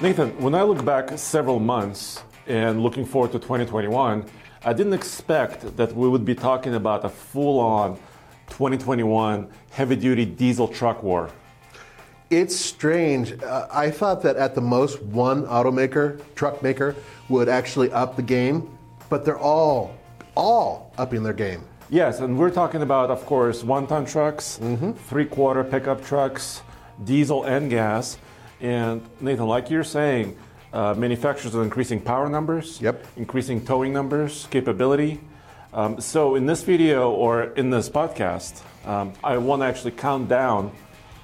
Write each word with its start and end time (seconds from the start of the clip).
Nathan, 0.00 0.30
when 0.40 0.54
I 0.54 0.62
look 0.62 0.84
back 0.84 1.18
several 1.18 1.58
months 1.58 2.22
and 2.46 2.84
looking 2.84 3.04
forward 3.04 3.32
to 3.32 3.40
2021, 3.40 4.24
I 4.64 4.72
didn't 4.72 4.92
expect 4.92 5.76
that 5.76 5.92
we 5.92 6.08
would 6.08 6.24
be 6.24 6.36
talking 6.36 6.76
about 6.76 7.04
a 7.04 7.08
full 7.08 7.58
on 7.58 7.96
2021 8.50 9.48
heavy 9.72 9.96
duty 9.96 10.24
diesel 10.24 10.68
truck 10.68 11.02
war. 11.02 11.30
It's 12.30 12.54
strange. 12.54 13.42
Uh, 13.42 13.66
I 13.72 13.90
thought 13.90 14.22
that 14.22 14.36
at 14.36 14.54
the 14.54 14.60
most 14.60 15.02
one 15.02 15.44
automaker, 15.46 16.22
truck 16.36 16.62
maker, 16.62 16.94
would 17.28 17.48
actually 17.48 17.90
up 17.90 18.14
the 18.14 18.22
game, 18.22 18.78
but 19.10 19.24
they're 19.24 19.36
all, 19.36 19.96
all 20.36 20.92
upping 20.96 21.24
their 21.24 21.32
game. 21.32 21.64
Yes, 21.90 22.20
and 22.20 22.38
we're 22.38 22.50
talking 22.50 22.82
about, 22.82 23.10
of 23.10 23.26
course, 23.26 23.64
one 23.64 23.88
ton 23.88 24.04
trucks, 24.04 24.60
three 25.08 25.24
quarter 25.24 25.64
pickup 25.64 26.04
trucks, 26.04 26.62
diesel 27.02 27.42
and 27.42 27.68
gas. 27.68 28.16
And 28.60 29.02
Nathan, 29.20 29.46
like 29.46 29.70
you're 29.70 29.84
saying, 29.84 30.36
uh, 30.72 30.94
manufacturers 30.96 31.54
are 31.54 31.62
increasing 31.62 32.00
power 32.00 32.28
numbers, 32.28 32.80
Yep. 32.80 33.06
increasing 33.16 33.64
towing 33.64 33.92
numbers, 33.92 34.46
capability. 34.50 35.20
Um, 35.72 36.00
so 36.00 36.34
in 36.34 36.46
this 36.46 36.62
video 36.62 37.10
or 37.10 37.44
in 37.56 37.70
this 37.70 37.88
podcast, 37.88 38.62
um, 38.86 39.12
I 39.22 39.36
want 39.38 39.62
to 39.62 39.66
actually 39.66 39.92
count 39.92 40.28
down, 40.28 40.72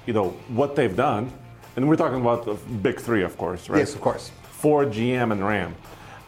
you 0.05 0.13
know, 0.13 0.29
what 0.49 0.75
they've 0.75 0.95
done. 0.95 1.31
And 1.75 1.89
we're 1.89 1.95
talking 1.97 2.21
about 2.21 2.45
the 2.45 2.53
big 2.53 2.99
three, 2.99 3.23
of 3.23 3.37
course, 3.37 3.69
right? 3.69 3.79
Yes, 3.79 3.93
of 3.95 4.01
course. 4.01 4.31
Ford, 4.51 4.91
GM, 4.91 5.31
and 5.31 5.45
Ram. 5.45 5.75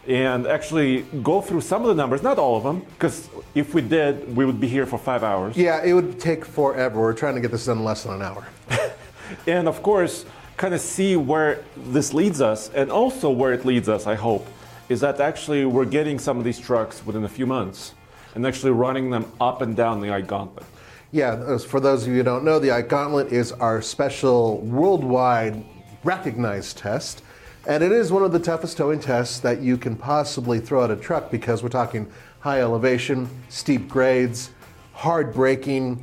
And 0.08 0.48
actually 0.48 1.02
go 1.24 1.42
through 1.42 1.62
some 1.62 1.82
of 1.84 1.88
the 1.90 1.96
numbers, 1.96 2.24
not 2.24 2.38
all 2.38 2.56
of 2.58 2.64
them, 2.64 2.82
because 2.94 3.30
if 3.56 3.74
we 3.74 3.82
did, 3.82 4.36
we 4.36 4.46
would 4.46 4.60
be 4.60 4.68
here 4.68 4.86
for 4.86 4.98
five 4.98 5.24
hours. 5.24 5.56
Yeah, 5.58 5.84
it 5.84 5.94
would 5.94 6.20
take 6.20 6.44
forever. 6.46 7.00
We're 7.00 7.14
trying 7.14 7.36
to 7.36 7.42
get 7.42 7.52
this 7.52 7.66
done 7.66 7.80
in 7.80 7.84
less 7.84 8.04
than 8.04 8.14
an 8.16 8.22
hour. 8.22 8.48
and 9.48 9.68
of 9.68 9.84
course, 9.84 10.26
kind 10.58 10.74
of 10.74 10.82
see 10.82 11.16
where 11.16 11.64
this 11.76 12.14
leads 12.14 12.42
us, 12.42 12.70
and 12.74 12.92
also 12.92 13.30
where 13.30 13.54
it 13.54 13.64
leads 13.64 13.88
us, 13.88 14.08
I 14.08 14.16
hope, 14.16 14.48
is 14.90 15.00
that 15.02 15.22
actually 15.22 15.66
we're 15.66 15.86
getting 15.86 16.18
some 16.18 16.38
of 16.38 16.44
these 16.44 16.60
trucks 16.60 17.06
within 17.06 17.24
a 17.24 17.30
few 17.30 17.46
months 17.46 17.94
and 18.34 18.46
actually 18.46 18.72
running 18.72 19.10
them 19.12 19.32
up 19.40 19.62
and 19.62 19.76
down 19.76 20.02
the 20.02 20.12
Ike 20.12 20.28
Gauntlet. 20.28 20.66
Yeah, 21.12 21.58
for 21.58 21.80
those 21.80 22.04
of 22.04 22.10
you 22.10 22.18
who 22.18 22.24
don't 22.24 22.44
know, 22.44 22.60
the 22.60 22.72
Ike 22.72 22.90
Gauntlet 22.90 23.32
is 23.32 23.52
our 23.54 23.82
special 23.82 24.58
worldwide 24.60 25.64
recognized 26.04 26.78
test. 26.78 27.24
And 27.68 27.84
it 27.84 27.92
is 27.92 28.12
one 28.12 28.24
of 28.24 28.32
the 28.32 28.40
toughest 28.40 28.78
towing 28.78 29.00
tests 29.00 29.40
that 29.42 29.62
you 29.62 29.78
can 29.78 29.96
possibly 29.96 30.60
throw 30.60 30.84
at 30.84 30.92
a 30.92 30.96
truck 30.96 31.30
because 31.30 31.64
we're 31.64 31.70
talking 31.70 32.10
high 32.40 32.62
elevation, 32.62 33.30
steep 33.50 33.88
grades, 33.88 34.52
hard 34.94 35.34
braking, 35.34 36.02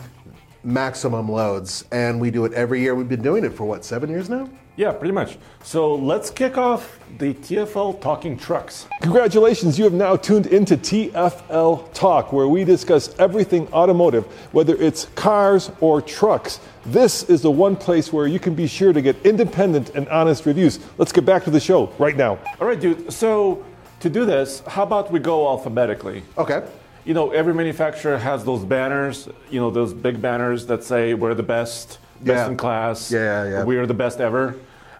maximum 0.64 1.30
loads. 1.30 1.84
And 1.92 2.20
we 2.20 2.30
do 2.30 2.44
it 2.44 2.52
every 2.52 2.80
year. 2.80 2.94
We've 2.94 3.08
been 3.08 3.22
doing 3.22 3.44
it 3.44 3.52
for 3.52 3.64
what, 3.64 3.84
seven 3.84 4.10
years 4.10 4.28
now? 4.28 4.48
Yeah, 4.76 4.90
pretty 4.90 5.12
much. 5.12 5.38
So 5.62 5.94
let's 5.94 6.30
kick 6.30 6.58
off 6.58 6.98
the 7.18 7.32
TFL 7.34 8.00
Talking 8.00 8.36
Trucks. 8.36 8.88
Congratulations, 9.02 9.78
you 9.78 9.84
have 9.84 9.92
now 9.92 10.16
tuned 10.16 10.48
into 10.48 10.76
TFL 10.76 11.92
Talk, 11.92 12.32
where 12.32 12.48
we 12.48 12.64
discuss 12.64 13.14
everything 13.20 13.72
automotive, 13.72 14.24
whether 14.52 14.74
it's 14.74 15.04
cars 15.14 15.70
or 15.80 16.02
trucks. 16.02 16.58
This 16.86 17.22
is 17.30 17.40
the 17.40 17.50
one 17.52 17.76
place 17.76 18.12
where 18.12 18.26
you 18.26 18.40
can 18.40 18.56
be 18.56 18.66
sure 18.66 18.92
to 18.92 19.00
get 19.00 19.14
independent 19.24 19.90
and 19.90 20.08
honest 20.08 20.44
reviews. 20.44 20.80
Let's 20.98 21.12
get 21.12 21.24
back 21.24 21.44
to 21.44 21.50
the 21.50 21.60
show 21.60 21.92
right 21.98 22.16
now. 22.16 22.40
All 22.60 22.66
right, 22.66 22.80
dude. 22.80 23.12
So 23.12 23.64
to 24.00 24.10
do 24.10 24.24
this, 24.24 24.60
how 24.66 24.82
about 24.82 25.12
we 25.12 25.20
go 25.20 25.46
alphabetically? 25.46 26.24
Okay. 26.36 26.66
You 27.04 27.12
know, 27.12 27.30
every 27.32 27.52
manufacturer 27.52 28.16
has 28.16 28.44
those 28.44 28.64
banners, 28.64 29.28
you 29.50 29.60
know, 29.60 29.70
those 29.70 29.92
big 29.92 30.22
banners 30.22 30.66
that 30.66 30.82
say 30.82 31.12
we're 31.14 31.34
the 31.34 31.42
best, 31.42 31.98
best 32.22 32.46
Yeah. 32.46 32.48
in 32.48 32.56
class, 32.56 33.12
Yeah, 33.12 33.44
yeah. 33.48 33.64
we 33.64 33.76
are 33.76 33.86
the 33.86 33.94
best 33.94 34.20
ever. 34.20 34.54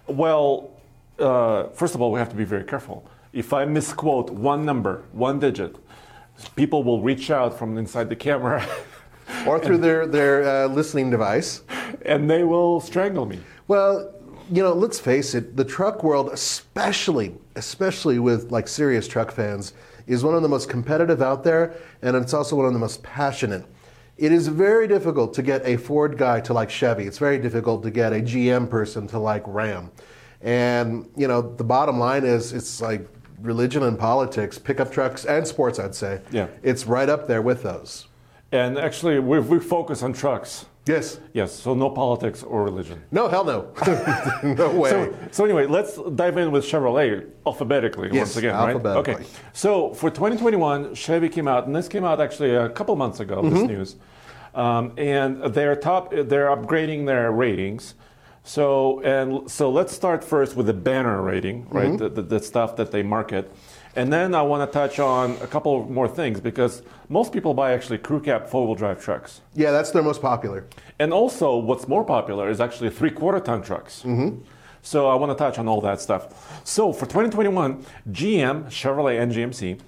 Well, 0.06 0.70
uh, 1.19 1.64
first 1.72 1.94
of 1.94 2.03
all, 2.03 2.12
we 2.12 2.19
have 2.19 2.28
to 2.28 2.37
be 2.37 2.44
very 2.44 2.64
careful. 2.64 3.04
If 3.32 3.53
I 3.54 3.64
misquote 3.64 4.31
one 4.31 4.64
number, 4.66 5.03
one 5.12 5.38
digit, 5.38 5.76
people 6.56 6.84
will 6.84 7.00
reach 7.00 7.31
out 7.31 7.59
from 7.59 7.78
inside 7.78 8.09
the 8.10 8.16
camera 8.16 8.64
Or 9.47 9.59
through 9.59 9.78
their, 9.78 10.06
their 10.06 10.44
uh, 10.44 10.69
listening 10.69 11.09
device. 11.10 11.62
and 12.04 12.28
they 12.28 12.44
will 12.44 12.81
strangle 12.81 13.25
me. 13.25 13.41
Well, 13.69 14.12
you 14.53 14.62
know, 14.62 14.75
let's 14.75 15.00
face 15.00 15.34
it, 15.34 15.56
the 15.56 15.64
truck 15.64 16.04
world, 16.04 16.28
especially, 16.31 17.34
especially 17.56 18.19
with 18.19 18.50
like 18.53 18.69
serious 18.69 19.09
truck 19.09 19.32
fans, 19.32 19.72
is 20.06 20.25
one 20.25 20.34
of 20.34 20.42
the 20.42 20.48
most 20.48 20.69
competitive 20.69 21.22
out 21.22 21.44
there, 21.44 21.75
and 22.03 22.16
it's 22.16 22.34
also 22.34 22.56
one 22.56 22.66
of 22.66 22.72
the 22.72 22.78
most 22.78 23.03
passionate. 23.03 23.65
It 24.16 24.31
is 24.31 24.47
very 24.48 24.87
difficult 24.87 25.34
to 25.34 25.42
get 25.42 25.66
a 25.66 25.76
Ford 25.76 26.16
guy 26.16 26.41
to 26.42 26.53
like 26.53 26.70
Chevy. 26.70 27.04
It's 27.04 27.19
very 27.19 27.38
difficult 27.38 27.82
to 27.82 27.91
get 27.91 28.12
a 28.12 28.20
GM 28.20 28.70
person 28.70 29.06
to 29.09 29.19
like 29.19 29.43
Ram. 29.47 29.91
And, 30.41 31.09
you 31.16 31.26
know, 31.26 31.41
the 31.41 31.64
bottom 31.64 31.98
line 31.98 32.25
is 32.25 32.53
it's 32.53 32.81
like 32.81 33.09
religion 33.41 33.82
and 33.82 33.98
politics, 33.98 34.59
pickup 34.59 34.93
trucks 34.93 35.25
and 35.25 35.47
sports, 35.47 35.78
I'd 35.78 35.94
say. 35.94 36.20
Yeah. 36.31 36.47
It's 36.62 36.87
right 36.87 37.09
up 37.09 37.26
there 37.26 37.43
with 37.43 37.62
those. 37.62 38.06
And 38.53 38.78
actually, 38.78 39.19
we, 39.19 39.41
we 39.41 39.59
focus 39.59 40.03
on 40.03 40.12
trucks. 40.12 40.66
Yes. 40.87 41.19
Yes, 41.32 41.50
so 41.53 41.73
no 41.75 41.88
politics 41.88 42.43
or 42.43 42.62
religion. 42.62 43.03
No, 43.11 43.26
hell 43.29 43.44
no. 43.44 43.69
no 44.43 44.70
way. 44.70 44.91
So, 44.91 45.14
so 45.31 45.44
anyway, 45.44 45.67
let's 45.67 45.99
dive 46.14 46.37
in 46.37 46.50
with 46.53 46.64
Chevrolet 46.64 47.26
alphabetically 47.47 48.08
Yes, 48.12 48.29
once 48.29 48.37
again, 48.37 48.55
alphabetically. 48.55 49.14
right? 49.14 49.23
Okay. 49.23 49.31
So 49.55 49.94
for 49.94 50.11
2021, 50.11 50.94
Chevy 50.94 51.31
came 51.31 51.49
out, 51.49 51.67
and 51.67 51.75
this 51.75 51.88
came 51.88 52.05
out 52.05 52.20
actually 52.20 52.55
a 52.55 52.69
couple 52.69 52.94
months 52.97 53.20
ago. 53.20 53.41
This 53.43 53.55
Mm-hmm. 53.55 53.67
news, 53.67 53.97
um, 54.55 54.93
and 54.99 55.43
they're 55.55 55.75
top. 55.75 56.11
They're 56.12 56.49
upgrading 56.55 57.06
their 57.06 57.32
ratings. 57.32 57.94
So 58.43 59.00
and 59.00 59.50
so, 59.50 59.70
let's 59.70 59.93
start 59.94 60.23
first 60.23 60.55
with 60.55 60.67
the 60.67 60.75
banner 60.75 61.23
rating, 61.23 61.67
right? 61.70 61.87
Mm-hmm. 61.88 61.97
The, 61.97 62.08
the, 62.11 62.23
the 62.23 62.41
stuff 62.41 62.76
that 62.76 62.91
they 62.91 63.03
market. 63.03 63.50
And 63.96 64.12
then 64.12 64.35
I 64.35 64.43
want 64.43 64.69
to 64.69 64.73
touch 64.73 64.99
on 64.99 65.32
a 65.41 65.46
couple 65.46 65.88
more 65.88 66.08
things 66.08 66.41
because 66.41 66.82
most 67.08 67.32
people 67.32 67.55
buy 67.55 67.73
actually 67.73 67.99
crew 67.99 68.20
cab 68.20 68.49
four 68.49 68.67
wheel 68.67 68.75
drive 68.75 69.02
trucks. 69.02 69.41
yeah, 69.55 69.70
that's 69.70 69.91
their 69.93 70.02
most 70.02 70.20
popular. 70.20 70.67
And 70.99 71.12
also, 71.12 71.56
what's 71.56 71.87
more 71.87 72.05
popular 72.05 72.49
is 72.50 72.61
actually 72.61 72.91
three 72.91 73.11
quarter 73.11 73.41
ton 73.41 73.62
trucks. 73.62 74.05
So 74.82 75.08
I 75.08 75.14
want 75.14 75.32
to 75.32 75.37
touch 75.37 75.58
on 75.58 75.67
all 75.69 75.81
that 75.81 76.00
stuff. 76.00 76.62
So 76.64 76.93
for 76.93 77.06
2021, 77.06 77.85
GM, 78.11 78.67
Chevrolet, 78.67 79.20
and 79.23 79.32
GMC 79.32 79.81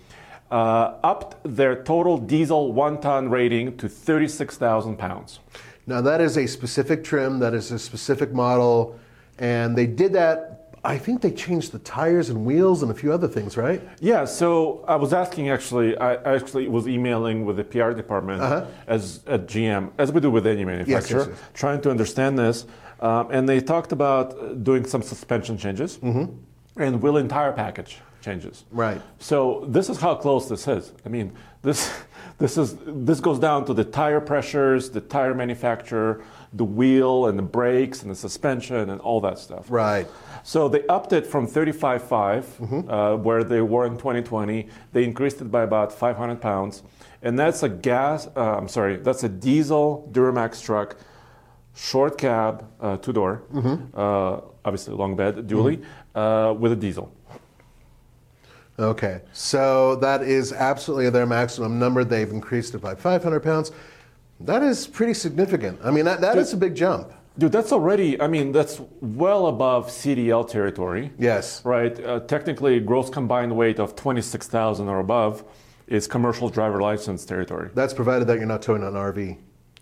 uh, 0.50 0.94
upped 1.02 1.36
their 1.44 1.82
total 1.82 2.16
diesel 2.16 2.72
one 2.72 3.00
ton 3.00 3.28
rating 3.28 3.76
to 3.76 3.88
36,000 3.88 4.96
pounds. 4.96 5.40
Now 5.86 6.00
that 6.00 6.20
is 6.20 6.38
a 6.38 6.46
specific 6.46 7.04
trim, 7.04 7.40
that 7.40 7.54
is 7.54 7.72
a 7.72 7.78
specific 7.78 8.32
model, 8.32 8.98
and 9.38 9.76
they 9.76 9.86
did 9.86 10.12
that. 10.14 10.65
I 10.86 10.98
think 10.98 11.20
they 11.20 11.32
changed 11.32 11.72
the 11.72 11.80
tires 11.80 12.30
and 12.30 12.46
wheels 12.46 12.82
and 12.82 12.92
a 12.92 12.94
few 12.94 13.12
other 13.12 13.26
things, 13.26 13.56
right? 13.56 13.82
Yeah, 13.98 14.24
so 14.24 14.84
I 14.86 14.94
was 14.94 15.12
asking 15.12 15.50
actually, 15.50 15.96
I 15.98 16.14
actually 16.36 16.68
was 16.68 16.86
emailing 16.86 17.44
with 17.44 17.56
the 17.56 17.64
PR 17.64 17.90
department 17.90 18.40
as 18.86 19.20
at 19.26 19.46
GM, 19.48 19.90
as 19.98 20.12
we 20.12 20.20
do 20.20 20.30
with 20.30 20.46
any 20.46 20.64
manufacturer, 20.64 21.22
Uh-huh. 21.22 21.30
yes, 21.30 21.40
yes. 21.40 21.50
trying 21.54 21.80
to 21.82 21.90
understand 21.90 22.38
this. 22.38 22.66
Um, 23.00 23.28
and 23.32 23.48
they 23.48 23.60
talked 23.60 23.90
about 23.92 24.62
doing 24.62 24.86
some 24.86 25.02
suspension 25.02 25.58
changes 25.58 25.98
and 26.76 27.02
wheel 27.02 27.16
and 27.16 27.28
tire 27.28 27.52
package 27.52 27.98
changes. 28.22 28.56
Mm-hmm. 28.68 28.78
Right. 28.78 29.00
So 29.18 29.64
this 29.68 29.88
is 29.90 29.98
how 30.00 30.14
close 30.14 30.48
this 30.48 30.68
is. 30.68 30.92
I 31.04 31.08
mean, 31.08 31.32
this 31.62 31.80
this 32.38 32.56
is 32.56 32.76
this 32.86 33.18
goes 33.20 33.38
down 33.40 33.64
to 33.66 33.74
the 33.74 33.84
tire 33.84 34.20
pressures, 34.20 34.90
the 34.90 35.00
tire 35.00 35.34
manufacturer, 35.34 36.22
the 36.52 36.64
wheel 36.64 37.26
and 37.26 37.36
the 37.38 37.42
brakes 37.58 38.02
and 38.02 38.10
the 38.10 38.14
suspension 38.14 38.90
and 38.90 39.00
all 39.00 39.20
that 39.22 39.38
stuff. 39.38 39.64
Right. 39.68 40.06
So 40.46 40.68
they 40.68 40.86
upped 40.86 41.12
it 41.12 41.26
from 41.26 41.48
35.5, 41.48 42.88
uh, 42.88 43.16
where 43.16 43.42
they 43.42 43.60
were 43.62 43.84
in 43.84 43.94
2020. 43.96 44.68
They 44.92 45.02
increased 45.02 45.40
it 45.40 45.50
by 45.50 45.64
about 45.64 45.92
500 45.92 46.40
pounds, 46.40 46.84
and 47.20 47.36
that's 47.36 47.64
a 47.64 47.68
gas. 47.68 48.28
Uh, 48.28 48.56
I'm 48.56 48.68
sorry, 48.68 48.96
that's 48.98 49.24
a 49.24 49.28
diesel 49.28 50.08
Duramax 50.12 50.62
truck, 50.62 50.98
short 51.74 52.16
cab, 52.16 52.64
uh, 52.80 52.96
two 52.98 53.12
door, 53.12 53.42
uh, 53.92 54.40
obviously 54.64 54.94
long 54.94 55.16
bed, 55.16 55.48
dually, 55.48 55.82
uh, 56.14 56.54
with 56.56 56.70
a 56.70 56.76
diesel. 56.76 57.12
Okay, 58.78 59.22
so 59.32 59.96
that 59.96 60.22
is 60.22 60.52
absolutely 60.52 61.10
their 61.10 61.26
maximum 61.26 61.80
number. 61.80 62.04
They've 62.04 62.30
increased 62.30 62.72
it 62.76 62.78
by 62.78 62.94
500 62.94 63.40
pounds. 63.40 63.72
That 64.38 64.62
is 64.62 64.86
pretty 64.86 65.14
significant. 65.14 65.80
I 65.82 65.90
mean, 65.90 66.04
that, 66.04 66.20
that 66.20 66.38
is 66.38 66.52
a 66.52 66.56
big 66.56 66.76
jump. 66.76 67.10
Dude, 67.38 67.52
that's 67.52 67.70
already. 67.72 68.20
I 68.20 68.28
mean, 68.28 68.52
that's 68.52 68.80
well 69.00 69.46
above 69.48 69.88
CDL 69.88 70.48
territory. 70.48 71.12
Yes. 71.18 71.62
Right. 71.64 71.98
Uh, 72.02 72.20
technically, 72.20 72.80
gross 72.80 73.10
combined 73.10 73.54
weight 73.54 73.78
of 73.78 73.94
26,000 73.94 74.88
or 74.88 75.00
above 75.00 75.44
is 75.86 76.06
commercial 76.06 76.48
driver 76.48 76.80
license 76.80 77.24
territory. 77.26 77.70
That's 77.74 77.92
provided 77.92 78.26
that 78.28 78.38
you're 78.38 78.46
not 78.46 78.62
towing 78.62 78.82
an 78.82 78.94
RV, 78.94 79.36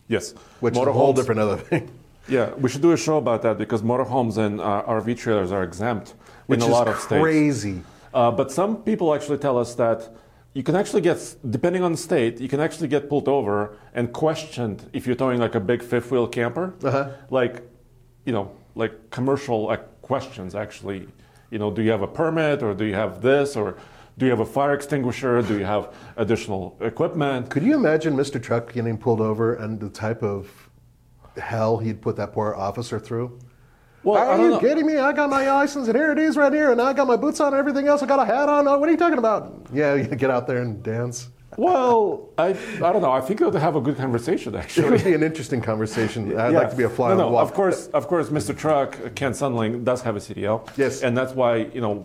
Yes. 0.09 0.35
which 0.61 0.75
is 0.75 0.79
a 0.81 0.93
whole 0.93 1.12
Motorhomes- 1.12 1.17
different 1.17 1.41
other 1.41 1.56
thing. 1.56 1.91
Yeah, 2.27 2.55
we 2.55 2.71
should 2.71 2.81
do 2.81 2.93
a 2.93 2.97
show 2.97 3.19
about 3.19 3.43
that 3.43 3.59
because 3.59 3.83
motorhomes 3.83 4.39
and 4.39 4.59
uh, 4.59 4.83
RV 4.89 5.19
trailers 5.19 5.53
are 5.53 5.62
exempt 5.62 6.15
Which 6.47 6.61
in 6.62 6.71
a 6.71 6.73
lot 6.73 6.89
of 6.89 6.97
states. 6.99 7.21
crazy. 7.23 7.83
Uh, 8.15 8.31
but 8.31 8.50
some 8.50 8.79
people 8.83 9.15
actually 9.15 9.37
tell 9.37 9.59
us 9.59 9.75
that 9.75 10.09
you 10.55 10.62
can 10.62 10.77
actually 10.77 11.03
get, 11.03 11.37
depending 11.51 11.83
on 11.83 11.93
the 11.93 11.99
state, 11.99 12.41
you 12.41 12.49
can 12.49 12.61
actually 12.61 12.89
get 12.89 13.09
pulled 13.09 13.29
over 13.29 13.77
and 13.93 14.12
questioned 14.12 14.89
if 14.93 15.05
you're 15.06 15.17
towing 15.17 15.41
like 15.41 15.56
a 15.56 15.61
big 15.61 15.83
fifth 15.83 16.11
wheel 16.12 16.29
camper. 16.29 16.75
Uh-huh. 16.83 17.11
Like, 17.29 17.69
you 18.25 18.33
know, 18.33 18.53
like 18.77 19.11
commercial 19.11 19.65
like, 19.65 20.01
questions 20.01 20.55
actually. 20.55 21.09
You 21.51 21.59
know, 21.59 21.71
do 21.71 21.83
you 21.83 21.91
have 21.91 22.03
a 22.03 22.06
permit 22.06 22.62
or 22.62 22.73
do 22.75 22.85
you 22.85 22.95
have 22.95 23.21
this 23.21 23.56
or 23.56 23.77
do 24.17 24.27
you 24.27 24.31
have 24.31 24.41
a 24.41 24.47
fire 24.47 24.75
extinguisher? 24.75 25.43
Do 25.43 25.59
you 25.59 25.65
have 25.65 25.93
additional 26.17 26.77
equipment? 26.81 27.50
Could 27.50 27.65
you 27.65 27.75
imagine 27.75 28.15
Mr. 28.15 28.41
Truck 28.41 28.73
getting 28.73 28.97
pulled 28.97 29.21
over 29.21 29.55
and 29.55 29.81
the 29.81 29.89
type 29.89 30.23
of 30.23 30.69
hell 31.37 31.79
he'd 31.79 32.00
put 32.00 32.17
that 32.17 32.33
poor 32.33 32.55
officer 32.55 33.00
through? 33.00 33.39
Well, 34.05 34.23
I 34.23 34.27
are 34.27 34.37
don't 34.37 34.45
you 34.47 34.51
know. 34.53 34.61
kidding 34.61 34.87
me? 34.87 34.99
I 34.99 35.12
got 35.12 35.31
my 35.31 35.51
license 35.51 35.89
and 35.89 35.97
here 35.97 36.12
it 36.12 36.19
is 36.19 36.37
right 36.37 36.53
here, 36.53 36.71
and 36.73 36.81
I 36.81 36.93
got 36.93 37.06
my 37.06 37.17
boots 37.17 37.41
on 37.41 37.49
and 37.49 37.56
everything 37.56 37.89
else. 37.89 38.03
I 38.03 38.06
got 38.06 38.21
a 38.21 38.25
hat 38.25 38.49
on. 38.49 38.69
Oh, 38.69 38.79
what 38.79 38.89
are 38.89 38.93
you 38.93 38.99
talking 38.99 39.19
about? 39.19 39.67
Yeah, 39.73 39.95
you 39.95 40.05
get 40.05 40.31
out 40.31 40.47
there 40.47 40.59
and 40.59 40.83
dance. 40.83 41.31
Well, 41.56 42.31
I, 42.37 42.49
I 42.49 42.93
don't 42.93 43.01
know. 43.01 43.12
I 43.12 43.21
think 43.21 43.41
it 43.41 43.45
would 43.45 43.55
have 43.55 43.77
a 43.77 43.81
good 43.81 43.97
conversation 43.97 44.55
actually. 44.56 44.87
It 44.87 44.91
would 44.91 45.05
be 45.05 45.15
an 45.15 45.23
interesting 45.23 45.61
conversation. 45.61 46.37
I'd 46.39 46.53
Yeah. 46.53 46.59
like 46.59 46.71
to 46.71 46.77
be 46.77 46.83
a 46.83 46.89
fly 46.89 47.09
no, 47.09 47.12
on 47.12 47.19
no, 47.19 47.25
the 47.27 47.31
wall. 47.33 47.43
Of 47.43 47.55
course, 47.55 47.87
of 47.89 48.09
course, 48.09 48.29
Mr. 48.31 48.56
Truck, 48.56 49.15
Ken 49.15 49.33
Sunling, 49.33 49.85
does 49.85 50.03
have 50.03 50.17
a 50.17 50.21
CDL. 50.21 50.69
Yes. 50.77 51.03
And 51.03 51.17
that's 51.17 51.33
why, 51.33 51.57
you 51.73 51.81
know, 51.81 52.05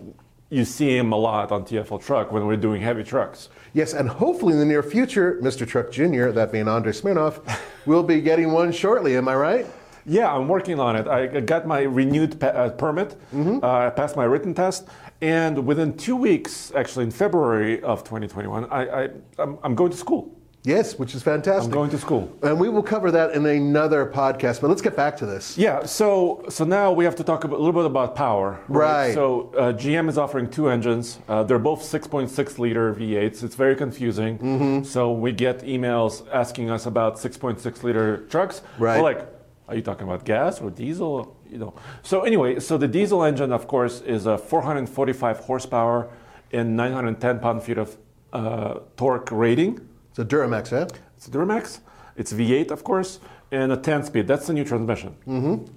you 0.51 0.65
see 0.65 0.95
him 0.95 1.11
a 1.11 1.15
lot 1.17 1.51
on 1.51 1.63
TFL 1.65 2.01
Truck 2.03 2.31
when 2.31 2.45
we're 2.47 2.57
doing 2.57 2.81
heavy 2.81 3.03
trucks. 3.03 3.49
Yes, 3.73 3.93
and 3.93 4.09
hopefully 4.09 4.53
in 4.53 4.59
the 4.59 4.65
near 4.65 4.81
future, 4.81 5.39
Mr. 5.43 5.67
Truck 5.67 5.91
Jr., 5.91 6.29
that 6.29 6.51
being 6.51 6.67
Andre 6.67 6.91
Smirnov, 6.91 7.39
will 7.85 8.01
be 8.03 8.19
getting 8.21 8.51
one 8.51 8.71
shortly. 8.71 9.15
Am 9.17 9.27
I 9.27 9.35
right? 9.35 9.67
Yeah, 10.09 10.33
I'm 10.33 10.47
working 10.47 10.79
on 10.79 10.95
it. 10.95 11.07
I 11.07 11.27
got 11.41 11.67
my 11.67 11.81
renewed 11.81 12.43
uh, 12.43 12.69
permit, 12.71 13.15
Mm-hmm. 13.33 13.63
uh, 13.63 13.87
I 13.87 13.89
passed 13.91 14.15
my 14.15 14.25
written 14.25 14.53
test, 14.53 14.87
and 15.21 15.65
within 15.65 15.95
two 15.95 16.15
weeks, 16.15 16.71
actually 16.75 17.05
in 17.05 17.11
February 17.11 17.81
of 17.83 18.03
2021, 18.03 18.65
I, 18.65 19.03
I, 19.03 19.09
I'm, 19.37 19.57
I'm 19.63 19.75
going 19.75 19.91
to 19.91 19.97
school. 19.97 20.35
Yes, 20.63 20.99
which 20.99 21.15
is 21.15 21.23
fantastic. 21.23 21.65
I'm 21.65 21.71
going 21.71 21.89
to 21.91 21.97
school. 21.97 22.29
And 22.43 22.59
we 22.59 22.67
will 22.67 22.83
cover 22.83 23.11
that 23.11 23.31
in 23.31 23.45
another 23.45 24.05
podcast, 24.05 24.59
but 24.59 24.67
let's 24.67 24.81
get 24.81 24.93
back 24.95 25.15
to 25.17 25.25
this. 25.25 25.57
Yeah, 25.57 25.85
so 25.85 26.43
so 26.49 26.65
now 26.65 26.91
we 26.91 27.05
have 27.05 27.15
to 27.15 27.23
talk 27.23 27.45
a, 27.45 27.47
little 27.47 27.71
bit 27.71 27.85
about 27.85 28.13
power. 28.13 28.59
Right. 28.67 29.13
So 29.13 29.53
uh, 29.57 29.71
GM 29.71 30.09
is 30.09 30.17
offering 30.17 30.49
two 30.49 30.67
engines. 30.69 31.19
Uh, 31.29 31.43
they're 31.43 31.59
both 31.59 31.81
6.6 31.81 32.59
liter 32.59 32.93
V8s. 32.93 33.41
It's 33.41 33.55
very 33.55 33.75
confusing. 33.75 34.37
Mm-hmm. 34.37 34.83
So 34.83 35.13
we 35.13 35.31
get 35.31 35.61
emails 35.63 36.27
asking 36.33 36.69
us 36.69 36.85
about 36.85 37.15
6.6 37.15 37.83
liter 37.83 38.25
trucks. 38.27 38.61
Right. 38.77 38.97
We're 38.97 39.03
like, 39.13 39.38
are 39.69 39.75
you 39.75 39.83
talking 39.83 40.07
about 40.07 40.25
gas 40.25 40.59
or 40.59 40.71
diesel? 40.71 41.37
You 41.47 41.59
know. 41.59 41.73
So 42.01 42.21
anyway, 42.21 42.59
so 42.59 42.77
the 42.77 42.87
diesel 42.87 43.23
engine, 43.23 43.51
of 43.51 43.67
course, 43.67 44.01
is 44.01 44.25
a 44.25 44.37
445 44.37 45.39
horsepower 45.39 46.09
and 46.51 46.75
910 46.75 47.39
pound-feet 47.39 47.77
of 47.77 47.97
uh, 48.33 48.79
torque 48.97 49.29
rating. 49.31 49.79
It's 50.09 50.19
a 50.19 50.25
Duramax, 50.25 50.73
eh? 50.73 50.87
It's 51.15 51.27
a 51.27 51.31
Duramax. 51.31 51.81
It's 52.17 52.33
V8, 52.33 52.71
of 52.71 52.83
course, 52.83 53.19
and 53.51 53.71
a 53.71 53.77
10-speed. 53.77 54.27
That's 54.27 54.47
the 54.47 54.53
new 54.53 54.65
transmission. 54.65 55.15
Mm-hmm. 55.27 55.71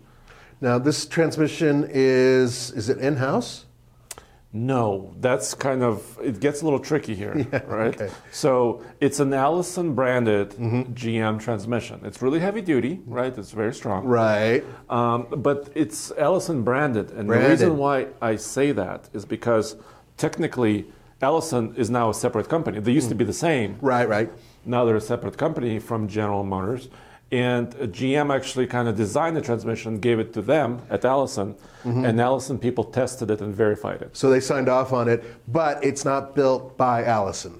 Now, 0.62 0.78
this 0.78 1.06
transmission 1.06 1.86
is, 1.90 2.70
is 2.70 2.88
it 2.88 2.98
in-house? 2.98 3.66
No, 4.54 5.14
that's 5.20 5.54
kind 5.54 5.82
of 5.82 6.18
it 6.22 6.38
gets 6.40 6.60
a 6.60 6.64
little 6.64 6.78
tricky 6.78 7.14
here, 7.14 7.32
right? 7.66 7.94
okay. 8.00 8.10
So 8.30 8.82
it's 9.00 9.18
an 9.18 9.32
Allison 9.32 9.94
branded 9.94 10.50
GM 10.50 11.40
transmission. 11.40 12.00
It's 12.04 12.20
really 12.20 12.38
heavy 12.38 12.60
duty, 12.60 13.00
right? 13.06 13.36
It's 13.36 13.52
very 13.52 13.72
strong, 13.72 14.04
Right. 14.04 14.62
Um, 14.90 15.26
but 15.38 15.70
it's 15.74 16.12
Allison 16.18 16.62
branded, 16.64 17.10
and 17.12 17.28
Branded. 17.28 17.46
the 17.46 17.50
reason 17.50 17.78
why 17.78 18.08
I 18.20 18.36
say 18.36 18.72
that 18.72 19.08
is 19.14 19.24
because 19.24 19.76
technically 20.18 20.86
Allison 21.22 21.74
is 21.76 21.88
now 21.88 22.10
a 22.10 22.14
separate 22.14 22.48
company. 22.50 22.78
They 22.80 22.92
used 22.92 23.08
to 23.08 23.14
be 23.14 23.24
the 23.24 23.32
same, 23.32 23.78
Right, 23.80 24.06
right. 24.08 24.30
now 24.66 24.84
they're 24.84 24.96
a 24.96 25.00
separate 25.00 25.38
company 25.38 25.78
from 25.78 26.08
General 26.08 26.44
Motors. 26.44 26.90
And 27.32 27.72
GM 27.72 28.32
actually 28.32 28.66
kind 28.66 28.88
of 28.88 28.96
designed 28.96 29.36
the 29.36 29.40
transmission, 29.40 29.98
gave 29.98 30.18
it 30.18 30.34
to 30.34 30.42
them 30.42 30.82
at 30.90 31.06
Allison, 31.06 31.54
mm-hmm. 31.82 32.04
and 32.04 32.20
Allison 32.20 32.58
people 32.58 32.84
tested 32.84 33.30
it 33.30 33.40
and 33.40 33.54
verified 33.54 34.02
it. 34.02 34.14
So 34.14 34.28
they 34.28 34.38
signed 34.38 34.68
off 34.68 34.92
on 34.92 35.08
it, 35.08 35.24
but 35.50 35.82
it's 35.82 36.04
not 36.04 36.34
built 36.34 36.76
by 36.76 37.04
Allison, 37.04 37.58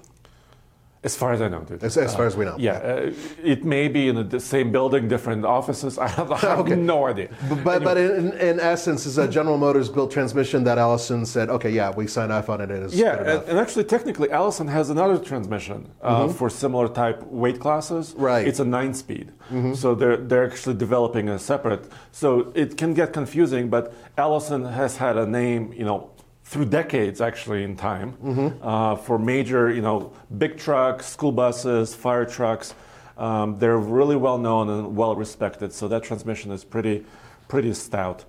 As 1.03 1.17
far 1.17 1.33
as 1.33 1.41
I 1.41 1.49
know, 1.49 1.59
dude. 1.61 1.83
as, 1.83 1.97
as 1.97 2.15
far 2.15 2.25
as 2.25 2.37
we 2.37 2.45
know. 2.45 2.55
Yeah, 2.57 2.73
uh, 2.77 3.11
it 3.43 3.65
may 3.65 3.89
be 3.89 4.07
in 4.07 4.29
the 4.29 4.39
same 4.39 4.71
building, 4.71 5.09
different 5.09 5.43
offices. 5.43 5.97
I 6.05 6.07
have, 6.07 6.31
I 6.31 6.37
have 6.37 6.59
Okay. 6.59 6.75
no 6.75 7.07
idea. 7.07 7.27
But, 7.49 7.63
but, 7.63 7.83
but 7.83 7.97
in, 7.97 8.31
in 8.49 8.59
essence, 8.61 9.05
is 9.05 9.17
a 9.17 9.27
General 9.27 9.57
Motors 9.57 9.89
built 9.89 10.11
transmission 10.11 10.63
that 10.63 10.77
Allison 10.77 11.25
said, 11.25 11.49
okay, 11.49 11.69
yeah, 11.71 11.91
we 11.91 12.07
signed 12.07 12.31
off 12.31 12.47
on 12.49 12.61
it. 12.61 12.71
It 12.71 12.83
is 12.83 12.95
Yeah, 12.95 13.17
and, 13.17 13.43
and 13.49 13.59
actually, 13.59 13.83
technically, 13.83 14.31
Allison 14.31 14.67
has 14.69 14.89
another 14.89 15.17
transmission 15.17 15.89
uh, 16.01 16.29
for 16.29 16.49
similar 16.49 16.87
type 16.87 17.21
weight 17.27 17.59
classes. 17.59 18.13
Right. 18.15 18.47
It's 18.47 18.59
a 18.61 18.65
nine-speed, 18.65 19.31
so 19.75 19.93
they're 19.95 20.17
they're 20.17 20.45
actually 20.45 20.75
developing 20.75 21.27
a 21.29 21.37
separate. 21.37 21.83
So 22.11 22.51
it 22.55 22.77
can 22.77 22.93
get 22.93 23.11
confusing, 23.11 23.69
but 23.69 23.93
Allison 24.17 24.63
has 24.65 24.97
had 24.97 25.17
a 25.17 25.25
name, 25.25 25.73
you 25.73 25.83
know, 25.85 26.09
through 26.53 26.65
decades 26.65 27.19
actually 27.19 27.63
in 27.63 27.75
time 27.75 28.13
Mm-hmm. 28.23 28.65
uh, 28.67 28.95
for 28.95 29.17
major, 29.17 29.73
you 29.73 29.81
know, 29.81 30.13
big 30.37 30.57
trucks, 30.57 31.07
school 31.07 31.31
buses, 31.31 31.95
fire 31.95 32.25
trucks. 32.25 32.75
Um, 33.17 33.57
they're 33.59 33.77
really 33.77 34.15
well 34.15 34.37
known 34.37 34.69
and 34.69 34.95
well 34.95 35.15
respected. 35.15 35.73
So 35.73 35.87
that 35.87 36.03
transmission 36.03 36.51
is 36.51 36.63
pretty 36.63 37.05
pretty 37.47 37.73
stout. 37.73 38.23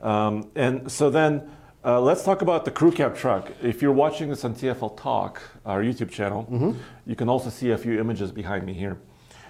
Um, 0.00 0.48
and 0.56 0.90
so 0.90 1.10
then. 1.10 1.50
Uh, 1.88 2.00
let's 2.00 2.24
talk 2.24 2.42
about 2.42 2.64
the 2.64 2.70
crew 2.72 2.90
cab 2.90 3.14
truck. 3.14 3.48
If 3.62 3.80
you're 3.80 3.92
watching 3.92 4.28
this 4.28 4.44
on 4.44 4.56
TFL 4.56 4.96
Talk, 4.96 5.40
our 5.64 5.80
YouTube 5.84 6.10
channel, 6.10 6.74
you 7.06 7.14
can 7.14 7.28
also 7.28 7.48
see 7.48 7.70
a 7.70 7.78
few 7.78 8.00
images 8.00 8.32
behind 8.32 8.66
me 8.66 8.72
here. 8.74 8.96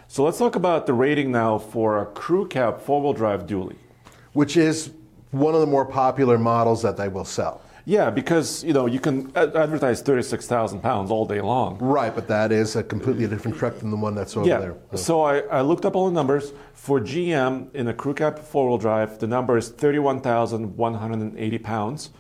So 0.07 0.23
let's 0.23 0.37
talk 0.37 0.55
about 0.55 0.85
the 0.85 0.93
rating 0.93 1.33
now 1.33 1.57
for 1.57 1.99
a 2.03 2.05
crew 2.05 2.47
cab 2.47 2.83
four-wheel 2.83 3.15
drive 3.15 3.47
dually. 3.47 3.77
Which 4.35 4.55
is 4.59 4.91
one 5.31 5.55
of 5.55 5.63
the 5.63 5.67
more 5.67 5.87
popular 5.87 6.37
models 6.37 6.83
that 6.83 6.99
they 6.99 7.09
will 7.09 7.25
sell. 7.25 7.63
Yeah, 7.89 8.11
because 8.11 8.65
you 8.65 8.73
know 8.73 8.87
you 8.87 8.99
can 8.99 9.31
advertise 9.37 10.03
36,000 10.03 10.81
pounds 10.81 11.13
all 11.13 11.25
day 11.25 11.41
long. 11.41 11.79
Right, 11.79 12.13
but 12.13 12.27
that 12.27 12.51
is 12.51 12.75
a 12.75 12.83
completely 12.83 13.29
different 13.29 13.57
truck 13.57 13.79
than 13.79 13.91
the 13.91 13.97
one 13.97 14.17
that's 14.17 14.37
over 14.37 14.47
Yeah. 14.49 14.59
there. 14.59 14.75
So 14.97 15.23
I, 15.23 15.39
I 15.43 15.61
looked 15.61 15.85
up 15.87 15.95
all 15.95 16.07
the 16.07 16.13
numbers 16.13 16.53
for 16.75 17.01
GM 17.01 17.73
in 17.75 17.87
a 17.87 17.95
crew 17.95 18.13
cab 18.13 18.41
four-wheel 18.41 18.79
drive. 18.79 19.21
The 19.21 19.29
number 19.29 19.57
is 19.57 19.69
31,180 19.69 21.59
pounds. 21.59 22.11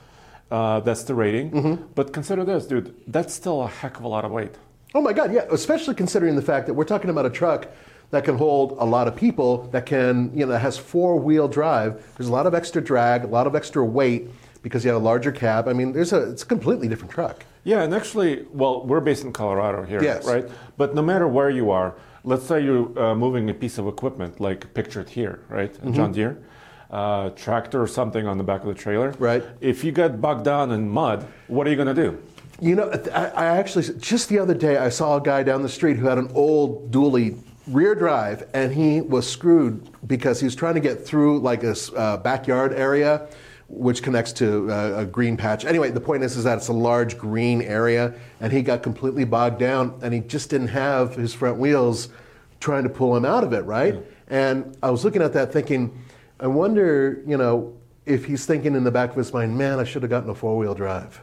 Uh, 0.52 0.78
that's 0.80 1.02
the 1.02 1.14
rating. 1.16 1.50
Mm-hmm. 1.50 1.84
But 1.96 2.12
consider 2.12 2.44
this, 2.44 2.66
dude. 2.66 2.94
That's 3.08 3.34
still 3.34 3.62
a 3.62 3.66
heck 3.68 3.98
of 3.98 4.04
a 4.04 4.08
lot 4.08 4.24
of 4.24 4.30
weight. 4.30 4.54
Oh 4.94 5.00
my 5.00 5.12
God, 5.12 5.32
yeah, 5.32 5.46
especially 5.50 5.96
considering 5.96 6.36
the 6.36 6.42
fact 6.42 6.66
that 6.68 6.74
we're 6.74 6.84
talking 6.84 7.10
about 7.10 7.26
a 7.26 7.30
truck 7.30 7.66
that 8.12 8.22
can 8.24 8.38
hold 8.38 8.76
a 8.78 8.84
lot 8.84 9.08
of 9.08 9.16
people, 9.16 9.64
that 9.72 9.84
can, 9.84 10.30
you 10.32 10.46
know, 10.46 10.52
that 10.52 10.60
has 10.60 10.78
four 10.78 11.18
wheel 11.18 11.48
drive. 11.48 12.00
There's 12.16 12.28
a 12.28 12.32
lot 12.32 12.46
of 12.46 12.54
extra 12.54 12.80
drag, 12.80 13.24
a 13.24 13.26
lot 13.26 13.48
of 13.48 13.56
extra 13.56 13.84
weight 13.84 14.28
because 14.58 14.84
you 14.84 14.90
have 14.92 15.00
a 15.00 15.04
larger 15.04 15.32
cab. 15.32 15.68
I 15.68 15.72
mean, 15.72 15.92
there's 15.92 16.12
a, 16.12 16.30
it's 16.30 16.42
a 16.42 16.46
completely 16.46 16.88
different 16.88 17.12
truck. 17.12 17.44
Yeah, 17.64 17.82
and 17.82 17.94
actually, 17.94 18.46
well, 18.52 18.84
we're 18.86 19.00
based 19.00 19.24
in 19.24 19.32
Colorado 19.32 19.84
here, 19.84 20.02
Yes. 20.02 20.26
right? 20.26 20.48
But 20.76 20.94
no 20.94 21.02
matter 21.02 21.26
where 21.26 21.50
you 21.50 21.70
are, 21.70 21.94
let's 22.24 22.44
say 22.44 22.62
you're 22.62 22.98
uh, 22.98 23.14
moving 23.14 23.50
a 23.50 23.54
piece 23.54 23.78
of 23.78 23.86
equipment, 23.88 24.40
like 24.40 24.72
pictured 24.74 25.08
here, 25.08 25.40
right? 25.48 25.72
Mm-hmm. 25.72 25.92
John 25.92 26.12
Deere, 26.12 26.38
uh, 26.90 27.30
tractor 27.30 27.82
or 27.82 27.86
something 27.86 28.26
on 28.26 28.38
the 28.38 28.44
back 28.44 28.62
of 28.62 28.68
the 28.68 28.74
trailer. 28.74 29.10
Right. 29.18 29.44
If 29.60 29.82
you 29.84 29.92
get 29.92 30.20
bogged 30.20 30.44
down 30.44 30.70
in 30.70 30.88
mud, 30.88 31.26
what 31.48 31.66
are 31.66 31.70
you 31.70 31.76
going 31.76 31.94
to 31.94 32.02
do? 32.02 32.22
You 32.60 32.74
know, 32.74 32.90
I, 33.12 33.26
I 33.26 33.44
actually 33.58 33.98
just 33.98 34.28
the 34.28 34.38
other 34.38 34.54
day 34.54 34.78
I 34.78 34.88
saw 34.88 35.16
a 35.16 35.20
guy 35.20 35.42
down 35.42 35.62
the 35.62 35.68
street 35.68 35.98
who 35.98 36.06
had 36.06 36.18
an 36.18 36.30
old 36.34 36.90
dually 36.90 37.38
rear 37.66 37.94
drive, 37.94 38.48
and 38.54 38.72
he 38.72 39.00
was 39.00 39.28
screwed 39.28 39.90
because 40.06 40.40
he 40.40 40.46
was 40.46 40.54
trying 40.54 40.74
to 40.74 40.80
get 40.80 41.04
through 41.04 41.40
like 41.40 41.64
a 41.64 41.74
uh, 41.96 42.16
backyard 42.18 42.72
area, 42.72 43.26
which 43.68 44.02
connects 44.02 44.32
to 44.32 44.70
uh, 44.70 44.94
a 44.98 45.04
green 45.04 45.36
patch. 45.36 45.64
Anyway, 45.64 45.90
the 45.90 46.00
point 46.00 46.22
is, 46.22 46.36
is 46.36 46.44
that 46.44 46.58
it's 46.58 46.68
a 46.68 46.72
large 46.72 47.18
green 47.18 47.62
area, 47.62 48.14
and 48.40 48.52
he 48.52 48.62
got 48.62 48.82
completely 48.82 49.24
bogged 49.24 49.58
down, 49.58 49.98
and 50.02 50.14
he 50.14 50.20
just 50.20 50.50
didn't 50.50 50.68
have 50.68 51.14
his 51.16 51.34
front 51.34 51.58
wheels 51.58 52.08
trying 52.60 52.84
to 52.84 52.88
pull 52.88 53.16
him 53.16 53.24
out 53.24 53.44
of 53.44 53.52
it, 53.52 53.64
right? 53.64 53.96
And 54.28 54.76
I 54.82 54.90
was 54.90 55.04
looking 55.04 55.22
at 55.22 55.32
that 55.34 55.52
thinking, 55.52 55.96
I 56.40 56.46
wonder, 56.46 57.22
you 57.26 57.36
know, 57.36 57.76
if 58.06 58.24
he's 58.24 58.46
thinking 58.46 58.74
in 58.74 58.84
the 58.84 58.90
back 58.90 59.10
of 59.10 59.16
his 59.16 59.32
mind, 59.32 59.56
man, 59.56 59.80
I 59.80 59.84
should 59.84 60.02
have 60.02 60.10
gotten 60.10 60.30
a 60.30 60.34
four 60.34 60.56
wheel 60.56 60.74
drive. 60.74 61.20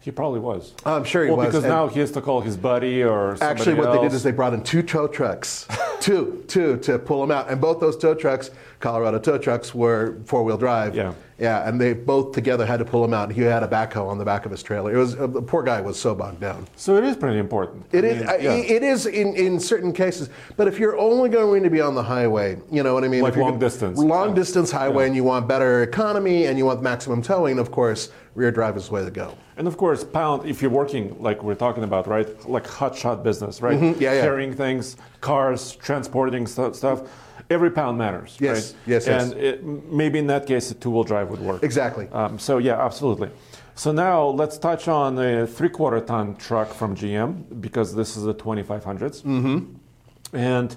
He 0.00 0.10
probably 0.10 0.40
was. 0.40 0.74
I'm 0.86 1.04
sure 1.04 1.24
he 1.24 1.30
well, 1.30 1.38
was, 1.38 1.48
because 1.48 1.64
and- 1.64 1.72
now 1.72 1.86
he 1.86 2.00
has 2.00 2.10
to 2.12 2.22
call 2.22 2.40
his 2.40 2.56
buddy 2.56 3.04
or 3.04 3.36
somebody 3.36 3.60
Actually, 3.60 3.74
what 3.74 3.92
they 3.92 4.00
did 4.00 4.14
is 4.14 4.22
they 4.22 4.30
brought 4.32 4.54
in 4.54 4.62
two 4.62 4.82
tow 4.82 5.06
trucks, 5.06 5.68
two, 6.00 6.42
two 6.48 6.78
to 6.78 6.98
pull 6.98 7.22
him 7.22 7.30
out, 7.30 7.50
and 7.50 7.60
both 7.60 7.80
those 7.80 7.98
tow 7.98 8.14
trucks, 8.14 8.50
Colorado 8.80 9.18
tow 9.18 9.36
trucks, 9.38 9.74
were 9.74 10.16
four-wheel 10.24 10.56
drive. 10.56 10.94
Yeah. 10.96 11.12
yeah, 11.38 11.68
and 11.68 11.78
they 11.78 11.92
both 11.92 12.32
together 12.32 12.64
had 12.64 12.78
to 12.78 12.84
pull 12.84 13.04
him 13.04 13.12
out. 13.12 13.30
He 13.30 13.42
had 13.42 13.62
a 13.62 13.68
backhoe 13.68 14.08
on 14.08 14.16
the 14.16 14.24
back 14.24 14.46
of 14.46 14.50
his 14.50 14.62
trailer. 14.62 14.92
It 14.94 14.96
was 14.96 15.14
uh, 15.16 15.26
the 15.26 15.42
poor 15.42 15.62
guy 15.62 15.82
was 15.82 15.98
so 16.00 16.14
bogged 16.14 16.40
down. 16.40 16.66
So 16.76 16.96
it 16.96 17.04
is 17.04 17.14
pretty 17.14 17.38
important. 17.38 17.84
It 17.92 18.04
I 18.04 18.08
is. 18.08 18.20
mean, 18.20 18.28
I- 18.30 18.36
yeah. 18.38 18.52
It 18.54 18.82
is 18.82 19.04
in, 19.04 19.34
in 19.36 19.60
certain 19.60 19.92
cases, 19.92 20.30
but 20.56 20.66
if 20.66 20.78
you're 20.78 20.98
only 20.98 21.28
going 21.28 21.62
to 21.62 21.68
be 21.70 21.82
on 21.82 21.94
the 21.94 22.02
highway, 22.02 22.56
you 22.72 22.82
know 22.82 22.94
what 22.94 23.04
I 23.04 23.08
mean. 23.08 23.20
Like 23.22 23.34
If 23.34 23.38
long 23.40 23.50
gonna- 23.52 23.60
distance. 23.60 23.98
long 23.98 24.30
Yeah. 24.30 24.34
distance 24.34 24.70
highway, 24.70 25.06
and 25.06 25.14
you 25.14 25.24
want 25.24 25.46
better 25.46 25.82
economy 25.82 26.46
and 26.46 26.56
you 26.56 26.64
want 26.64 26.82
maximum 26.82 27.20
towing, 27.20 27.58
of 27.58 27.70
course, 27.70 28.10
rear 28.34 28.50
drive 28.50 28.78
is 28.78 28.88
the 28.88 28.94
way 28.94 29.04
to 29.04 29.10
go. 29.10 29.34
And 29.58 29.68
of 29.68 29.76
course, 29.76 30.04
pound, 30.04 30.48
if 30.48 30.62
you're 30.62 30.70
working 30.70 31.20
like 31.22 31.42
we're 31.42 31.54
talking 31.54 31.84
about, 31.84 32.06
right? 32.06 32.26
Like 32.48 32.66
hot 32.66 32.96
shot 32.96 33.22
business, 33.22 33.60
right? 33.60 33.78
Mhm, 33.78 34.00
yeah, 34.00 34.14
yeah. 34.14 34.22
Carrying 34.22 34.54
things, 34.54 34.96
cars, 35.20 35.76
transporting 35.76 36.46
stu- 36.46 36.72
stuff, 36.72 37.02
every 37.50 37.70
pound 37.70 37.98
matters, 37.98 38.36
Yes, 38.40 38.69
right? 38.69 38.69
Yes, 38.86 39.06
yes. 39.06 39.32
And 39.32 39.40
it, 39.40 39.64
maybe 39.64 40.18
in 40.18 40.26
that 40.28 40.46
case, 40.46 40.70
a 40.70 40.74
two 40.74 40.90
wheel 40.90 41.04
drive 41.04 41.30
would 41.30 41.40
work. 41.40 41.62
Exactly. 41.62 42.08
Um, 42.12 42.38
so, 42.38 42.58
yeah, 42.58 42.84
absolutely. 42.84 43.30
So 43.74 43.92
now 43.92 44.26
let's 44.26 44.58
touch 44.58 44.88
on 44.88 45.18
a 45.18 45.46
three 45.46 45.70
quarter 45.70 46.00
ton 46.00 46.36
truck 46.36 46.72
from 46.72 46.94
GM 46.94 47.60
because 47.60 47.94
this 47.94 48.16
is 48.16 48.26
a 48.26 48.34
2500s. 48.34 49.22
Mm-hmm. 49.22 50.36
And 50.36 50.76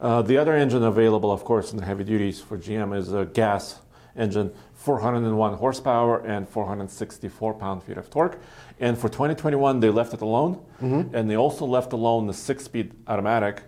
uh, 0.00 0.22
the 0.22 0.36
other 0.36 0.54
engine 0.54 0.82
available, 0.82 1.30
of 1.30 1.44
course, 1.44 1.72
in 1.72 1.78
the 1.78 1.84
heavy 1.84 2.04
duties 2.04 2.40
for 2.40 2.58
GM 2.58 2.96
is 2.96 3.12
a 3.12 3.26
gas 3.26 3.80
engine, 4.16 4.52
401 4.74 5.54
horsepower 5.54 6.18
and 6.26 6.48
464 6.48 7.54
pound 7.54 7.82
feet 7.84 7.96
of 7.96 8.10
torque. 8.10 8.40
And 8.80 8.98
for 8.98 9.08
2021, 9.08 9.78
they 9.78 9.90
left 9.90 10.12
it 10.12 10.22
alone, 10.22 10.60
and 11.14 11.30
they 11.30 11.36
also 11.36 11.64
left 11.64 11.92
alone 11.92 12.26
the 12.26 12.34
six-speed 12.34 12.92
automatic 13.06 13.62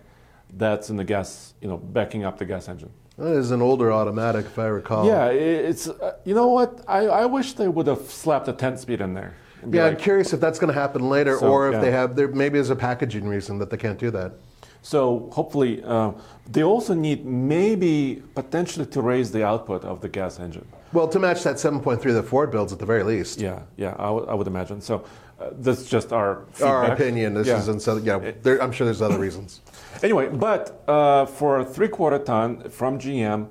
that's 0.53 0.89
in 0.89 0.97
the 0.97 1.03
gas, 1.03 1.53
you 1.61 1.69
know, 1.69 1.77
backing 1.77 2.25
up 2.25 2.37
the 2.37 2.45
gas 2.45 2.67
engine. 2.67 2.91
That 3.17 3.33
is 3.37 3.51
an 3.51 3.61
older 3.61 3.93
automatic, 3.93 4.45
if 4.45 4.59
I 4.59 4.65
recall. 4.67 5.07
Yeah, 5.07 5.27
it's 5.27 5.87
uh, 5.87 6.17
you 6.25 6.35
know 6.35 6.47
what? 6.49 6.83
I, 6.87 7.05
I 7.07 7.25
wish 7.25 7.53
they 7.53 7.67
would 7.69 7.87
have 7.87 8.01
slapped 8.11 8.47
a 8.49 8.53
10-speed 8.53 8.99
in 8.99 9.13
there. 9.13 9.33
and 9.61 9.73
Yeah, 9.73 9.85
I'm 9.85 9.95
curious 9.95 10.33
if 10.33 10.41
that's 10.41 10.59
going 10.59 10.73
to 10.73 10.79
happen 10.79 11.09
later, 11.09 11.37
So, 11.37 11.47
or 11.49 11.69
if 11.69 11.75
yeah. 11.75 11.79
they 11.81 11.91
have 11.91 12.15
there 12.17 12.27
maybe 12.27 12.55
there's 12.57 12.71
a 12.71 12.75
packaging 12.75 13.25
reason 13.27 13.57
that 13.59 13.69
they 13.69 13.77
can't 13.77 13.97
do 13.97 14.11
that. 14.11 14.33
So 14.81 15.29
hopefully, 15.31 15.81
uh, 15.83 16.11
they 16.51 16.63
also 16.63 16.93
need 16.93 17.25
maybe 17.25 18.21
potentially 18.35 18.85
to 18.87 19.01
raise 19.01 19.31
the 19.31 19.43
output 19.45 19.83
of 19.83 20.01
the 20.01 20.09
gas 20.09 20.39
engine. 20.39 20.67
Well, 20.93 21.07
to 21.07 21.17
match 21.19 21.41
that 21.43 21.55
7.3 21.55 22.01
that 22.13 22.23
Ford 22.23 22.51
builds 22.51 22.71
at 22.73 22.79
the 22.79 22.85
very 22.85 23.01
least. 23.03 23.39
Yeah, 23.39 23.61
yeah, 23.77 23.95
I 23.97 24.09
would- 24.11 24.27
I 24.29 24.33
would 24.35 24.45
imagine. 24.47 24.81
So 24.81 25.05
uh, 25.39 25.49
that's 25.59 25.85
just 25.89 26.11
our 26.13 26.45
Our 26.61 26.91
opinion. 26.91 27.33
This 27.33 27.47
Yeah. 27.47 27.59
isn't 27.59 27.81
so. 27.81 27.97
Yeah, 27.97 28.31
there, 28.43 28.61
I'm 28.61 28.71
sure 28.71 28.85
there's 28.85 29.01
other 29.01 29.17
reasons. 29.19 29.61
Anyway, 30.03 30.27
but 30.29 30.83
uh, 30.87 31.25
for 31.25 31.59
a 31.59 31.65
three-quarter 31.65 32.19
ton 32.19 32.69
from 32.69 32.99
GM, 32.99 33.47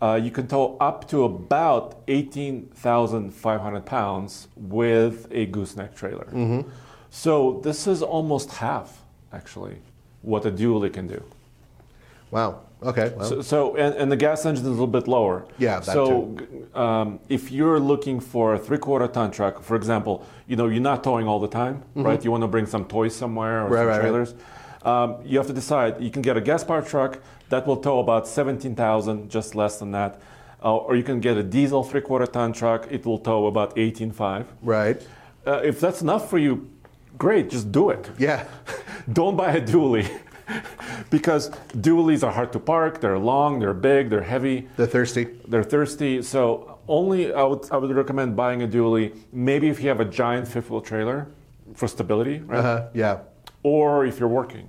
uh, 0.00 0.20
you 0.22 0.30
can 0.30 0.46
tow 0.46 0.76
up 0.80 1.08
to 1.08 1.24
about 1.24 2.02
18,500 2.08 3.84
pounds 3.84 4.48
with 4.56 5.26
a 5.30 5.46
gooseneck 5.46 5.94
trailer. 5.96 6.26
Mm-hmm. 6.26 6.68
So 7.10 7.60
this 7.64 7.86
is 7.86 8.02
almost 8.02 8.50
half, 8.52 9.02
actually, 9.32 9.78
what 10.22 10.46
a 10.46 10.50
dually 10.50 10.92
can 10.92 11.06
do. 11.08 11.22
Wow. 12.30 12.60
Okay. 12.82 13.12
Well, 13.16 13.26
So, 13.28 13.40
so 13.42 13.76
and, 13.76 13.94
and 13.96 14.12
the 14.12 14.16
gas 14.16 14.46
engine 14.46 14.62
is 14.62 14.68
a 14.68 14.70
little 14.70 14.86
bit 14.86 15.08
lower. 15.08 15.46
Yeah, 15.58 15.80
that 15.80 15.92
so 15.94 16.36
um, 16.74 17.18
if 17.28 17.50
you're 17.50 17.80
looking 17.80 18.20
for 18.20 18.54
a 18.54 18.58
three-quarter 18.58 19.08
ton 19.08 19.30
truck, 19.32 19.62
for 19.62 19.74
example, 19.74 20.24
you 20.46 20.54
know 20.54 20.68
you're 20.68 20.80
not 20.80 21.02
towing 21.02 21.26
all 21.26 21.40
the 21.40 21.48
time, 21.48 21.82
right? 21.96 22.22
You 22.22 22.30
want 22.30 22.42
to 22.42 22.48
bring 22.48 22.66
some 22.66 22.84
toys 22.84 23.16
somewhere 23.16 23.62
or 23.66 23.70
Mm-hmm. 23.70 23.74
Right, 23.88 24.02
some 24.04 24.12
right, 24.14 24.18
right. 24.20 24.34
Um, 24.88 25.08
you 25.30 25.36
have 25.40 25.46
to 25.48 25.52
decide. 25.62 25.92
You 26.06 26.10
can 26.10 26.22
get 26.22 26.36
a 26.36 26.40
gas-powered 26.50 26.86
truck 26.86 27.12
that 27.52 27.66
will 27.66 27.76
tow 27.88 27.98
about 28.06 28.26
17,000, 28.26 29.30
just 29.30 29.54
less 29.54 29.78
than 29.80 29.90
that, 29.92 30.12
uh, 30.64 30.76
or 30.86 30.96
you 30.96 31.02
can 31.02 31.20
get 31.20 31.36
a 31.36 31.42
diesel 31.42 31.82
three-quarter 31.90 32.26
ton 32.26 32.52
truck. 32.52 32.80
It 32.90 33.04
will 33.06 33.18
tow 33.18 33.46
about 33.46 33.76
18.5. 33.76 34.46
right. 34.62 34.98
Uh, 35.46 35.60
if 35.64 35.80
that's 35.80 36.02
enough 36.02 36.28
for 36.28 36.38
you, 36.38 36.52
great. 37.16 37.48
Just 37.48 37.72
do 37.72 37.88
it. 37.90 38.02
Yeah. 38.18 38.40
Don't 39.18 39.36
buy 39.36 39.52
a 39.52 39.60
dually 39.72 40.06
because 41.10 41.50
dualies 41.86 42.22
are 42.26 42.32
hard 42.38 42.52
to 42.52 42.58
park. 42.58 43.00
They're 43.00 43.18
long, 43.18 43.58
they're 43.60 43.72
big, 43.90 44.10
they're 44.10 44.28
heavy, 44.34 44.68
They're 44.76 44.86
thirsty. 44.96 45.24
they're 45.50 45.64
thirsty. 45.74 46.22
So 46.22 46.78
only 46.86 47.32
I 47.32 47.44
would 47.50 47.62
I 47.70 47.76
would 47.80 47.94
recommend 48.02 48.36
buying 48.36 48.60
a 48.62 48.68
dually. 48.68 49.06
Maybe 49.32 49.66
if 49.72 49.80
you 49.82 49.88
have 49.88 50.00
a 50.00 50.10
giant 50.22 50.46
fifth 50.48 50.68
wheel 50.70 50.82
trailer 50.82 51.18
for 51.74 51.88
stability, 51.88 52.38
right? 52.40 52.58
Uh-huh. 52.58 52.88
Yeah. 52.92 53.14
Or 53.62 54.06
if 54.06 54.18
you're 54.18 54.28
working. 54.28 54.68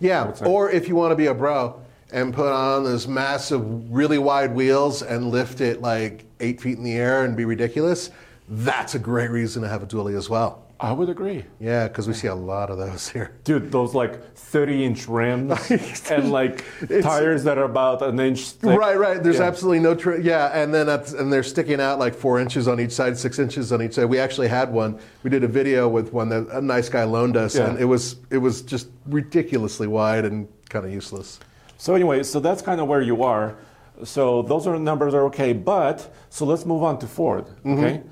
Yeah. 0.00 0.32
Or 0.44 0.70
if 0.70 0.88
you 0.88 0.94
want 0.94 1.12
to 1.12 1.16
be 1.16 1.26
a 1.26 1.34
bro 1.34 1.80
and 2.12 2.32
put 2.32 2.52
on 2.52 2.84
those 2.84 3.06
massive, 3.06 3.62
really 3.92 4.18
wide 4.18 4.54
wheels 4.54 5.02
and 5.02 5.30
lift 5.30 5.60
it 5.60 5.82
like 5.82 6.24
eight 6.40 6.60
feet 6.60 6.78
in 6.78 6.84
the 6.84 6.94
air 6.94 7.24
and 7.24 7.36
be 7.36 7.44
ridiculous, 7.44 8.10
that's 8.48 8.94
a 8.94 8.98
great 8.98 9.30
reason 9.30 9.62
to 9.62 9.68
have 9.68 9.82
a 9.82 9.86
dually 9.86 10.16
as 10.16 10.30
well. 10.30 10.67
I 10.80 10.92
would 10.92 11.08
agree. 11.08 11.44
Yeah, 11.58 11.88
because 11.88 12.06
we 12.06 12.14
see 12.14 12.28
a 12.28 12.34
lot 12.34 12.70
of 12.70 12.78
those 12.78 13.08
here. 13.08 13.32
Dude, 13.42 13.72
those 13.72 13.94
like 13.96 14.34
30 14.36 14.84
inch 14.84 15.08
rims 15.08 15.50
and 16.10 16.30
like 16.30 16.64
It's- 16.82 17.02
tires 17.02 17.42
that 17.44 17.58
are 17.58 17.64
about 17.64 18.00
an 18.02 18.20
inch 18.20 18.50
thick. 18.50 18.78
Right, 18.78 18.96
right. 18.96 19.20
There's 19.20 19.38
Yeah. 19.40 19.46
absolutely 19.46 19.80
no, 19.80 19.96
tr- 19.96 20.20
yeah, 20.20 20.46
and 20.54 20.72
then 20.72 20.86
that's, 20.86 21.12
and 21.12 21.32
they're 21.32 21.42
sticking 21.42 21.80
out 21.80 21.98
like 21.98 22.14
four 22.14 22.38
inches 22.38 22.68
on 22.68 22.78
each 22.78 22.92
side, 22.92 23.18
six 23.18 23.40
inches 23.40 23.72
on 23.72 23.82
each 23.82 23.94
side. 23.94 24.04
We 24.04 24.20
actually 24.20 24.46
had 24.46 24.72
one. 24.72 25.00
We 25.24 25.30
did 25.30 25.42
a 25.42 25.48
video 25.48 25.88
with 25.88 26.12
one 26.12 26.28
that 26.28 26.46
a 26.52 26.60
nice 26.60 26.88
guy 26.88 27.02
loaned 27.02 27.36
us, 27.36 27.56
Yeah. 27.56 27.70
and 27.70 27.78
it 27.80 27.84
was 27.86 28.16
it 28.30 28.38
was 28.38 28.62
just 28.62 28.86
ridiculously 29.06 29.88
wide 29.88 30.24
and 30.24 30.46
kind 30.68 30.84
of 30.86 30.92
useless. 30.92 31.40
So 31.76 31.94
anyway, 31.96 32.22
so 32.22 32.38
that's 32.38 32.62
kind 32.62 32.80
of 32.80 32.86
where 32.86 33.02
you 33.02 33.24
are. 33.24 33.56
So 34.04 34.42
those 34.42 34.68
are 34.68 34.78
numbers 34.78 35.12
are 35.12 35.24
okay, 35.24 35.52
but 35.52 36.08
so 36.30 36.44
let's 36.46 36.64
move 36.64 36.84
on 36.84 37.00
to 37.00 37.08
Ford, 37.08 37.46
mm-hmm. 37.46 37.72
okay, 37.78 38.02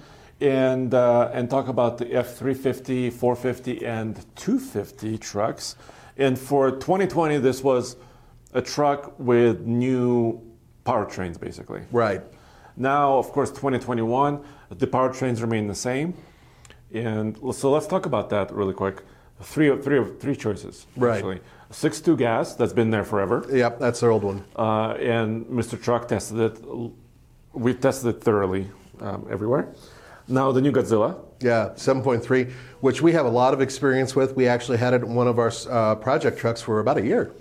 and 0.41 0.93
uh, 0.93 1.31
and 1.33 1.49
talk 1.49 1.69
about 1.69 1.99
the 1.99 2.13
F 2.13 2.37
three 2.37 2.55
fifty, 2.55 3.11
four 3.11 3.37
fifty, 3.37 3.85
and 3.85 4.25
two 4.37 4.59
fifty 4.59 5.19
trucks. 5.19 5.77
And 6.19 6.39
for 6.39 6.71
2020, 6.71 7.39
this 7.39 7.63
was 7.63 7.97
a 8.55 8.63
truck 8.63 9.19
with 9.19 9.67
new 9.67 10.41
powertrains, 10.87 11.39
basically. 11.39 11.83
Right. 11.93 12.23
Now, 12.77 13.19
of 13.19 13.31
course, 13.33 13.51
2021, 13.51 14.43
the 14.71 14.87
powertrains 14.87 15.41
remain 15.43 15.67
the 15.67 15.75
same. 15.75 16.15
And 16.93 17.37
so 17.55 17.71
let's 17.71 17.87
talk 17.87 18.07
about 18.07 18.31
that 18.31 18.53
really 18.53 18.73
quick. 18.73 19.03
Three 19.43 19.69
of 19.69 19.85
three 19.85 19.99
of 19.99 20.19
three 20.19 20.35
choices. 20.35 20.87
Right. 20.97 21.17
Actually, 21.17 21.41
six 21.71 22.01
two 22.01 22.17
gas 22.17 22.55
that's 22.55 22.73
been 22.73 22.91
there 22.91 23.05
forever. 23.05 23.45
Yep, 23.53 23.79
that's 23.79 24.01
their 24.01 24.11
old 24.11 24.25
one. 24.25 24.45
Uh, 24.57 24.93
and 24.93 25.45
Mr. 25.47 25.81
Truck 25.83 26.09
tested 26.09 26.39
it. 26.39 26.65
We've 27.53 27.79
tested 27.79 28.17
it 28.17 28.23
thoroughly 28.23 28.69
um, 29.01 29.27
everywhere. 29.31 29.75
Now 30.29 30.53
the 30.53 30.61
new 30.61 30.73
Godzilla. 30.73 31.17
Yeah, 31.41 31.71
7.3, 31.77 32.51
which 32.81 33.03
we 33.03 33.13
have 33.13 33.27
a 33.27 33.31
lot 33.31 33.53
of 33.53 33.61
experience 33.61 34.17
with. 34.17 34.35
We 34.37 34.49
actually 34.49 34.79
had 34.79 34.95
it 34.95 35.03
in 35.03 35.15
one 35.15 35.29
of 35.29 35.39
our 35.39 35.53
uh, 35.71 35.95
project 35.97 36.39
trucks 36.39 36.63
for 36.63 36.81
about 36.81 36.97
a 36.97 37.05
year. 37.05 37.33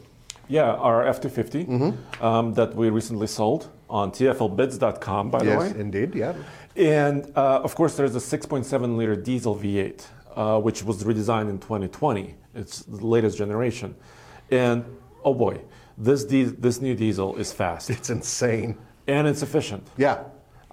Yeah, 0.50 0.74
our 0.74 1.08
F 1.08 1.22
two 1.22 1.30
fifty 1.30 1.66
um, 2.22 2.54
that 2.54 2.76
we 2.76 2.90
recently 2.90 3.26
sold 3.28 3.70
on 3.90 4.12
TFLbids.com, 4.12 5.32
by 5.32 5.40
the 5.40 5.46
yes, 5.46 5.74
way. 5.74 5.80
indeed. 5.80 6.14
Yeah. 6.14 6.34
And 6.76 7.32
uh, 7.36 7.62
of 7.64 7.74
course, 7.74 7.96
there's 7.96 8.16
a 8.16 8.20
6.7 8.38 8.98
liter 8.98 9.16
diesel 9.16 9.56
V8, 9.56 10.06
uh, 10.36 10.60
which 10.60 10.84
was 10.84 11.04
redesigned 11.04 11.50
in 11.50 11.58
2020. 11.58 12.36
It's 12.54 12.80
the 12.84 13.06
latest 13.06 13.38
generation. 13.38 13.96
And 14.52 14.84
oh 15.24 15.34
boy, 15.34 15.62
This 15.98 16.26
this 16.26 16.82
new 16.82 16.94
diesel 16.96 17.38
is 17.38 17.52
fast 17.54 17.90
It's 17.90 18.10
insane. 18.10 18.78
and 19.08 19.28
it's 19.28 19.42
efficient. 19.42 19.88
Yeah. 19.98 20.18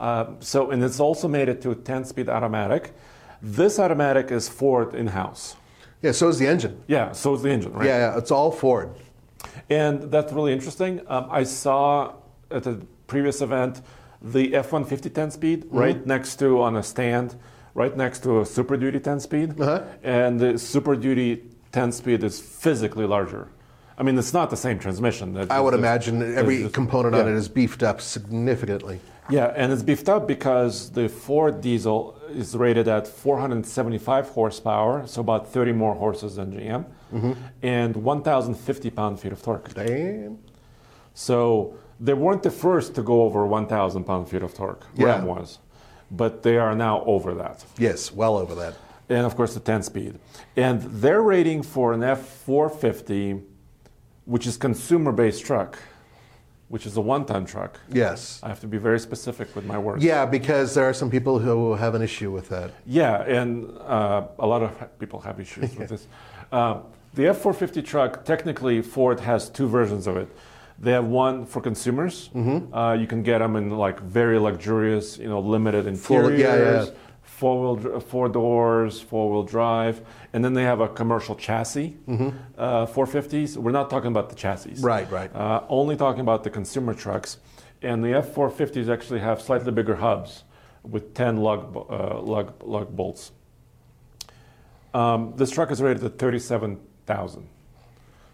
Uh, 0.02 0.26
so 0.40 0.73
and 0.73 0.82
it's 0.82 0.99
also 0.99 1.28
made 1.28 1.49
it 1.49 1.62
to 1.62 1.71
a 1.71 1.76
10-speed 1.76 2.28
automatic. 2.28 2.92
This 3.40 3.78
automatic 3.78 4.32
is 4.32 4.49
Ford 4.49 4.94
in-house. 4.97 5.54
Yeah, 6.02 6.11
so 6.11 6.28
is 6.28 6.40
the 6.40 6.49
engine. 6.49 6.82
Yeah, 6.88 7.12
so 7.12 7.35
is 7.35 7.42
the 7.42 7.50
engine, 7.50 7.73
right? 7.73 7.87
Yeah, 7.87 7.99
yeah, 8.12 8.18
it's 8.18 8.32
all 8.32 8.50
Ford. 8.50 8.90
And 9.71 10.11
that's 10.11 10.32
really 10.32 10.52
interesting. 10.52 11.00
Um, 11.06 11.28
I 11.30 11.44
saw 11.44 12.14
at 12.50 12.66
a 12.66 12.80
previous 13.06 13.40
event 13.42 13.80
the 14.21 14.56
F-150 14.56 15.11
10-speed 15.11 15.66
right 15.71 16.04
next 16.04 16.37
to 16.40 16.61
on 16.61 16.76
a 16.76 16.82
stand, 16.82 17.37
right 17.75 17.97
next 17.97 18.25
to 18.25 18.40
a 18.40 18.44
Super 18.47 18.76
Duty 18.76 18.99
10-speed, 18.99 19.61
Uh-huh. 19.61 19.82
and 20.02 20.40
the 20.40 20.59
Super 20.59 20.97
Duty 20.97 21.44
10-speed 21.73 22.25
is 22.25 22.40
physically 22.40 23.06
larger. 23.06 23.47
I 23.97 24.02
mean, 24.02 24.18
it's 24.18 24.32
not 24.35 24.50
the 24.50 24.56
same 24.56 24.80
transmission. 24.80 25.35
That- 25.35 25.52
I 25.52 25.61
would 25.61 25.75
imagine 25.75 26.37
every 26.37 26.62
just- 26.62 26.75
component 26.75 27.14
on 27.14 27.28
it 27.28 27.35
is 27.37 27.49
beefed 27.49 27.85
up 27.85 28.00
significantly. 28.00 28.99
Yeah, 29.31 29.52
and 29.57 29.73
it's 29.73 29.83
beefed 29.83 30.09
up 30.09 30.26
because 30.26 30.91
the 30.91 31.09
Ford 31.09 31.61
diesel 31.61 32.19
is 32.31 32.57
rated 32.57 32.88
at 32.88 33.07
475 33.07 34.29
horsepower, 34.31 35.07
so 35.07 35.21
about 35.21 35.52
30 35.52 35.73
more 35.73 35.95
horses 35.95 36.37
than 36.37 36.52
GM, 36.52 36.85
Mm-hmm. 37.12 37.33
and 37.62 37.95
1,050 37.97 38.91
pound-feet 38.91 39.33
of 39.33 39.43
torque. 39.43 39.75
Damn. 39.75 40.38
So 41.14 41.75
they 42.00 42.14
weren't 42.14 42.43
the 42.43 42.50
first 42.50 42.95
to 42.95 43.02
go 43.02 43.23
over 43.23 43.47
1,000 43.47 44.05
pound-feet 44.05 44.43
of 44.43 44.55
torque. 44.55 44.87
Yeah. 44.95 45.07
Ram 45.07 45.26
was, 45.26 45.59
but 46.11 46.43
they 46.43 46.57
are 46.57 46.75
now 46.75 47.05
over 47.05 47.35
that. 47.35 47.64
Yes, 47.79 48.11
well 48.12 48.37
over 48.38 48.55
that. 48.55 48.75
And 49.11 49.26
of 49.26 49.37
course, 49.37 49.52
the 49.55 49.61
10-speed. 49.61 50.19
And 50.57 50.81
their 50.83 51.21
rating 51.23 51.62
for 51.62 51.93
an 51.93 52.00
F450, 52.00 53.43
which 54.25 54.47
is 54.47 54.57
consumer-based 54.57 55.45
truck, 55.45 55.79
which 56.73 56.87
is 56.87 56.97
a 56.97 57.00
one-ton 57.02 57.45
truck. 57.45 57.79
Yes. 57.93 58.41
I 58.43 58.49
have 58.49 58.61
to 58.61 58.67
be 58.67 58.79
very 58.79 58.99
specific 58.99 59.55
with 59.55 59.67
my 59.67 59.76
words. 59.76 60.02
Yeah, 60.02 60.25
because 60.25 60.75
there 60.75 60.87
are 60.88 60.95
some 60.95 61.11
people 61.11 61.38
who 61.38 61.75
have 61.75 61.95
an 61.95 62.00
issue 62.00 62.31
with 62.31 62.49
that. 62.49 62.71
Yeah, 62.87 63.21
and 63.25 63.76
uh, 63.81 64.29
a 64.38 64.47
lot 64.47 64.62
of 64.62 64.99
people 64.99 65.21
have 65.21 65.38
issues 65.38 65.76
with 65.76 65.88
this. 65.95 66.07
Uh, 66.50 66.81
the 67.12 67.25
F450 67.25 67.85
truck, 67.85 68.25
technically, 68.25 68.81
Ford 68.81 69.21
has 69.21 69.50
two 69.50 69.69
versions 69.69 70.07
of 70.07 70.17
it. 70.17 70.35
They 70.79 70.93
have 70.93 71.05
one 71.05 71.45
for 71.45 71.61
consumers. 71.61 72.31
Mm-hmm. 72.35 72.73
Uh, 72.73 72.95
you 72.95 73.07
can 73.07 73.23
get 73.23 73.41
them 73.41 73.55
in 73.57 73.69
like 73.76 74.00
very 74.00 74.38
luxurious, 74.38 75.19
you 75.19 75.29
know, 75.29 75.41
limited 75.41 75.85
Full- 75.99 76.31
interiors, 76.31 76.41
yeah, 76.41 76.85
yeah. 76.85 76.91
Four 77.42 77.75
wheel, 77.75 77.99
four 77.99 78.28
doors, 78.28 79.00
four 79.00 79.28
wheel 79.32 79.42
drive, 79.42 80.00
and 80.32 80.44
then 80.44 80.54
they 80.54 80.62
have 80.62 80.78
a 80.78 80.88
commercial 80.88 81.34
chassis. 81.34 81.96
Uh, 82.56 82.87
450s. 82.87 83.56
We're 83.56 83.72
not 83.72 83.90
talking 83.90 84.12
about 84.12 84.28
the 84.28 84.37
chassis. 84.37 84.70
Mm-hmm. 84.70 84.87
Right, 84.87 85.11
right. 85.11 85.34
Uh, 85.34 85.64
only 85.68 85.96
talking 85.96 86.20
about 86.20 86.44
the 86.44 86.50
consumer 86.50 86.94
trucks. 86.94 87.38
And 87.82 88.04
the 88.04 88.11
F450s 88.11 88.88
actually 88.88 89.18
have 89.18 89.42
slightly 89.42 89.72
bigger 89.72 89.96
hubs 89.96 90.44
with 90.84 91.14
10 91.14 91.38
lug, 91.38 91.76
uh, 91.90 92.20
lug, 92.20 92.54
lug 92.62 92.94
bolts. 92.94 93.32
Um, 94.94 95.34
this 95.37 95.50
truck 95.50 95.72
is 95.72 95.82
rated 95.82 96.04
at 96.04 96.20
37,000. 96.20 97.49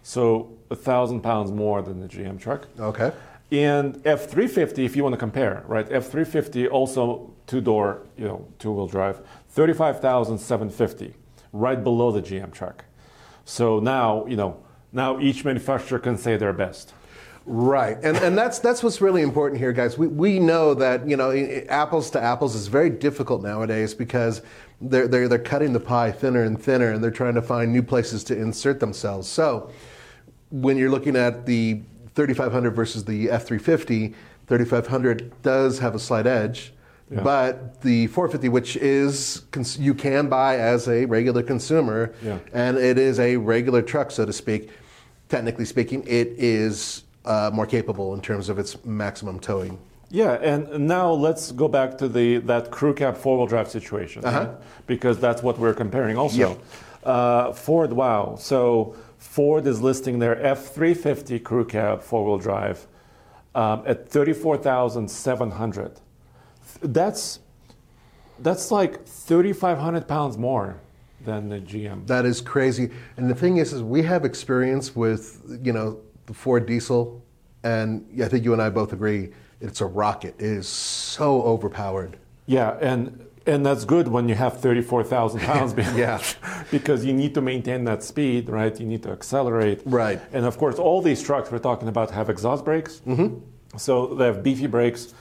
So 0.03 0.53
a 0.71 0.77
thousand 0.77 1.23
pounds 1.23 1.51
more 1.51 1.81
than 1.81 2.01
the 2.01 2.09
GM 2.09 2.39
truck. 2.39 2.69
Okay. 2.79 3.13
And 3.51 4.03
F350, 4.05 4.85
if 4.85 4.95
you 4.95 5.03
want 5.03 5.15
to 5.15 5.19
compare, 5.19 5.65
right? 5.67 5.89
F350 5.89 6.71
also 6.71 7.33
two 7.47 7.61
door, 7.63 8.07
you 8.17 8.25
know, 8.25 8.47
two 8.59 8.73
wheel 8.73 8.87
drive, 8.87 9.21
35,750, 9.49 11.15
right 11.53 11.83
below 11.83 12.13
the 12.13 12.21
GM 12.21 12.53
truck. 12.53 12.85
So 13.47 13.81
now, 13.81 14.27
you 14.27 14.37
know, 14.37 14.63
now 14.93 15.19
each 15.19 15.45
manufacturer 15.45 15.99
can 15.99 16.19
say 16.19 16.37
their 16.37 16.53
best. 16.53 16.93
Right, 17.51 17.97
and 18.03 18.15
and 18.19 18.37
that's 18.37 18.59
that's 18.59 18.83
what's 18.83 19.01
really 19.01 19.23
important 19.23 19.59
here, 19.59 19.73
guys. 19.73 19.97
We 19.97 20.07
we 20.07 20.39
know 20.39 20.75
that 20.75 21.09
you 21.09 21.17
know 21.17 21.33
apples 21.71 22.11
to 22.11 22.21
apples 22.21 22.55
is 22.55 22.67
very 22.67 22.91
difficult 22.91 23.43
nowadays 23.43 23.95
because 23.95 24.43
they're 24.83 25.09
they're 25.09 25.29
they're 25.29 25.39
cutting 25.39 25.73
the 25.73 25.81
pie 25.81 26.13
thinner 26.13 26.43
and 26.43 26.63
thinner, 26.63 26.93
and 26.93 27.03
they're 27.03 27.11
trying 27.11 27.33
to 27.37 27.41
find 27.41 27.73
new 27.73 27.83
places 27.83 28.23
to 28.25 28.39
insert 28.39 28.81
themselves. 28.81 29.27
So 29.29 29.71
when 30.51 30.77
you're 30.77 30.91
looking 30.91 31.17
at 31.17 31.47
the 31.47 31.81
3500 32.19 32.75
versus 32.75 33.05
the 33.05 33.29
F350, 33.29 34.13
3500 34.49 35.41
does 35.43 35.79
have 35.79 35.95
a 35.95 36.01
slight 36.01 36.27
edge. 36.27 36.73
Yeah. 37.13 37.21
But 37.21 37.81
the 37.83 38.09
450, 38.09 38.49
which 38.49 38.77
is 38.77 39.43
you 39.79 39.95
can 39.95 40.29
buy 40.29 40.59
as 40.59 40.89
a 40.89 41.05
regular 41.05 41.45
consumer, 41.45 42.13
Yeah. 42.21 42.39
and 42.53 42.77
it 42.77 42.99
is 42.99 43.21
a 43.21 43.37
regular 43.37 43.83
truck, 43.83 44.11
so 44.11 44.27
to 44.27 44.33
speak. 44.33 44.71
Technically 45.29 45.65
speaking, 45.65 46.03
it 46.09 46.35
is 46.39 47.05
uh, 47.25 47.53
more 47.55 47.67
capable 47.67 48.15
in 48.15 48.21
terms 48.21 48.49
of 48.49 48.59
its 48.59 48.85
maximum 48.85 49.39
towing. 49.39 49.79
Yeah, 50.11 50.33
and 50.43 50.89
now 50.89 51.13
let's 51.13 51.53
go 51.53 51.69
back 51.69 51.99
to 51.99 52.09
the 52.09 52.39
that 52.39 52.73
crew 52.73 52.95
cab 52.95 53.17
four 53.17 53.37
wheel 53.39 53.47
drive 53.47 53.71
situation, 53.71 54.23
right? 54.23 54.51
because 54.89 55.21
that's 55.21 55.41
what 55.43 55.57
we're 55.61 55.75
comparing 55.75 56.17
also. 56.19 56.37
Yep. 56.37 56.59
Uh, 57.05 57.53
Ford, 57.53 57.93
wow. 57.93 58.35
So 58.39 58.97
Ford 59.19 59.67
is 59.67 59.81
listing 59.81 60.19
their 60.19 60.37
F350 60.37 61.43
crew 61.43 61.65
cab 61.65 62.03
four 62.03 62.25
wheel 62.25 62.39
drive 62.39 62.87
um, 63.55 63.83
at 63.87 64.09
34,700. 64.09 66.01
That's 66.81 67.41
that's 68.41 68.71
like 68.71 69.05
3,500 69.05 70.07
pounds 70.07 70.39
more 70.39 70.81
than 71.25 71.49
the 71.49 71.59
GM. 71.59 72.07
That 72.07 72.25
is 72.25 72.41
crazy. 72.41 72.91
And 73.17 73.29
the 73.29 73.35
thing 73.35 73.57
is, 73.57 73.73
is 73.73 73.83
we 73.83 74.03
have 74.03 74.25
experience 74.25 74.95
with 74.95 75.59
you 75.63 75.73
know 75.73 76.01
the 76.27 76.35
Ford 76.35 76.67
diesel, 76.67 77.25
and 77.65 78.07
I 78.23 78.29
think 78.29 78.45
you 78.45 78.53
and 78.53 78.63
I 78.63 78.71
both 78.71 78.93
agree 78.93 79.31
it's 79.61 79.81
a 79.81 79.87
rocket. 79.87 80.37
It 80.39 80.47
is 80.47 80.69
so 80.69 81.43
overpowered. 81.43 82.17
Yeah, 82.47 82.79
and 82.81 83.27
and 83.47 83.65
that's 83.65 83.85
good 83.85 84.09
when 84.09 84.29
you 84.29 84.35
have 84.35 84.61
34,000 84.61 85.41
pounds 85.41 85.73
behind 85.73 85.99
Yeah. 86.05 86.23
because 86.71 87.05
you 87.05 87.13
need 87.13 87.35
to 87.35 87.41
maintain 87.41 87.85
that 87.85 88.03
speed, 88.03 88.49
right? 88.49 88.79
You 88.79 88.87
need 88.87 89.03
to 89.05 89.11
accelerate. 89.11 89.83
Right. 89.85 90.21
And 90.33 90.45
of 90.45 90.59
course, 90.59 90.79
all 90.79 91.03
these 91.03 91.23
trucks 91.23 91.51
we're 91.51 91.59
talking 91.59 91.89
about 91.89 92.11
have 92.11 92.29
exhaust 92.31 92.65
brakes. 92.65 93.01
Mm-hmm. 93.07 93.79
So 93.79 94.15
they 94.15 94.27
have 94.27 94.43
beefy 94.43 94.67
brakes. 94.67 95.15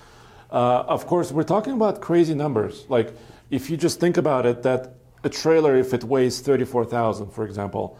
Uh, 0.51 0.83
of 0.87 1.05
course, 1.07 1.31
we're 1.31 1.43
talking 1.43 1.73
about 1.73 2.01
crazy 2.01 2.33
numbers. 2.33 2.85
Like, 2.89 3.13
if 3.49 3.69
you 3.69 3.77
just 3.77 3.99
think 3.99 4.17
about 4.17 4.45
it, 4.45 4.63
that 4.63 4.95
a 5.23 5.29
trailer, 5.29 5.75
if 5.75 5.93
it 5.93 6.03
weighs 6.03 6.39
34,000, 6.41 7.31
for 7.31 7.45
example, 7.45 7.97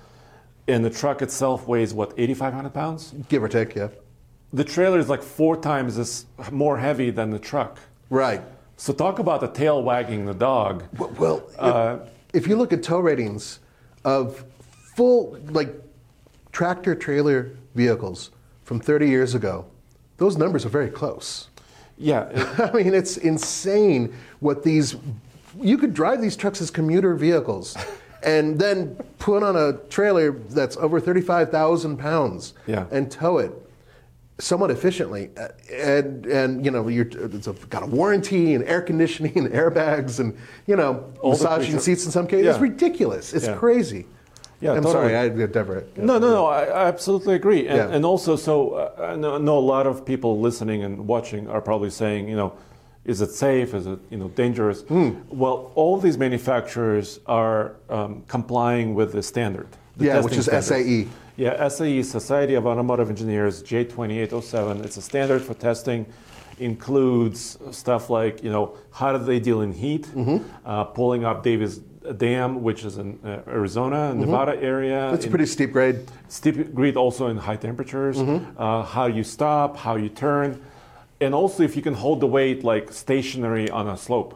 and 0.68 0.84
the 0.84 0.90
truck 0.90 1.22
itself 1.22 1.68
weighs, 1.68 1.94
what, 1.94 2.14
8,500 2.18 2.74
pounds? 2.74 3.14
Give 3.30 3.44
or 3.44 3.48
take, 3.48 3.76
yeah. 3.76 3.90
The 4.54 4.64
trailer 4.64 5.00
is 5.00 5.10
like 5.10 5.24
four 5.24 5.58
times 5.58 5.98
as 5.98 6.26
more 6.52 6.78
heavy 6.78 7.10
than 7.10 7.32
the 7.32 7.40
truck. 7.40 7.80
Right. 8.10 8.42
So 8.78 8.94
talk 8.94 9.20
about 9.20 9.42
the 9.42 9.48
tail 9.48 9.82
wagging 9.82 10.26
the 10.26 10.34
dog. 10.34 10.84
Well, 10.98 11.12
well, 11.18 11.44
Uh, 11.58 11.98
if 12.34 12.48
you 12.48 12.56
look 12.56 12.72
at 12.72 12.84
tow 12.84 13.00
ratings 13.00 13.60
of 14.06 14.44
full, 14.96 15.38
like, 15.50 15.74
tractor 16.52 16.94
trailer 16.96 17.52
vehicles 17.76 18.30
from 18.64 18.80
30 18.80 19.08
years 19.10 19.34
ago, 19.34 19.66
those 20.18 20.38
numbers 20.38 20.66
are 20.66 20.70
very 20.70 20.90
close. 20.90 21.48
Yeah, 21.98 22.28
I 22.74 22.78
mean, 22.78 22.94
it's 22.94 23.18
insane 23.18 24.14
what 24.40 24.62
these. 24.64 24.96
You 25.60 25.80
could 25.80 25.96
drive 25.96 26.22
these 26.22 26.36
trucks 26.36 26.62
as 26.62 26.70
commuter 26.70 27.16
vehicles, 27.16 27.76
and 28.24 28.60
then 28.60 28.96
put 29.18 29.42
on 29.42 29.56
a 29.56 29.74
trailer 29.90 30.32
that's 30.32 30.78
over 30.78 31.00
thirty-five 31.00 31.50
thousand 31.50 31.98
pounds, 31.98 32.54
Yeah. 32.68 32.86
and 32.92 33.10
tow 33.10 33.40
it 33.40 33.52
somewhat 34.40 34.72
efficiently. 34.72 35.30
Uh, 35.38 35.48
And 35.74 36.26
and 36.26 36.66
you 36.66 36.72
know, 36.72 36.88
you're 36.88 37.08
it's 37.08 37.48
a, 37.48 37.54
got 37.70 37.84
a 37.84 37.88
warranty 37.88 38.54
and 38.56 38.64
air 38.66 38.82
conditioning 38.82 39.38
and 39.38 39.48
airbags 39.62 40.20
and 40.20 40.38
you 40.68 40.76
know 40.76 41.04
All 41.22 41.32
massaging 41.32 41.80
seats 41.80 42.06
in 42.06 42.12
some 42.12 42.28
cases. 42.28 42.48
It's 42.48 42.60
ridiculous. 42.60 43.34
It's 43.34 43.48
Yeah. 43.48 43.56
crazy. 43.56 44.06
Yeah, 44.60 44.72
I'm 44.72 44.78
totally. 44.84 45.10
sorry, 45.14 45.16
I 45.18 45.30
never. 45.30 45.84
no, 45.98 46.18
no, 46.18 46.30
no. 46.32 46.48
I, 46.48 46.64
I 46.64 46.88
absolutely 46.88 47.36
agree. 47.36 47.68
And, 47.68 47.78
Yeah. 47.78 47.96
and 47.96 48.04
also, 48.04 48.36
so 48.36 48.72
uh, 48.74 49.12
I 49.14 49.16
know, 49.16 49.58
a 49.60 49.68
lot 49.76 49.86
of 49.86 50.04
people 50.04 50.40
listening 50.42 50.82
and 50.84 51.08
watching 51.08 51.48
are 51.48 51.62
probably 51.62 51.92
saying, 51.92 52.28
you 52.28 52.36
know, 52.36 52.54
is 53.06 53.22
it 53.22 53.30
safe? 53.30 53.76
Is 53.76 53.86
it 53.86 54.00
you 54.10 54.18
know 54.18 54.30
dangerous? 54.30 54.82
Hmm. 54.82 55.10
Well, 55.30 55.72
all 55.76 55.98
these 56.00 56.18
manufacturers 56.18 57.20
are 57.28 57.74
um, 57.90 58.24
complying 58.28 58.96
with 58.96 59.12
the 59.12 59.22
standard. 59.22 59.68
the 59.98 60.06
Yeah, 60.06 60.22
which 60.24 60.38
is 60.38 60.46
standards. 60.46 60.68
SAE. 60.70 61.08
Yeah, 61.38 61.68
SAE, 61.68 62.02
Society 62.04 62.56
of 62.56 62.66
Automotive 62.66 63.10
Engineers, 63.10 63.62
J2807. 63.64 64.84
It's 64.84 64.98
a 64.98 65.02
standard 65.02 65.42
for 65.44 65.54
testing. 65.54 66.06
Includes 66.60 67.60
stuff 67.70 68.10
like 68.10 68.44
you 68.44 68.50
know 68.52 68.76
how 68.92 69.16
do 69.16 69.24
they 69.24 69.40
deal 69.40 69.62
in 69.62 69.72
heat, 69.72 70.08
Mm-hmm. 70.08 70.38
uh, 70.66 70.86
pulling 70.86 71.24
up 71.24 71.44
Davis 71.44 71.78
Dam, 72.18 72.64
which 72.64 72.84
is 72.84 72.98
in 72.98 73.20
uh, 73.24 73.42
Arizona, 73.48 74.12
Nevada 74.16 74.60
area. 74.60 75.14
It's 75.14 75.26
a 75.28 75.30
pretty 75.30 75.46
steep 75.46 75.72
grade. 75.72 76.00
steep 76.30 76.74
grade 76.74 76.98
also 76.98 77.28
in 77.28 77.38
high 77.38 77.58
temperatures, 77.58 78.18
uh, 78.18 78.82
how 78.84 79.06
you 79.06 79.24
stop, 79.24 79.78
how 79.78 79.98
you 79.98 80.10
turn, 80.10 80.60
and 81.22 81.36
also 81.36 81.62
if 81.62 81.76
you 81.76 81.84
can 81.84 81.94
hold 81.94 82.22
the 82.22 82.28
weight 82.28 82.64
like 82.64 82.92
stationary 82.92 83.70
on 83.70 83.88
a 83.88 83.96
slope. 83.98 84.34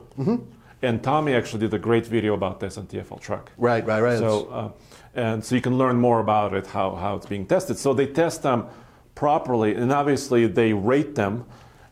And 0.84 1.02
Tommy 1.04 1.34
actually 1.34 1.60
did 1.62 1.74
a 1.74 1.80
great 1.80 2.06
video 2.06 2.34
about 2.36 2.60
this 2.60 2.78
on 2.78 2.86
TFL 2.88 3.20
Truck. 3.20 3.52
Right, 3.58 3.86
right, 3.86 4.02
right. 4.02 4.20
So, 4.20 4.48
uh, 4.48 4.72
and 5.16 5.44
so 5.44 5.56
you 5.56 5.62
can 5.62 5.78
learn 5.78 5.98
more 5.98 6.20
about 6.20 6.54
it, 6.54 6.68
how, 6.68 6.96
how 6.96 7.16
it's 7.16 7.26
being 7.26 7.46
tested. 7.46 7.78
So 7.78 7.94
they 7.94 8.08
test 8.08 8.44
them 8.44 8.68
properly, 9.16 9.76
and 9.76 9.92
obviously 9.92 10.48
they 10.48 10.74
rate 10.74 11.16
them. 11.16 11.46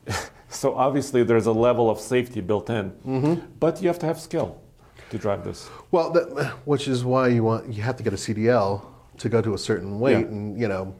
so 0.49 0.75
obviously 0.75 1.23
there's 1.23 1.45
a 1.45 1.51
level 1.51 1.89
of 1.89 1.99
safety 1.99 2.41
built 2.41 2.69
in, 2.69 2.91
Mm-hmm. 3.05 3.45
but 3.59 3.81
you 3.81 3.87
have 3.87 3.99
to 3.99 4.05
have 4.05 4.19
skill 4.19 4.61
to 5.11 5.17
drive 5.17 5.43
this. 5.43 5.69
Well, 5.91 6.11
that, 6.11 6.53
which 6.65 6.87
is 6.87 7.03
why 7.03 7.27
you 7.29 7.43
want 7.43 7.71
you 7.73 7.81
have 7.81 7.97
to 7.97 8.03
get 8.03 8.13
a 8.13 8.17
CDL 8.17 8.85
to 9.17 9.29
go 9.29 9.41
to 9.41 9.53
a 9.53 9.57
certain 9.57 9.99
weight 9.99 10.19
Yeah. 10.19 10.25
and 10.27 10.59
you 10.59 10.67
know 10.67 10.95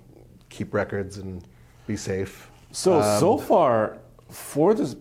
keep 0.49 0.73
records 0.73 1.17
and 1.19 1.47
be 1.87 1.95
safe. 1.95 2.49
So 2.71 2.99
Um, 3.01 3.19
so 3.19 3.37
far, 3.37 3.97
Ford 4.29 4.79
is, 4.79 4.95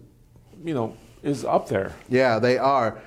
you 0.64 0.74
know, 0.74 0.94
is 1.22 1.44
up 1.44 1.68
there. 1.68 1.92
Yeah, 2.08 2.38
they 2.38 2.58
are, 2.58 3.00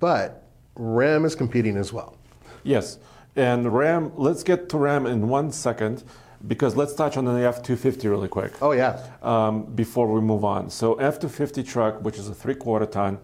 but 0.00 0.48
Ram 0.74 1.24
is 1.24 1.34
competing 1.34 1.76
as 1.76 1.92
well. 1.92 2.16
Yes, 2.64 2.98
and 3.36 3.72
Ram. 3.72 4.12
Let's 4.16 4.42
get 4.42 4.68
to 4.70 4.78
Ram 4.78 5.06
in 5.06 5.28
one 5.28 5.52
second, 5.52 6.04
because 6.46 6.76
let's 6.76 6.94
touch 6.94 7.16
on 7.16 7.24
the 7.24 7.32
F250 7.32 8.04
really 8.04 8.28
quick. 8.28 8.52
Oh 8.60 8.72
yeah, 8.72 9.02
um, 9.22 9.64
before 9.74 10.12
we 10.12 10.20
move 10.20 10.44
on. 10.44 10.70
So 10.70 10.94
F250 10.96 11.66
truck, 11.66 12.02
which 12.02 12.18
is 12.18 12.28
a 12.28 12.34
three-quarter 12.34 12.86
ton, 12.86 13.18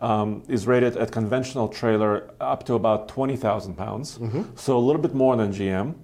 um, 0.00 0.42
is 0.48 0.66
rated 0.66 0.96
at 0.96 1.10
conventional 1.10 1.68
trailer 1.68 2.30
up 2.40 2.64
to 2.66 2.74
about 2.74 3.08
20,000 3.08 3.74
pounds, 3.74 4.18
so 4.54 4.76
a 4.76 4.78
little 4.78 5.02
bit 5.02 5.14
more 5.14 5.36
than 5.36 5.52
GM. 5.52 5.94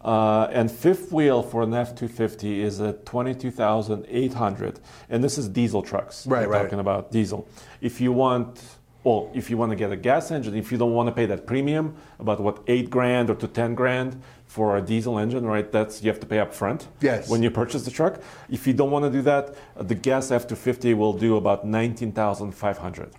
Uh, 0.00 0.48
and 0.52 0.70
fifth 0.70 1.10
wheel 1.12 1.42
for 1.42 1.62
an 1.62 1.70
F250 1.70 2.58
is 2.58 2.78
at 2.78 3.06
22,800, 3.06 4.80
and 5.08 5.24
this 5.24 5.38
is 5.38 5.48
diesel 5.48 5.82
trucks. 5.82 6.26
Right, 6.26 6.46
We're 6.46 6.52
right. 6.52 6.62
Talking 6.64 6.78
about 6.78 7.10
diesel. 7.10 7.48
If 7.80 8.02
you 8.02 8.12
want, 8.12 8.60
well, 9.04 9.30
if 9.34 9.50
you 9.50 9.58
want 9.58 9.70
to 9.70 9.76
get 9.76 9.92
a 9.92 9.96
gas 9.96 10.30
engine, 10.30 10.56
if 10.56 10.72
you 10.72 10.78
don't 10.78 10.94
want 10.94 11.08
to 11.08 11.14
pay 11.14 11.26
that 11.26 11.46
premium, 11.46 11.94
about 12.18 12.40
what 12.40 12.62
eight 12.66 12.88
grand 12.88 13.28
or 13.28 13.34
to 13.34 13.46
ten 13.46 13.74
grand 13.74 14.20
for 14.46 14.78
a 14.78 14.80
diesel 14.80 15.18
engine, 15.18 15.44
right? 15.44 15.70
That's 15.70 16.02
you 16.02 16.10
have 16.10 16.20
to 16.20 16.26
pay 16.26 16.38
up 16.38 16.54
front. 16.54 16.88
Yes. 17.02 17.28
When 17.28 17.42
you 17.42 17.50
purchase 17.50 17.84
the 17.84 17.90
truck. 17.90 18.22
If 18.48 18.66
you 18.66 18.72
don't 18.72 18.90
want 18.90 19.04
to 19.04 19.10
do 19.10 19.20
that, 19.22 19.54
uh, 19.76 19.82
the 19.82 19.94
gas 19.94 20.28
F250 20.28 20.96
will 20.96 21.12
do 21.12 21.36
about 21.36 21.66
19,500. 21.66 23.12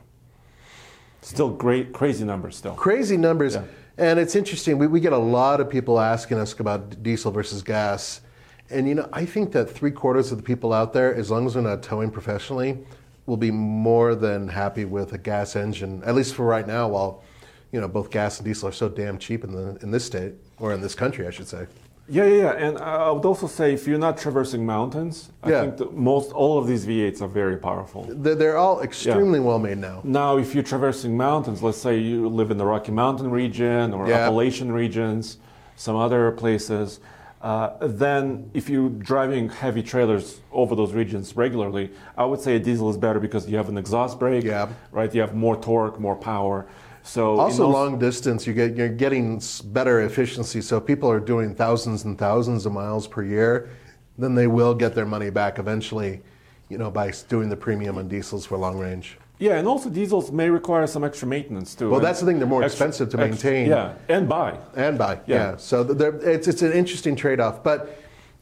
Still 1.21 1.49
great, 1.49 1.93
crazy 1.93 2.23
numbers 2.23 2.55
still. 2.55 2.73
crazy 2.73 3.17
numbers. 3.17 3.55
Yeah. 3.55 3.63
And 3.97 4.19
it's 4.19 4.35
interesting. 4.35 4.77
We, 4.77 4.87
we 4.87 4.99
get 4.99 5.13
a 5.13 5.17
lot 5.17 5.61
of 5.61 5.69
people 5.69 5.99
asking 5.99 6.39
us 6.39 6.53
about 6.59 7.01
diesel 7.03 7.31
versus 7.31 7.61
gas. 7.61 8.21
And 8.69 8.87
you 8.87 8.95
know, 8.95 9.07
I 9.13 9.25
think 9.25 9.51
that 9.51 9.69
three 9.69 9.91
quarters 9.91 10.31
of 10.31 10.37
the 10.37 10.43
people 10.43 10.73
out 10.73 10.93
there, 10.93 11.13
as 11.13 11.29
long 11.29 11.45
as 11.45 11.53
they're 11.53 11.63
not 11.63 11.83
towing 11.83 12.09
professionally, 12.09 12.79
will 13.25 13.37
be 13.37 13.51
more 13.51 14.15
than 14.15 14.47
happy 14.47 14.85
with 14.85 15.13
a 15.13 15.17
gas 15.17 15.55
engine, 15.55 16.03
at 16.05 16.15
least 16.15 16.35
for 16.35 16.45
right 16.45 16.67
now, 16.67 16.87
while 16.87 17.23
you 17.71 17.81
know 17.81 17.87
both 17.87 18.09
gas 18.09 18.37
and 18.39 18.45
diesel 18.45 18.69
are 18.69 18.71
so 18.71 18.87
damn 18.89 19.17
cheap 19.17 19.43
in 19.43 19.51
the 19.51 19.77
in 19.81 19.91
this 19.91 20.05
state 20.05 20.33
or 20.59 20.73
in 20.73 20.81
this 20.81 20.95
country, 20.95 21.27
I 21.27 21.31
should 21.31 21.47
say. 21.47 21.65
Yeah, 22.07 22.25
yeah, 22.25 22.35
yeah. 22.35 22.51
And 22.51 22.77
I 22.77 23.09
would 23.09 23.25
also 23.25 23.47
say 23.47 23.73
if 23.73 23.87
you're 23.87 23.97
not 23.97 24.15
traversing 24.19 24.63
mountains, 24.63 25.31
I 25.41 25.49
Yeah. 25.49 25.61
think 25.71 25.91
most 25.91 26.31
all 26.33 26.59
of 26.59 26.67
these 26.67 26.85
V8s 26.85 27.19
are 27.19 27.27
very 27.27 27.57
powerful. 27.57 28.05
They're, 28.07 28.35
they're 28.35 28.57
all 28.57 28.81
extremely 28.81 29.39
well 29.39 29.57
made 29.57 29.79
now. 29.79 30.01
Now, 30.03 30.37
if 30.37 30.53
you're 30.53 30.63
traversing 30.63 31.17
mountains, 31.17 31.63
let's 31.63 31.79
say 31.79 31.97
you 31.97 32.29
live 32.29 32.51
in 32.51 32.57
the 32.59 32.65
Rocky 32.65 32.91
Mountain 32.91 33.31
region 33.31 33.91
or 33.91 34.07
Yeah. 34.07 34.17
Appalachian 34.19 34.71
regions, 34.71 35.37
some 35.77 35.95
other 35.95 36.31
places, 36.33 36.99
uh, 37.45 37.77
then 37.81 38.49
if 38.55 38.67
you're 38.71 38.89
driving 38.89 39.47
heavy 39.49 39.83
trailers 39.83 40.39
over 40.51 40.73
those 40.75 40.93
regions 40.93 41.35
regularly, 41.35 41.91
I 42.17 42.25
would 42.25 42.41
say 42.41 42.55
a 42.55 42.59
diesel 42.59 42.89
is 42.89 42.97
better 42.97 43.19
because 43.19 43.47
you 43.47 43.55
have 43.57 43.69
an 43.69 43.77
exhaust 43.77 44.17
brake, 44.17 44.43
Yeah. 44.43 44.67
right? 44.91 45.13
You 45.13 45.21
have 45.21 45.35
more 45.35 45.55
torque, 45.55 45.99
more 45.99 46.15
power. 46.15 46.65
So 47.03 47.39
Also, 47.39 47.65
those- 47.65 47.73
long 47.73 47.99
distance, 47.99 48.47
you 48.47 48.53
get 48.53 48.75
you're 48.75 48.89
getting 48.89 49.39
better 49.65 50.01
efficiency. 50.01 50.59
So 50.59 50.79
people 50.79 51.07
are 51.11 51.19
doing 51.19 51.53
thousands 51.53 52.03
and 52.03 52.17
thousands 52.17 52.65
of 52.65 52.71
miles 52.73 53.05
per 53.05 53.21
year, 53.21 53.69
then 54.17 54.33
they 54.33 54.47
will 54.47 54.73
get 54.73 54.95
their 54.95 55.05
money 55.05 55.29
back 55.29 55.59
eventually. 55.59 56.21
You 56.67 56.79
know, 56.79 56.89
by 56.89 57.13
doing 57.29 57.49
the 57.49 57.55
premium 57.55 57.99
on 57.99 58.07
diesels 58.07 58.43
for 58.47 58.57
long 58.57 58.79
range. 58.79 59.19
Yeah, 59.39 59.57
and 59.57 59.67
also 59.67 59.89
diesels 59.89 60.31
may 60.31 60.49
require 60.49 60.87
some 60.87 61.03
extra 61.03 61.27
maintenance 61.27 61.75
too. 61.75 61.89
Well, 61.89 61.99
that's 61.99 62.19
the 62.21 62.25
thing, 62.25 62.39
they're 62.39 62.47
more 62.47 62.63
extra- 62.63 62.87
expensive 62.87 63.09
to 63.09 63.19
extra- 63.23 63.51
maintain. 63.51 63.69
yeah, 63.69 63.93
and 64.07 64.29
buy. 64.29 64.57
and 64.75 64.97
buy. 64.97 65.19
Yeah. 65.27 65.51
Yeah. 65.51 65.57
So 65.57 65.81
it's 65.81 66.47
it's 66.47 66.61
an 66.61 66.71
interesting 66.71 67.15
trade-off. 67.15 67.63
But 67.63 68.01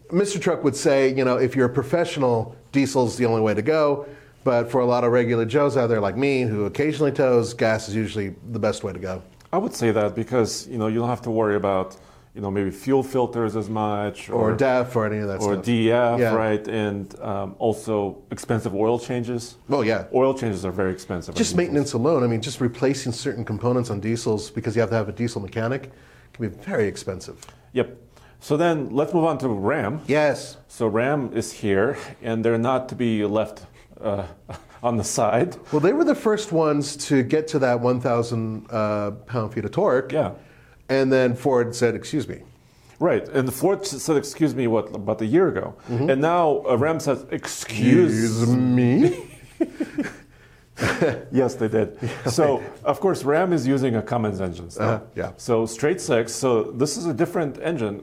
Mr. 0.09 0.39
Truck 0.39 0.63
would 0.63 0.75
say, 0.75 1.13
you 1.13 1.25
know, 1.25 1.37
if 1.37 1.55
you're 1.55 1.65
a 1.65 1.73
professional, 1.73 2.55
diesel's 2.71 3.17
the 3.17 3.25
only 3.25 3.41
way 3.41 3.53
to 3.55 3.61
go. 3.63 4.05
But 4.43 4.69
for 4.69 4.81
a 4.81 4.85
lot 4.85 5.03
of 5.05 5.11
regular 5.11 5.45
Joes 5.45 5.77
out 5.77 5.87
there 5.87 6.01
like 6.01 6.17
me, 6.17 6.41
who 6.41 6.65
occasionally 6.65 7.11
tows, 7.13 7.53
gas 7.53 7.87
is 7.87 7.95
usually 7.95 8.35
the 8.51 8.59
best 8.59 8.83
way 8.83 8.91
to 8.93 8.99
go. 8.99 9.21
I 9.53 9.57
would 9.57 9.73
say 9.73 9.91
that 9.91 10.15
because 10.15 10.67
you 10.67 10.77
know 10.77 10.87
you 10.87 10.99
don't 10.99 11.09
have 11.09 11.21
to 11.23 11.31
worry 11.31 11.55
about 11.55 11.95
you 12.33 12.41
know 12.41 12.49
maybe 12.49 12.71
fuel 12.71 13.03
filters 13.03 13.55
as 13.55 13.69
much 13.69 14.29
Or, 14.29 14.53
DEF 14.53 14.95
or 14.95 15.05
any 15.05 15.19
of 15.19 15.27
that 15.27 15.39
or 15.41 15.53
stuff. 15.53 15.65
DEF, 15.65 16.19
Yeah. 16.19 16.33
right? 16.33 16.67
And 16.67 17.19
um, 17.19 17.55
also 17.59 18.23
expensive 18.31 18.73
oil 18.73 18.97
changes. 18.97 19.57
Well, 19.67 19.83
yeah. 19.83 20.05
Oil 20.13 20.33
changes 20.33 20.65
are 20.65 20.71
very 20.71 20.91
expensive. 20.91 21.35
Just 21.35 21.55
maintenance 21.55 21.93
alone. 21.93 22.23
I 22.23 22.27
mean, 22.27 22.41
just 22.41 22.59
replacing 22.59 23.11
certain 23.11 23.45
components 23.45 23.89
on 23.89 23.99
diesels 23.99 24.49
because 24.49 24.75
you 24.75 24.81
have 24.81 24.89
to 24.89 24.95
have 24.95 25.09
a 25.09 25.11
diesel 25.11 25.41
mechanic 25.41 25.91
can 26.33 26.49
be 26.49 26.55
very 26.63 26.87
expensive. 26.87 27.45
Yep. 27.73 27.97
So 28.39 28.57
then 28.57 28.89
let's 28.89 29.13
move 29.13 29.25
on 29.25 29.37
to 29.37 29.47
RAM. 29.47 30.01
Yes. 30.07 30.57
So 30.67 30.87
RAM 30.87 31.31
is 31.33 31.51
here, 31.53 31.97
and 32.21 32.43
they're 32.43 32.57
not 32.57 32.89
to 32.89 32.95
be 32.95 33.23
left 33.25 33.65
uh, 34.01 34.25
on 34.83 34.97
the 34.97 35.03
side. 35.03 35.55
Well, 35.71 35.79
they 35.79 35.93
were 35.93 36.03
the 36.03 36.15
first 36.15 36.51
ones 36.51 36.97
to 37.07 37.21
get 37.23 37.47
to 37.49 37.59
that 37.59 37.79
1,000 37.79 38.67
uh, 38.71 39.11
pound 39.27 39.53
feet 39.53 39.65
of 39.65 39.71
torque. 39.71 40.11
Yeah. 40.11 40.31
And 40.89 41.11
then 41.11 41.35
Ford 41.35 41.73
said, 41.75 41.95
excuse 41.95 42.27
me. 42.27 42.41
Right, 42.99 43.27
and 43.29 43.51
Ford 43.53 43.85
said, 43.85 44.15
"Excuse 44.15 44.55
me," 44.55 44.67
what 44.67 44.95
about 44.95 45.19
a 45.21 45.25
year 45.25 45.49
ago, 45.49 45.75
Mm-hmm. 45.89 46.09
and 46.11 46.21
now 46.21 46.63
uh, 46.69 46.77
Ram 46.77 46.99
says, 47.01 47.25
"Excuse 47.31 48.47
me? 48.47 49.27
Yes, 51.31 51.55
they 51.55 51.67
did. 51.67 51.97
So, 52.29 52.61
of 52.83 52.99
course, 52.99 53.23
Ram 53.23 53.53
is 53.53 53.67
using 53.67 53.95
a 53.95 54.01
Cummins 54.01 54.41
engine. 54.41 54.69
Still. 54.69 54.83
Uh-huh, 54.89 54.99
yeah. 55.15 55.31
So 55.37 55.65
straight 55.65 56.01
six. 56.01 56.33
So 56.33 56.63
this 56.63 56.97
is 56.97 57.05
a 57.05 57.13
different 57.13 57.59
engine 57.61 57.97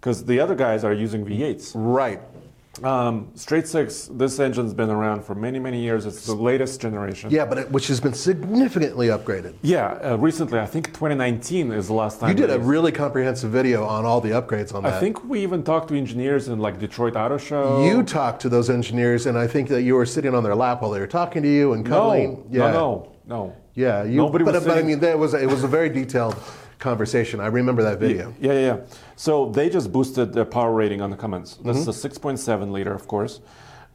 because 0.00 0.24
the 0.24 0.38
other 0.40 0.54
guys 0.54 0.84
are 0.84 0.92
using 0.94 1.24
V8s. 1.24 1.72
Right. 1.74 2.20
Um, 2.84 3.30
straight 3.34 3.66
six. 3.66 4.08
This 4.12 4.38
engine's 4.38 4.74
been 4.74 4.90
around 4.90 5.24
for 5.24 5.34
many, 5.34 5.58
many 5.58 5.80
years. 5.80 6.06
It's 6.06 6.26
the 6.26 6.34
latest 6.34 6.80
generation. 6.80 7.30
Yeah, 7.30 7.44
but 7.44 7.58
it, 7.58 7.70
which 7.70 7.88
has 7.88 8.00
been 8.00 8.12
significantly 8.12 9.08
upgraded. 9.08 9.54
Yeah. 9.62 9.98
Uh, 10.02 10.16
recently, 10.16 10.58
I 10.58 10.66
think 10.66 10.88
2019 10.88 11.72
is 11.72 11.88
the 11.88 11.94
last 11.94 12.20
time. 12.20 12.30
You 12.30 12.34
did 12.34 12.50
a 12.50 12.58
really 12.58 12.92
comprehensive 12.92 13.50
video 13.50 13.84
on 13.84 14.04
all 14.04 14.20
the 14.20 14.30
upgrades 14.30 14.74
on 14.74 14.82
that. 14.84 14.94
I 14.94 15.00
think 15.00 15.24
we 15.24 15.42
even 15.42 15.62
talked 15.62 15.88
to 15.88 15.96
engineers 15.96 16.48
in 16.48 16.58
like 16.58 16.78
Detroit 16.78 17.16
Auto 17.16 17.38
Show. 17.38 17.84
you 17.84 18.02
talked 18.02 18.42
to 18.42 18.48
those 18.48 18.70
engineers, 18.70 19.26
and 19.26 19.36
I 19.36 19.46
think 19.46 19.68
that 19.68 19.82
you 19.82 19.94
were 19.94 20.06
sitting 20.06 20.34
on 20.34 20.42
their 20.42 20.54
lap 20.54 20.82
while 20.82 20.90
they 20.90 21.00
were 21.00 21.06
talking 21.06 21.42
to 21.42 21.48
you 21.48 21.72
and 21.72 21.88
no, 21.88 22.44
yeah. 22.50 22.70
no, 22.70 22.72
no, 22.72 23.12
no. 23.26 23.56
Yeah, 23.74 24.02
you, 24.02 24.16
Nobody 24.16 24.44
but, 24.44 24.54
was 24.54 24.66
but 24.66 24.78
I 24.78 24.82
mean, 24.82 24.98
that 25.00 25.16
was 25.16 25.34
it 25.34 25.48
was 25.48 25.62
a 25.62 25.68
very 25.68 25.88
detailed 25.88 26.34
conversation. 26.78 27.40
I 27.40 27.46
remember 27.48 27.82
that 27.82 27.98
video. 27.98 28.34
Yeah, 28.40 28.52
yeah, 28.52 28.60
yeah. 28.60 28.76
So 29.16 29.50
they 29.50 29.68
just 29.68 29.92
boosted 29.92 30.32
their 30.32 30.44
power 30.44 30.72
rating 30.72 31.00
on 31.00 31.10
the 31.10 31.16
Cummins. 31.16 31.58
That's 31.64 31.78
Mm-hmm. 31.80 32.06
a 32.06 32.34
6.7 32.36 32.70
liter, 32.70 32.94
of 32.94 33.06
course. 33.06 33.40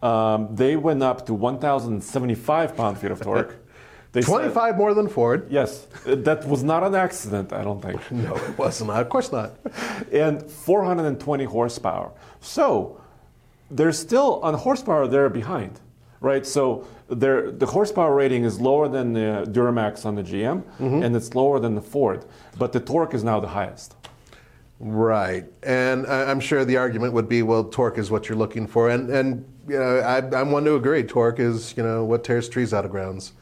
Um, 0.02 0.50
they 0.54 0.76
went 0.76 1.02
up 1.02 1.26
to 1.28 1.34
1,075 1.34 2.76
pound 2.76 2.98
feet 2.98 3.12
of 3.12 3.22
torque. 3.22 3.56
They 4.14 4.22
said- 4.22 4.30
25 4.54 4.78
more 4.78 4.94
than 4.94 5.08
Ford. 5.08 5.48
yes, 5.50 5.88
that 6.06 6.48
was 6.48 6.62
not 6.64 6.84
an 6.84 6.94
accident, 6.94 7.52
I 7.52 7.64
don't 7.64 7.82
think. 7.82 8.00
No, 8.12 8.36
it 8.36 8.56
wasn't. 8.60 8.92
Of 8.92 9.10
course 9.10 9.32
not. 9.32 9.54
and 10.12 10.44
420 10.44 11.46
horsepower. 11.46 12.12
So 12.40 13.02
they're 13.72 13.92
still 13.92 14.40
on 14.44 14.54
horsepower 14.54 15.08
they're 15.08 15.30
behind, 15.32 15.80
right? 16.22 16.46
So 16.46 16.86
their 17.16 17.52
the 17.52 17.66
horsepower 17.66 18.14
rating 18.16 18.44
is 18.44 18.60
lower 18.60 18.88
than 18.88 19.14
the 19.14 19.46
Duramax 19.52 20.06
on 20.06 20.16
the 20.16 20.24
GM, 20.24 20.62
Mm-hmm. 20.80 21.04
and 21.04 21.16
it's 21.16 21.34
lower 21.36 21.60
than 21.60 21.76
the 21.76 21.82
Ford, 21.82 22.26
but 22.58 22.72
the 22.74 22.80
torque 22.80 23.14
is 23.14 23.24
now 23.24 23.40
the 23.40 23.48
highest. 23.48 23.96
Right, 24.80 25.46
and 25.64 26.06
I- 26.08 26.30
I'm 26.30 26.40
sure 26.40 26.66
the 26.66 26.78
argument 26.78 27.14
would 27.14 27.30
be, 27.30 27.42
well, 27.42 27.64
torque 27.64 27.98
is 27.98 28.12
what 28.12 28.28
you're 28.28 28.38
looking 28.38 28.68
for, 28.68 28.90
and 28.90 29.10
and 29.10 29.46
you 29.68 29.80
know, 29.80 30.00
I, 30.00 30.18
I'm 30.40 30.52
one 30.52 30.66
to 30.66 30.76
agree. 30.76 31.04
Torque 31.04 31.40
is 31.40 31.76
you 31.78 31.84
know 31.84 32.04
what 32.04 32.24
tears 32.24 32.50
trees 32.50 32.74
out 32.74 32.84
of 32.86 32.92
grounds. 32.92 33.34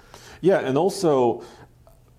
Yeah, 0.41 0.59
and 0.59 0.77
also 0.77 1.43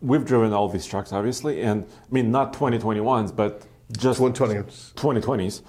we've 0.01 0.25
driven 0.25 0.53
all 0.53 0.69
these 0.69 0.87
trucks, 0.87 1.13
obviously, 1.13 1.63
and 1.63 1.85
I 1.85 2.13
mean 2.13 2.31
not 2.33 2.53
2021s, 2.53 3.35
but 3.35 3.63
just 3.97 4.19
120. 4.19 4.63
2020s. 4.97 5.63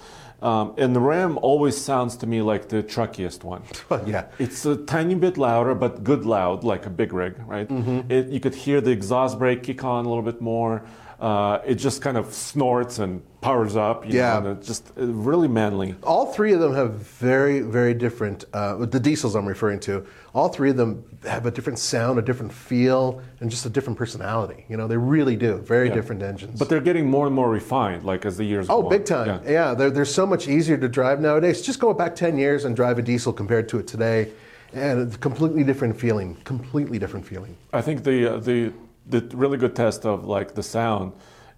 Um, 0.44 0.74
and 0.76 0.94
the 0.94 1.00
Ram 1.00 1.38
always 1.40 1.74
sounds 1.74 2.16
to 2.18 2.26
me 2.26 2.42
like 2.42 2.68
the 2.68 2.82
truckiest 2.82 3.44
one. 3.44 3.62
yeah. 4.06 4.26
It's 4.38 4.66
a 4.66 4.76
tiny 4.76 5.14
bit 5.14 5.38
louder, 5.38 5.74
but 5.74 6.04
good 6.04 6.26
loud, 6.26 6.64
like 6.64 6.84
a 6.84 6.90
big 6.90 7.14
rig, 7.14 7.36
right? 7.46 7.66
Mm-hmm. 7.66 8.12
It, 8.12 8.28
you 8.28 8.40
could 8.40 8.54
hear 8.54 8.82
the 8.82 8.90
exhaust 8.90 9.38
brake 9.38 9.62
kick 9.62 9.82
on 9.82 10.04
a 10.04 10.08
little 10.08 10.22
bit 10.22 10.42
more. 10.42 10.84
Uh, 11.24 11.58
it 11.64 11.76
just 11.76 12.02
kind 12.02 12.18
of 12.18 12.34
snorts 12.34 12.98
and 12.98 13.22
powers 13.40 13.76
up. 13.76 14.04
You 14.04 14.12
Yeah. 14.18 14.40
know, 14.40 14.50
and 14.50 14.58
it's 14.58 14.66
just 14.66 14.92
uh, 14.98 15.06
really 15.06 15.48
manly. 15.48 15.94
All 16.02 16.26
three 16.34 16.52
of 16.52 16.60
them 16.60 16.74
have 16.74 16.90
very, 16.96 17.60
very 17.60 17.94
different. 17.94 18.44
Uh, 18.52 18.84
the 18.84 19.00
diesels 19.00 19.34
I'm 19.34 19.46
referring 19.46 19.80
to. 19.88 20.04
All 20.34 20.48
three 20.50 20.68
of 20.68 20.76
them 20.76 21.02
have 21.26 21.46
a 21.46 21.50
different 21.50 21.78
sound, 21.78 22.18
a 22.18 22.22
different 22.22 22.52
feel, 22.52 23.22
and 23.40 23.50
just 23.50 23.64
a 23.64 23.70
different 23.70 23.98
personality. 23.98 24.66
You 24.68 24.76
know, 24.76 24.86
they 24.86 24.98
really 24.98 25.34
do. 25.34 25.52
Very 25.64 25.88
Yeah. 25.88 25.94
different 25.94 26.22
engines. 26.22 26.58
But 26.58 26.68
they're 26.68 26.82
getting 26.90 27.08
more 27.08 27.24
and 27.26 27.34
more 27.34 27.48
refined, 27.48 28.04
like 28.04 28.26
as 28.26 28.36
the 28.36 28.44
years 28.44 28.68
go 28.68 28.74
Oh, 28.74 28.82
on. 28.82 28.90
big 28.90 29.06
time. 29.06 29.26
Yeah. 29.46 29.50
Yeah, 29.50 29.74
they're, 29.74 29.90
they're 29.90 30.04
so 30.04 30.26
much 30.26 30.46
easier 30.46 30.76
to 30.76 30.88
drive 30.90 31.22
nowadays. 31.22 31.62
Just 31.62 31.80
go 31.80 31.94
back 31.94 32.14
10 32.14 32.36
years 32.36 32.66
and 32.66 32.76
drive 32.76 32.98
a 32.98 33.02
diesel 33.02 33.32
compared 33.32 33.66
to 33.70 33.78
it 33.78 33.86
today, 33.86 34.28
and 34.74 35.10
a 35.14 35.16
completely 35.18 35.64
different 35.64 35.96
feeling. 35.98 36.36
Completely 36.44 36.98
different 36.98 37.24
feeling. 37.24 37.56
I 37.72 37.80
think 37.80 38.04
the 38.04 38.34
uh, 38.34 38.36
the 38.40 38.72
the 39.06 39.20
really 39.36 39.58
good 39.58 39.74
test 39.76 40.04
of 40.06 40.24
like 40.24 40.54
the 40.54 40.62
sound, 40.62 41.12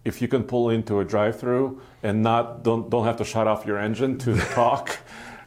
if 0.04 0.20
you 0.22 0.28
can 0.28 0.42
pull 0.44 0.70
into 0.70 1.00
a 1.00 1.04
drive-through 1.04 1.80
and 2.02 2.22
not 2.22 2.62
don't 2.62 2.90
don't 2.90 3.04
have 3.04 3.16
to 3.18 3.24
shut 3.24 3.46
off 3.46 3.66
your 3.66 3.78
engine 3.78 4.18
to 4.18 4.37
talk, 4.54 4.98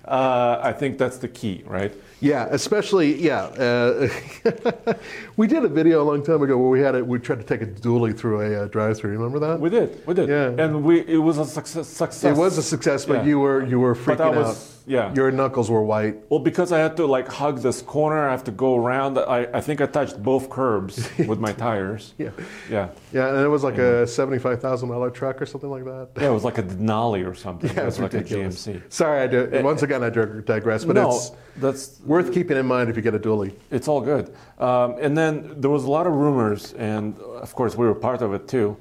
uh, 0.06 0.60
I 0.64 0.72
think 0.74 0.98
that's 0.98 1.18
the 1.18 1.28
key, 1.28 1.64
right? 1.66 1.94
Yeah, 2.22 2.48
especially 2.52 3.16
yeah. 3.22 3.44
Uh, 3.44 4.10
we 5.38 5.48
did 5.48 5.64
a 5.64 5.70
video 5.70 6.02
a 6.02 6.06
long 6.06 6.24
time 6.24 6.42
ago 6.42 6.58
where 6.58 6.70
we 6.70 6.82
had 6.82 6.96
it. 6.96 7.06
We 7.06 7.20
tried 7.20 7.40
to 7.40 7.46
take 7.46 7.62
a 7.62 7.66
dually 7.66 8.18
through 8.18 8.42
a 8.42 8.64
uh, 8.64 8.68
drive-through. 8.68 9.12
Remember 9.12 9.40
that? 9.40 9.60
We 9.60 9.70
did, 9.70 10.06
we 10.06 10.14
did, 10.14 10.28
Yeah. 10.30 10.64
and 10.64 10.84
we 10.84 11.02
it 11.02 11.18
was 11.18 11.38
a 11.38 11.46
success. 11.46 11.88
success. 11.88 12.38
it 12.38 12.40
was 12.40 12.58
a 12.58 12.64
success, 12.64 13.06
but 13.06 13.18
Yeah. 13.20 13.24
you 13.26 13.40
were 13.40 13.66
you 13.66 13.80
were 13.80 13.96
But 13.96 14.18
freaking 14.18 14.34
I 14.34 14.38
was- 14.38 14.76
out. 14.76 14.76
Yeah. 14.90 15.14
your 15.14 15.32
knuckles 15.32 15.70
were 15.70 15.84
white. 15.84 16.16
Well, 16.30 16.40
because 16.40 16.72
I 16.72 16.80
had 16.80 16.98
to 16.98 17.06
like 17.06 17.28
hug 17.28 17.62
this 17.62 17.82
corner, 17.82 18.28
I 18.28 18.32
have 18.32 18.44
to 18.46 18.52
go 18.52 18.76
around. 18.76 19.18
I, 19.20 19.48
I 19.54 19.62
think 19.62 19.82
I 19.82 19.86
touched 19.86 20.22
both 20.22 20.50
curbs 20.50 21.10
with 21.30 21.40
my 21.40 21.54
tires. 21.54 22.14
Yeah. 22.18 22.32
Yeah. 22.70 22.90
Yeah, 23.14 23.30
and 23.30 23.38
it 23.38 23.48
was 23.48 23.64
like 23.64 23.78
a 23.78 24.08
seventy-five 24.08 24.60
thousand 24.62 24.90
dollar 24.90 25.12
truck 25.12 25.42
or 25.42 25.46
something 25.46 25.70
like 25.70 25.86
that. 25.86 26.10
Yeah, 26.18 26.30
it 26.30 26.34
was 26.34 26.44
like 26.44 26.58
a 26.58 26.64
Denali 26.64 27.26
or 27.30 27.36
something. 27.36 27.70
Yeah, 27.80 27.84
it 27.84 27.86
was 27.86 28.00
like 28.00 28.14
ridiculous. 28.14 28.68
a 28.68 28.72
GMC. 28.72 28.92
Sorry, 28.92 29.22
I 29.22 29.28
do. 29.28 29.62
Once 29.64 29.84
again, 29.84 30.04
I 30.04 30.10
digress, 30.10 30.84
but 30.86 30.96
no, 30.96 31.10
it's 31.16 31.32
that's 31.58 32.00
worth 32.02 32.34
keeping 32.34 32.58
in 32.58 32.66
mind 32.66 32.90
if 32.90 32.96
you 32.96 33.02
get 33.02 33.14
a 33.14 33.20
dually. 33.20 33.54
It's 33.70 33.88
all 33.88 34.02
good. 34.02 34.34
Um, 34.58 34.96
and 35.00 35.16
then 35.16 35.54
there 35.62 35.70
was 35.70 35.84
a 35.84 35.92
lot 35.92 36.08
of 36.08 36.14
rumors, 36.14 36.74
and 36.74 37.18
of 37.20 37.54
course 37.54 37.76
we 37.76 37.86
were 37.86 37.96
part 37.96 38.22
of 38.22 38.34
it 38.34 38.48
too, 38.48 38.76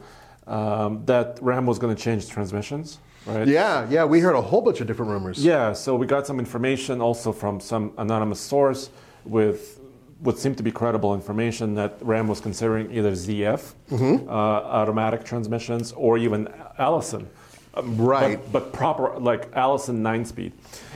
um, 0.47 1.05
that 1.05 1.39
Ram 1.43 1.67
was 1.67 1.79
going 1.79 1.95
to 1.95 2.03
change 2.03 2.29
transmissions, 2.29 2.99
right? 3.27 3.47
Yeah, 3.47 3.87
yeah, 3.91 4.05
we 4.05 4.21
heard 4.21 4.35
a 4.35 4.43
whole 4.43 4.61
bunch 4.63 4.81
of 4.81 4.87
different 4.87 5.11
rumors. 5.11 5.45
Yeah. 5.45 5.73
So 5.73 5.95
we 5.97 6.07
got 6.07 6.27
some 6.27 6.39
information 6.39 7.01
also 7.01 7.33
from 7.33 7.61
some 7.61 7.93
anonymous 7.99 8.41
source 8.41 8.91
with 9.25 9.81
what 10.21 10.39
seemed 10.39 10.57
to 10.57 10.63
be 10.63 10.73
credible 10.73 11.15
information 11.15 11.75
that 11.77 11.97
Ram 12.01 12.27
was 12.27 12.41
considering 12.41 12.91
either 12.93 13.13
ZF, 13.13 13.75
Mm-hmm. 13.91 14.29
uh, 14.29 14.33
automatic 14.33 15.25
transmissions, 15.25 15.93
or 15.93 16.19
even 16.19 16.49
Allison. 16.79 17.29
Um, 17.75 17.97
Right. 17.97 18.39
But, 18.51 18.53
but 18.53 18.73
proper, 18.73 19.17
like 19.21 19.49
Allison 19.55 20.03
9 20.03 20.25
speed. 20.25 20.53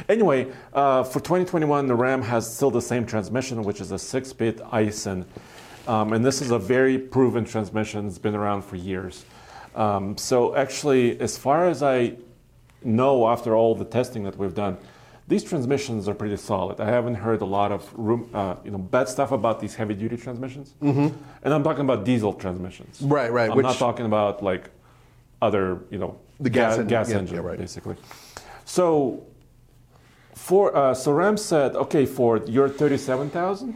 Anyway, 0.09 0.49
uh, 0.73 1.05
for 1.05 1.21
2021, 1.21 1.87
the 1.87 1.95
Ram 1.95 2.21
has 2.23 2.53
still 2.53 2.71
the 2.73 2.83
same 2.83 3.07
transmission, 3.07 3.63
which 3.63 3.81
is 3.81 3.93
a 3.93 3.99
6 3.99 4.33
bit 4.33 4.59
Aisin. 4.73 5.25
Um, 5.87 6.13
and 6.13 6.25
this 6.25 6.41
is 6.43 6.51
a 6.51 6.59
very 6.59 6.99
proven 6.99 7.45
transmission, 7.45 8.07
it's 8.09 8.19
been 8.19 8.35
around 8.35 8.63
for 8.65 8.77
years. 8.77 9.25
Um, 9.75 10.17
so, 10.17 10.55
actually, 10.55 11.19
as 11.21 11.39
far 11.39 11.69
as 11.69 11.83
I 11.83 12.15
know 12.85 13.29
after 13.29 13.55
all 13.57 13.75
the 13.75 13.85
testing 13.85 14.25
that 14.25 14.37
we've 14.37 14.55
done, 14.55 14.77
these 15.29 15.45
transmissions 15.45 16.09
are 16.09 16.15
pretty 16.15 16.37
solid. 16.37 16.81
I 16.81 16.87
haven't 16.87 17.15
heard 17.15 17.41
a 17.41 17.47
lot 17.47 17.73
of 17.73 17.89
room, 17.97 18.29
uh, 18.35 18.57
you 18.65 18.71
know, 18.71 18.79
bad 18.79 19.09
stuff 19.09 19.33
about 19.33 19.61
these 19.61 19.75
heavy-duty 19.75 20.17
transmissions, 20.17 20.75
mm-hmm. 20.83 21.17
and 21.43 21.55
I'm 21.55 21.63
talking 21.63 21.83
about 21.83 22.05
diesel 22.05 22.35
transmissions. 22.35 23.01
Right, 23.01 23.33
right, 23.33 23.51
I'm 23.51 23.57
which- 23.57 23.65
not 23.65 23.77
talking 23.77 24.05
about 24.05 24.43
like 24.43 24.71
other, 25.41 25.81
you 25.91 25.99
know, 25.99 26.19
The 26.41 26.51
gas 26.51 26.77
ga- 26.77 26.85
gas 26.85 27.11
engine, 27.11 27.37
yeah, 27.37 27.43
right. 27.43 27.59
basically. 27.59 27.97
So, 28.65 29.25
for 30.35 30.77
uh, 30.77 30.95
so 30.95 31.13
Ram 31.13 31.37
said, 31.37 31.77
okay, 31.77 32.05
Ford, 32.05 32.49
you're 32.49 32.69
37,000. 32.69 33.75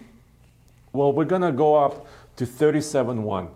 Well, 0.93 1.13
we're 1.13 1.25
gonna 1.25 1.53
go 1.53 1.77
up 1.77 2.07
to 2.37 2.45
37.1. 2.45 3.49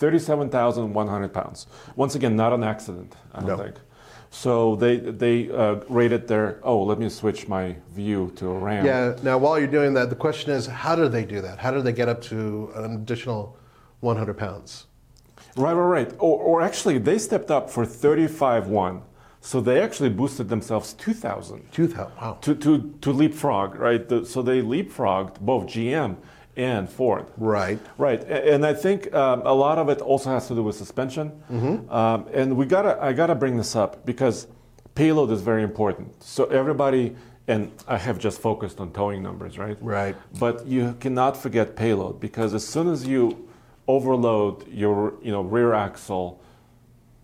37,100 0.00 1.32
pounds. 1.32 1.66
Once 1.94 2.14
again, 2.14 2.34
not 2.34 2.52
an 2.52 2.64
accident, 2.64 3.14
I 3.34 3.40
don't 3.40 3.48
No. 3.48 3.56
think. 3.64 3.76
So 4.32 4.76
they 4.76 4.96
they 5.24 5.50
uh, 5.50 5.80
rated 5.88 6.28
their. 6.28 6.60
Oh, 6.62 6.82
let 6.84 6.98
me 7.00 7.08
switch 7.08 7.48
my 7.48 7.74
view 7.92 8.30
to 8.36 8.44
a 8.50 8.58
Ram. 8.58 8.86
Yeah. 8.86 9.16
Now, 9.24 9.36
while 9.38 9.58
you're 9.58 9.74
doing 9.80 9.92
that, 9.94 10.08
the 10.08 10.14
question 10.26 10.52
is, 10.52 10.66
how 10.66 10.94
do 10.94 11.08
they 11.08 11.24
do 11.24 11.40
that? 11.42 11.58
How 11.58 11.72
do 11.72 11.82
they 11.82 11.92
get 11.92 12.08
up 12.08 12.20
to 12.32 12.70
an 12.76 12.94
additional 12.94 13.56
100 14.00 14.34
pounds? 14.38 14.86
Right, 15.56 15.72
right, 15.74 15.90
right. 15.98 16.10
Or, 16.20 16.38
or 16.38 16.62
actually, 16.62 16.98
they 16.98 17.18
stepped 17.18 17.50
up 17.50 17.68
for 17.70 17.84
35.1. 17.84 19.02
So 19.40 19.60
they 19.60 19.80
actually 19.82 20.10
boosted 20.10 20.48
themselves 20.48 20.92
2,000 20.92 21.72
Two 21.72 21.88
thousand. 21.88 22.12
Wow. 22.20 22.38
to, 22.42 22.54
to, 22.54 22.94
to 23.00 23.10
leapfrog, 23.10 23.74
right? 23.74 24.08
The- 24.08 24.24
so 24.24 24.42
they 24.42 24.60
leapfrogged 24.62 25.40
both 25.40 25.64
GM 25.66 26.16
and 26.56 26.88
Ford. 26.88 27.26
Right. 27.36 27.78
Right, 27.98 28.22
and 28.24 28.66
I 28.66 28.74
think 28.74 29.12
um, 29.14 29.42
a 29.44 29.54
lot 29.54 29.78
of 29.78 29.88
it 29.88 30.00
also 30.00 30.30
has 30.30 30.48
to 30.48 30.54
do 30.54 30.62
with 30.62 30.76
suspension. 30.76 31.30
Mm-hmm. 31.50 31.90
Um, 31.90 32.26
and 32.32 32.56
we 32.56 32.66
gotta, 32.66 32.98
I 33.02 33.12
gotta 33.12 33.34
bring 33.34 33.56
this 33.56 33.76
up 33.76 34.04
because 34.04 34.46
payload 34.94 35.30
is 35.30 35.42
very 35.42 35.62
important. 35.62 36.22
So 36.22 36.44
everybody, 36.46 37.16
and 37.48 37.72
I 37.88 37.98
have 37.98 38.18
just 38.18 38.40
focused 38.40 38.80
on 38.80 38.92
towing 38.92 39.22
numbers, 39.22 39.58
right? 39.58 39.76
Right. 39.80 40.16
But 40.38 40.66
you 40.66 40.94
cannot 41.00 41.36
forget 41.36 41.76
payload 41.76 42.20
because 42.20 42.54
as 42.54 42.66
soon 42.66 42.88
as 42.88 43.06
you 43.06 43.48
overload 43.88 44.68
your, 44.68 45.14
you 45.22 45.32
know, 45.32 45.42
rear 45.42 45.72
axle, 45.72 46.40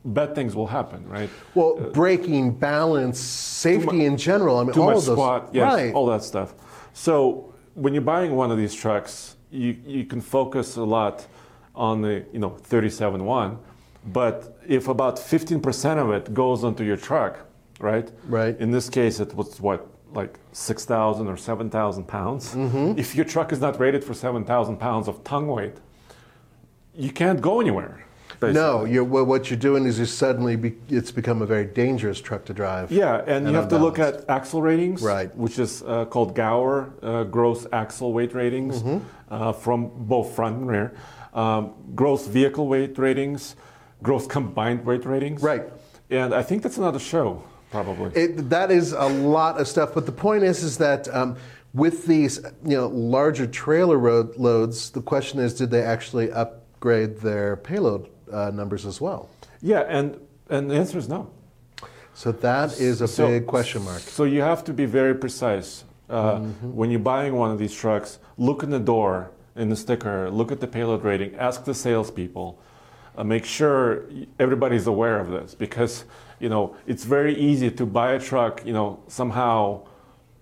bad 0.05 0.35
things 0.35 0.55
will 0.55 0.67
happen, 0.69 1.07
right? 1.09 1.31
Well, 1.55 1.91
braking, 1.93 2.53
balance, 2.53 3.19
safety 3.19 4.05
in 4.05 4.17
general. 4.17 4.59
I 4.59 4.65
mean, 4.65 4.79
all 4.79 4.91
of 4.91 4.95
those. 5.05 5.07
squat, 5.07 5.51
yes, 5.53 5.73
right. 5.73 5.95
all 5.95 6.07
that 6.07 6.23
stuff. 6.23 6.55
So 6.93 7.55
when 7.77 7.93
you're 7.93 8.03
buying 8.03 8.35
one 8.35 8.51
of 8.51 8.57
these 8.57 8.75
trucks, 8.75 9.37
you, 9.51 9.77
you 9.87 10.05
can 10.05 10.21
focus 10.21 10.77
a 10.77 10.83
lot 10.83 11.27
on 11.75 12.01
the 12.01 12.25
you 12.33 12.39
know 12.39 12.51
37.1, 12.51 13.59
but 14.07 14.59
if 14.67 14.89
about 14.89 15.17
15% 15.17 15.99
of 15.99 16.11
it 16.11 16.33
goes 16.33 16.65
onto 16.65 16.83
your 16.83 16.97
truck, 16.97 17.39
right? 17.79 18.11
Right. 18.27 18.59
In 18.59 18.71
this 18.71 18.89
case, 18.89 19.21
it 19.21 19.35
was 19.35 19.61
what 19.61 19.87
like 20.13 20.39
6,000 20.53 21.29
or 21.29 21.37
7,000 21.37 22.05
pounds. 22.05 22.55
Mm-hmm. 22.55 22.99
If 22.99 23.15
your 23.15 23.27
truck 23.27 23.53
is 23.53 23.61
not 23.61 23.79
rated 23.79 24.03
for 24.03 24.15
7,000 24.15 24.79
pounds 24.79 25.09
of 25.09 25.23
tongue 25.25 25.47
weight, 25.47 25.75
you 26.95 27.11
can't 27.11 27.43
go 27.43 27.61
anywhere. 27.61 28.06
No, 28.43 28.85
you're, 28.85 29.05
what 29.05 29.51
you're 29.51 29.59
doing 29.59 29.87
is 29.87 29.99
you 29.99 30.07
suddenly 30.07 30.57
be, 30.57 30.75
it's 30.89 31.11
become 31.11 31.43
a 31.43 31.47
very 31.47 31.65
dangerous 31.65 32.21
truck 32.21 32.45
to 32.47 32.53
drive. 32.55 32.91
Yeah, 32.93 33.23
and, 33.27 33.49
you 33.49 33.55
have 33.55 33.69
to 33.69 33.79
look 33.79 33.99
at 33.99 34.29
axle 34.29 34.63
ratings, 34.63 35.03
Right. 35.03 35.35
which 35.37 35.59
is 35.59 35.83
uh, 35.83 36.05
called 36.07 36.35
Gower 36.35 36.93
uh, 37.03 37.25
gross 37.25 37.67
axle 37.73 38.13
weight 38.13 38.35
ratings 38.35 38.83
Mm-hmm. 38.83 38.99
uh, 39.31 39.53
from 39.53 39.91
both 39.95 40.35
front 40.35 40.57
and 40.59 40.69
rear, 40.69 40.95
um, 41.35 41.75
gross 41.95 42.27
vehicle 42.27 42.67
weight 42.69 42.99
ratings, 42.99 43.57
gross 44.03 44.27
combined 44.27 44.85
weight 44.85 45.05
ratings. 45.07 45.43
Right. 45.43 45.65
And 46.11 46.35
I 46.35 46.43
think 46.43 46.63
that's 46.63 46.79
another 46.79 46.99
show, 47.01 47.43
probably. 47.71 48.11
It, 48.15 48.51
that 48.51 48.71
is 48.71 48.93
a 48.93 49.07
lot 49.09 49.61
of 49.61 49.67
stuff. 49.67 49.95
But 49.95 50.07
the 50.07 50.13
point 50.13 50.45
is, 50.45 50.63
is 50.63 50.79
that 50.79 51.09
um, 51.15 51.37
with 51.75 52.07
these, 52.07 52.39
you 52.65 52.77
know, 52.77 52.87
larger 52.89 53.47
trailer 53.47 53.99
road 53.99 54.37
loads, 54.37 54.91
the 54.91 55.03
question 55.03 55.41
is, 55.41 55.55
did 55.55 55.71
they 55.71 55.83
actually 55.83 56.31
upgrade 56.31 57.19
their 57.19 57.57
payload 57.57 58.09
uh, 58.33 58.51
numbers 58.55 58.87
as 58.87 59.01
well? 59.01 59.29
yeah, 59.63 59.81
and 59.89 60.19
and 60.51 60.71
the 60.71 60.77
answer 60.77 60.99
is 60.99 61.09
no. 61.09 61.29
So 62.15 62.33
that 62.33 62.81
is 62.81 63.01
a 63.03 63.09
So- 63.09 63.27
big 63.29 63.47
question 63.47 63.83
mark. 63.85 64.01
So 64.01 64.25
you 64.25 64.41
have 64.43 64.63
to 64.65 64.73
be 64.73 64.87
very 64.87 65.15
precise 65.15 65.85
uh, 66.09 66.39
when 66.63 66.91
you're 66.91 67.01
buying 67.15 67.35
one 67.35 67.51
of 67.51 67.59
these 67.59 67.75
trucks. 67.75 68.19
Look 68.39 68.63
in 68.63 68.71
the 68.71 68.79
door 68.81 69.31
in 69.57 69.69
the 69.71 69.77
sticker. 69.77 70.31
Look 70.31 70.51
at 70.53 70.61
the 70.61 70.67
payload 70.67 71.03
rating. 71.05 71.35
Ask 71.37 71.65
the 71.65 71.75
salespeople. 71.75 72.59
Uh, 73.17 73.25
make 73.25 73.45
sure 73.45 74.05
everybody's 74.39 74.87
aware 74.87 75.19
of 75.19 75.29
this 75.31 75.55
because 75.55 76.05
you 76.39 76.49
know 76.49 76.77
it's 76.87 77.05
very 77.05 77.35
easy 77.35 77.71
to 77.71 77.85
buy 77.87 78.13
a 78.13 78.21
truck. 78.21 78.65
You 78.65 78.73
know 78.73 79.01
somehow 79.09 79.81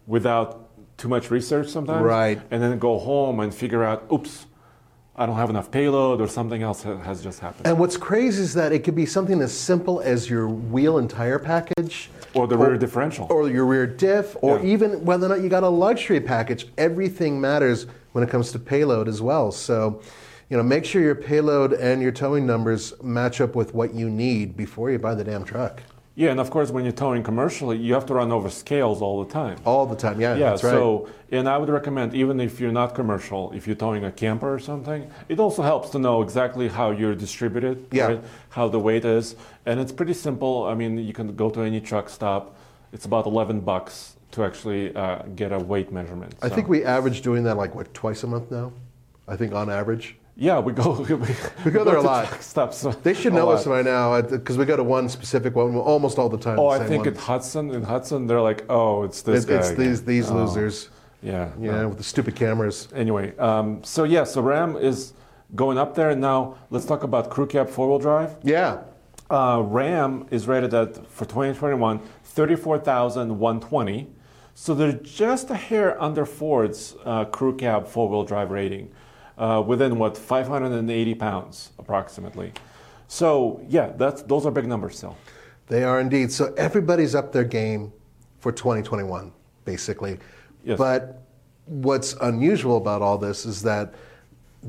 without 0.07 0.69
too 0.97 1.09
much 1.09 1.31
research 1.31 1.69
sometimes, 1.69 2.05
Right. 2.05 2.41
And 2.51 2.63
then 2.63 2.79
go 2.79 2.99
home 2.99 3.41
and 3.41 3.53
figure 3.55 3.83
out, 3.83 4.05
oops, 4.13 4.47
I 5.17 5.27
don't 5.27 5.37
have 5.37 5.49
enough 5.51 5.71
payload 5.71 6.21
or 6.21 6.27
something 6.27 6.63
else 6.63 6.83
ha- 6.83 6.97
has 6.99 7.23
just 7.23 7.39
happened. 7.39 7.67
And 7.69 7.79
what's 7.79 7.97
crazy 7.97 8.43
is 8.43 8.55
that 8.55 8.73
it 8.73 8.81
could 8.83 8.97
be 8.97 9.07
something 9.07 9.41
as 9.41 9.57
simple 9.57 10.01
as 10.01 10.29
your 10.29 10.49
wheel 10.49 10.99
and 10.99 11.09
tire 11.09 11.39
package, 11.39 12.11
or 12.35 12.49
the 12.49 12.57
rear 12.59 12.77
differential. 12.77 13.29
or 13.31 13.49
your 13.49 13.65
rear 13.65 13.87
diff, 13.87 14.37
or 14.43 14.59
Yeah. 14.59 14.65
even 14.65 15.05
whether 15.05 15.27
or 15.27 15.29
not 15.29 15.41
you 15.41 15.49
got 15.49 15.63
a 15.63 15.69
luxury 15.69 16.21
package. 16.21 16.67
Everything 16.79 17.41
matters 17.41 17.87
when 18.13 18.25
it 18.25 18.31
comes 18.31 18.51
to 18.53 18.59
payload 18.59 19.07
as 19.07 19.23
well. 19.23 19.53
So, 19.53 20.01
you 20.51 20.57
know, 20.57 20.65
make 20.65 20.85
sure 20.85 21.01
your 21.01 21.15
payload 21.15 21.73
and 21.73 22.03
your 22.03 22.11
towing 22.13 22.45
numbers 22.45 22.93
match 23.03 23.41
up 23.41 23.55
with 23.55 23.73
what 23.73 23.95
you 23.95 24.11
need 24.11 24.57
before 24.57 24.91
you 24.91 24.99
buy 24.99 25.15
the 25.15 25.23
damn 25.25 25.45
truck. 25.45 25.81
Yeah, 26.17 26.31
and 26.31 26.39
of 26.39 26.49
course, 26.51 26.71
when 26.71 26.85
you're 26.85 26.93
towing 26.93 27.25
commercially, 27.25 27.77
you 27.77 27.93
have 27.95 28.07
to 28.07 28.15
run 28.15 28.31
over 28.31 28.49
scales 28.49 29.03
all 29.03 29.25
the 29.25 29.33
time. 29.33 29.57
All 29.65 29.85
the 29.85 29.97
time, 29.97 30.21
yeah, 30.21 30.37
yeah. 30.37 30.51
that's 30.51 30.63
right. 30.63 30.71
So, 30.71 31.09
and 31.33 31.49
I 31.49 31.59
would 31.59 31.69
recommend, 31.69 32.15
even 32.15 32.39
if 32.39 32.61
you're 32.61 32.71
not 32.71 32.95
commercial, 32.95 33.51
if 33.53 33.67
you're 33.67 33.75
towing 33.75 34.05
a 34.05 34.13
camper 34.13 34.53
or 34.55 34.61
something, 34.61 35.11
it 35.29 35.41
also 35.41 35.63
helps 35.63 35.91
to 35.91 35.99
know 35.99 36.23
exactly 36.23 36.69
how 36.69 36.93
you're 36.93 37.17
distributed, 37.17 37.87
Yeah. 37.91 38.07
right? 38.07 38.21
How 38.51 38.69
the 38.69 38.79
weight 38.79 39.05
is, 39.05 39.35
and 39.67 39.81
it's 39.81 39.91
pretty 39.91 40.15
simple. 40.15 40.65
I 40.67 40.75
mean, 40.75 40.99
you 40.99 41.13
can 41.13 41.35
go 41.35 41.51
to 41.51 41.61
any 41.63 41.81
truck 41.81 42.09
stop. 42.09 42.55
It's 42.93 43.07
about 43.07 43.27
11 43.27 43.61
bucks 43.61 44.15
to 44.33 44.45
actually 44.45 44.95
uh, 44.95 45.23
get 45.35 45.51
a 45.53 45.59
weight 45.59 45.91
measurement. 45.91 46.37
I 46.43 46.49
So- 46.49 46.55
think 46.55 46.69
we 46.69 46.85
average 46.85 47.23
doing 47.23 47.43
that 47.43 47.57
like 47.57 47.75
what 47.75 47.93
twice 47.93 48.23
a 48.23 48.29
month 48.29 48.53
now. 48.53 48.71
I 49.27 49.35
think 49.35 49.53
on 49.53 49.69
average. 49.69 50.17
Yeah, 50.37 50.59
we 50.59 50.73
go. 50.73 50.93
We, 51.09 51.15
We 51.65 51.71
go 51.71 51.85
there 51.85 51.97
a 51.97 52.03
lot. 52.03 52.43
stops. 52.43 52.83
They 53.03 53.15
should 53.15 53.33
know 53.35 53.51
us 53.51 53.67
by 53.67 53.83
now 53.83 54.21
because 54.21 54.59
we 54.59 54.65
go 54.65 54.77
to 54.77 54.83
one 54.83 55.09
specific 55.09 55.55
one 55.55 55.77
almost 55.77 56.19
all 56.19 56.29
the 56.29 56.39
time. 56.39 56.59
Oh, 56.59 56.77
the 56.77 56.85
I 56.85 56.87
think 56.89 57.05
one. 57.05 57.15
at 57.15 57.21
Hudson, 57.21 57.71
in 57.71 57.83
Hudson, 57.85 58.27
they're 58.27 58.41
like, 58.41 58.65
oh, 58.69 59.05
it's 59.05 59.23
this 59.23 59.45
It- 59.45 59.49
guy. 59.49 59.55
it's 59.57 59.71
again. 59.71 59.87
these 59.87 60.03
these 60.05 60.31
Oh, 60.31 60.35
losers. 60.37 60.91
Yeah. 61.23 61.51
Yeah, 61.59 61.83
no. 61.83 61.89
with 61.89 61.99
the 61.99 62.05
stupid 62.05 62.35
cameras. 62.35 62.89
Anyway, 62.95 63.35
um, 63.39 63.83
so 63.85 64.05
yeah, 64.05 64.25
so 64.25 64.43
Ram 64.43 64.77
is 64.77 65.15
going 65.55 65.79
up 65.79 65.95
there. 65.95 66.15
Now 66.17 66.57
let's 66.71 66.85
talk 66.85 67.03
about 67.05 67.31
crew 67.31 67.47
cab 67.47 67.69
four 67.71 67.89
wheel 67.89 67.99
drive. 68.01 68.37
Yeah. 68.43 68.79
Uh, 69.31 69.63
Ram 69.65 70.27
is 70.31 70.47
rated 70.47 70.75
at 70.75 70.97
for 71.07 71.25
2021 71.25 72.01
34,120. 72.25 74.09
So 74.57 74.75
they're 74.75 74.93
just 74.93 75.51
a 75.51 75.55
hair 75.57 76.01
under 76.03 76.25
Ford's 76.27 76.95
uh, 77.05 77.25
crew 77.25 77.57
cab 77.57 77.87
four 77.89 78.09
wheel 78.09 78.23
drive 78.25 78.51
rating, 78.51 78.91
uh, 79.39 79.63
within 79.67 79.99
what 79.99 80.17
580 80.17 81.15
pounds 81.15 81.73
approximately. 81.79 82.53
So 83.09 83.65
yeah, 83.69 83.93
that's 83.97 84.23
those 84.23 84.47
are 84.47 84.51
big 84.51 84.67
numbers 84.67 84.97
still. 84.97 85.17
They 85.67 85.85
are 85.85 86.01
indeed. 86.01 86.31
So 86.33 86.53
everybody's 86.57 87.15
up 87.15 87.33
their 87.33 87.45
game 87.45 87.93
for 88.39 88.53
2021, 88.53 89.33
basically. 89.65 90.19
Yes. 90.65 90.79
But 90.79 91.23
what's 91.67 92.15
unusual 92.15 92.77
about 92.77 93.03
all 93.03 93.19
this 93.19 93.47
is 93.47 93.63
that 93.63 93.95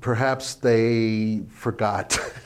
perhaps 0.01 0.55
they 0.55 1.41
forgot 1.49 2.09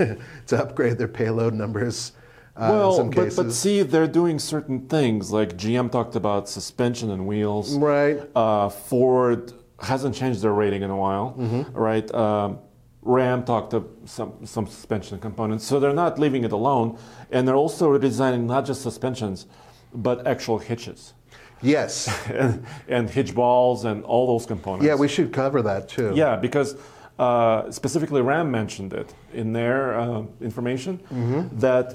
to 0.48 0.64
upgrade 0.64 0.98
their 0.98 1.08
payload 1.08 1.54
numbers 1.54 2.14
uh, 2.60 2.66
in 2.66 2.72
well, 2.72 3.04
but, 3.10 3.36
but 3.36 3.52
see, 3.54 3.84
they're 3.84 4.08
doing 4.08 4.38
certain 4.38 4.88
things 4.88 5.32
like 5.32 5.56
GM 5.56 5.92
talked 5.92 6.16
about 6.16 6.50
suspension 6.50 7.10
and 7.10 7.26
wheels. 7.26 7.78
Right. 7.78 8.22
Uh, 8.36 8.68
Ford 8.68 9.54
hasn't 9.82 10.16
changed 10.16 10.42
their 10.42 10.54
rating 10.54 10.82
in 10.84 10.90
a 10.90 10.96
while, 10.98 11.36
Mm-hmm. 11.38 11.78
right? 11.78 12.14
Um, 12.14 12.60
Ram 13.02 13.44
talked 13.46 13.74
of 13.74 13.88
some 14.06 14.46
some 14.46 14.68
suspension 14.68 15.20
components, 15.20 15.66
so 15.66 15.80
they're 15.80 15.94
not 15.94 16.20
leaving 16.20 16.44
it 16.44 16.52
alone, 16.52 16.98
and 17.32 17.48
they're 17.48 17.56
also 17.56 17.98
redesigning 17.98 18.44
not 18.46 18.66
just 18.66 18.82
suspensions, 18.82 19.46
but 19.94 20.28
actual 20.28 20.58
hitches 20.60 21.14
yes. 21.62 22.08
and, 22.30 22.66
and 22.88 23.10
hitch 23.10 23.34
balls 23.34 23.86
and 23.86 24.04
all 24.04 24.28
those 24.28 24.46
components. 24.46 24.86
Yeah, 24.86 24.96
we 24.96 25.08
should 25.08 25.32
cover 25.34 25.62
that 25.62 25.88
too. 25.90 26.12
Yeah, 26.16 26.36
because 26.36 26.76
uh, 27.20 27.70
specifically 27.70 28.22
Ram 28.22 28.50
mentioned 28.50 28.94
it 28.94 29.14
in 29.34 29.52
their 29.54 30.00
uh, 30.00 30.24
information 30.42 31.00
Mm-hmm. 31.12 31.60
that 31.60 31.88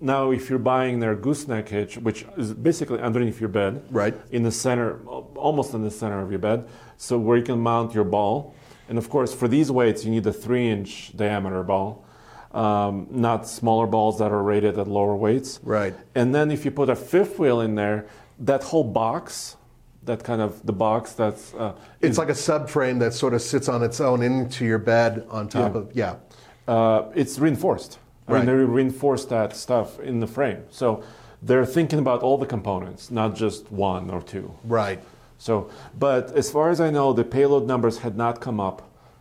now 0.00 0.30
if 0.32 0.48
you're 0.48 0.58
buying 0.74 1.00
their 1.00 1.14
gooseneck 1.14 1.68
hitch, 1.68 1.98
which 1.98 2.24
is 2.36 2.54
basically 2.54 2.98
underneath 3.00 3.38
your 3.40 3.50
bed, 3.50 3.82
Right. 3.90 4.14
in 4.30 4.42
the 4.42 4.50
center, 4.50 4.98
almost 5.36 5.74
in 5.74 5.82
the 5.82 5.90
center 5.90 6.20
of 6.22 6.30
your 6.30 6.38
bed, 6.40 6.66
so 6.96 7.18
where 7.18 7.36
you 7.36 7.44
can 7.44 7.60
mount 7.60 7.94
your 7.94 8.04
ball. 8.04 8.54
And 8.88 8.96
of 8.98 9.08
course, 9.08 9.32
for 9.34 9.46
these 9.48 9.70
weights, 9.70 10.04
you 10.04 10.10
need 10.10 10.26
a 10.26 10.32
three-inch 10.32 11.14
diameter 11.16 11.62
ball, 11.62 12.04
um, 12.52 13.06
not 13.10 13.46
smaller 13.46 13.86
balls 13.86 14.18
that 14.18 14.32
are 14.32 14.42
rated 14.42 14.78
at 14.78 14.88
lower 14.88 15.14
weights. 15.14 15.60
Right. 15.62 15.94
And 16.14 16.34
then 16.34 16.50
if 16.50 16.64
you 16.64 16.70
put 16.70 16.88
a 16.88 16.96
fifth 16.96 17.38
wheel 17.38 17.60
in 17.60 17.74
there, 17.76 18.06
that 18.38 18.62
whole 18.64 18.84
box, 18.84 19.56
that 20.10 20.24
kind 20.24 20.42
of 20.42 20.64
the 20.66 20.72
box 20.72 21.12
that's 21.12 21.54
uh, 21.54 21.72
It's 22.00 22.12
is- 22.12 22.18
like 22.18 22.28
a 22.30 22.40
subframe 22.50 22.98
that 22.98 23.12
sort 23.14 23.32
of 23.34 23.40
sits 23.42 23.68
on 23.68 23.82
its 23.82 24.00
own 24.00 24.22
into 24.22 24.64
your 24.64 24.78
bed 24.78 25.24
on 25.30 25.48
top 25.48 25.72
Yeah. 25.74 25.80
of, 25.80 25.84
yeah. 26.02 26.14
uh, 26.74 27.02
it's 27.14 27.38
reinforced. 27.38 27.98
I 28.28 28.32
Right. 28.32 28.38
mean, 28.46 28.46
they 28.58 28.64
reinforce 28.80 29.24
that 29.26 29.56
stuff 29.56 29.88
in 30.00 30.20
the 30.20 30.26
frame. 30.26 30.60
So 30.70 31.02
they're 31.42 31.64
thinking 31.78 31.98
about 32.00 32.20
all 32.22 32.38
the 32.38 32.46
components, 32.56 33.10
not 33.10 33.34
just 33.34 33.70
one 33.72 34.10
or 34.10 34.20
two. 34.20 34.46
Right. 34.64 35.00
So, 35.38 35.68
but 35.98 36.32
as 36.42 36.50
far 36.50 36.70
as 36.70 36.80
I 36.80 36.90
know, 36.90 37.12
the 37.12 37.24
payload 37.24 37.66
numbers 37.66 37.98
had 37.98 38.16
not 38.16 38.40
come 38.40 38.60
up 38.68 38.78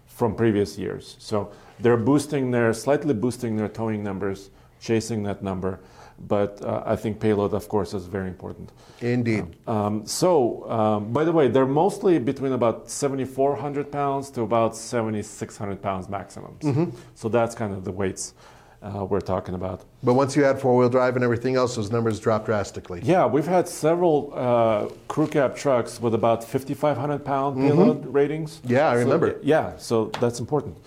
from 0.08 0.36
previous 0.36 0.78
years. 0.78 1.16
So 1.20 1.50
they're 1.80 2.04
boosting 2.12 2.52
their, 2.52 2.74
slightly 2.74 3.14
boosting 3.14 3.56
their 3.58 3.70
towing 3.70 4.04
numbers, 4.04 4.50
chasing 4.82 5.24
that 5.24 5.42
number. 5.42 5.80
But 6.28 6.62
uh, 6.64 6.84
I 6.86 6.96
think 6.96 7.20
payload, 7.20 7.54
of 7.54 7.68
course, 7.70 7.94
is 7.94 8.06
very 8.06 8.28
important. 8.28 8.72
Indeed. 9.02 9.46
Um, 9.68 10.06
so, 10.06 10.70
um, 10.70 11.14
by 11.14 11.24
the 11.24 11.32
way, 11.32 11.48
they're 11.48 11.66
mostly 11.66 12.20
between 12.20 12.52
about 12.52 12.90
7,400 12.90 13.92
pounds 13.92 14.30
to 14.32 14.42
about 14.42 14.76
7,600 14.76 15.82
pounds 15.82 16.10
maximum. 16.10 16.92
So 17.16 17.30
that's 17.30 17.56
kind 17.56 17.74
of 17.74 17.84
the 17.86 17.92
weights 17.92 18.34
uh, 18.82 19.06
we're 19.10 19.22
talking 19.22 19.56
about. 19.56 19.84
But 20.04 20.14
once 20.14 20.36
you 20.36 20.46
add 20.46 20.60
four 20.60 20.76
wheel 20.78 20.90
drive 20.90 21.16
and 21.16 21.24
everything 21.24 21.56
else, 21.56 21.76
those 21.76 21.92
numbers 21.92 22.20
drop 22.20 22.46
drastically. 22.46 23.02
Yeah, 23.04 23.26
we've 23.26 23.48
had 23.48 23.68
several 23.68 24.32
uh, 24.36 24.88
crew 25.08 25.28
cab 25.28 25.56
trucks 25.56 26.02
with 26.02 26.14
about 26.14 26.44
5,500 26.44 27.24
pound 27.26 27.56
payload 27.58 28.06
ratings. 28.14 28.62
Yeah, 28.66 28.90
I 28.90 28.94
So, 28.96 29.00
remember. 29.00 29.40
yeah, 29.42 29.78
so 29.78 30.06
that's 30.20 30.40
important. 30.40 30.78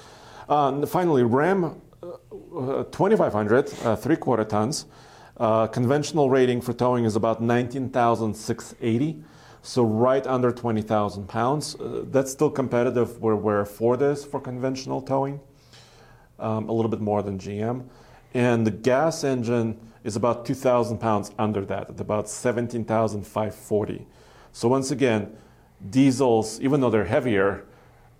Uh, 0.48 0.84
finally, 0.86 1.22
Ram 1.22 1.80
uh, 2.02 2.84
2500, 2.84 3.72
uh, 3.84 3.96
three 3.96 4.16
quarter 4.16 4.44
tons. 4.44 4.86
Uh, 5.42 5.66
conventional 5.66 6.30
rating 6.30 6.60
for 6.60 6.72
towing 6.72 7.04
is 7.04 7.16
about 7.16 7.42
19,680, 7.42 9.24
so 9.60 9.82
right 9.82 10.24
under 10.24 10.52
20,000 10.52 11.28
pounds. 11.28 11.74
Uh, 11.74 12.04
that's 12.12 12.30
still 12.30 12.48
competitive 12.48 13.20
where, 13.20 13.34
where 13.34 13.64
Ford 13.64 14.02
is 14.02 14.24
for 14.24 14.38
conventional 14.38 15.02
towing, 15.02 15.40
um, 16.38 16.68
a 16.68 16.72
little 16.72 16.88
bit 16.88 17.00
more 17.00 17.24
than 17.24 17.40
GM. 17.40 17.88
And 18.34 18.64
the 18.64 18.70
gas 18.70 19.24
engine 19.24 19.80
is 20.04 20.14
about 20.14 20.46
2,000 20.46 20.98
pounds 20.98 21.32
under 21.36 21.64
that, 21.64 21.90
at 21.90 21.98
about 21.98 22.28
17,540. 22.28 24.06
So 24.52 24.68
once 24.68 24.92
again, 24.92 25.36
diesels, 25.90 26.60
even 26.60 26.80
though 26.80 26.90
they're 26.90 27.06
heavier, 27.06 27.64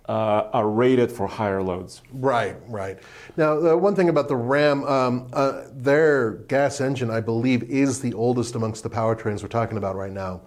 uh, 0.09 0.49
are 0.51 0.69
rated 0.69 1.11
for 1.11 1.27
higher 1.27 1.63
loads. 1.63 2.01
Right, 2.11 2.57
right. 2.67 2.99
Now, 3.37 3.59
the 3.59 3.77
one 3.77 3.95
thing 3.95 4.09
about 4.09 4.27
the 4.27 4.35
Ram, 4.35 4.83
um, 4.83 5.29
uh, 5.31 5.63
their 5.71 6.31
gas 6.31 6.81
engine, 6.81 7.09
I 7.09 7.21
believe, 7.21 7.63
is 7.63 8.01
the 8.01 8.13
oldest 8.13 8.55
amongst 8.55 8.83
the 8.83 8.89
powertrains 8.89 9.41
we're 9.41 9.47
talking 9.47 9.77
about 9.77 9.95
right 9.95 10.11
now. 10.11 10.41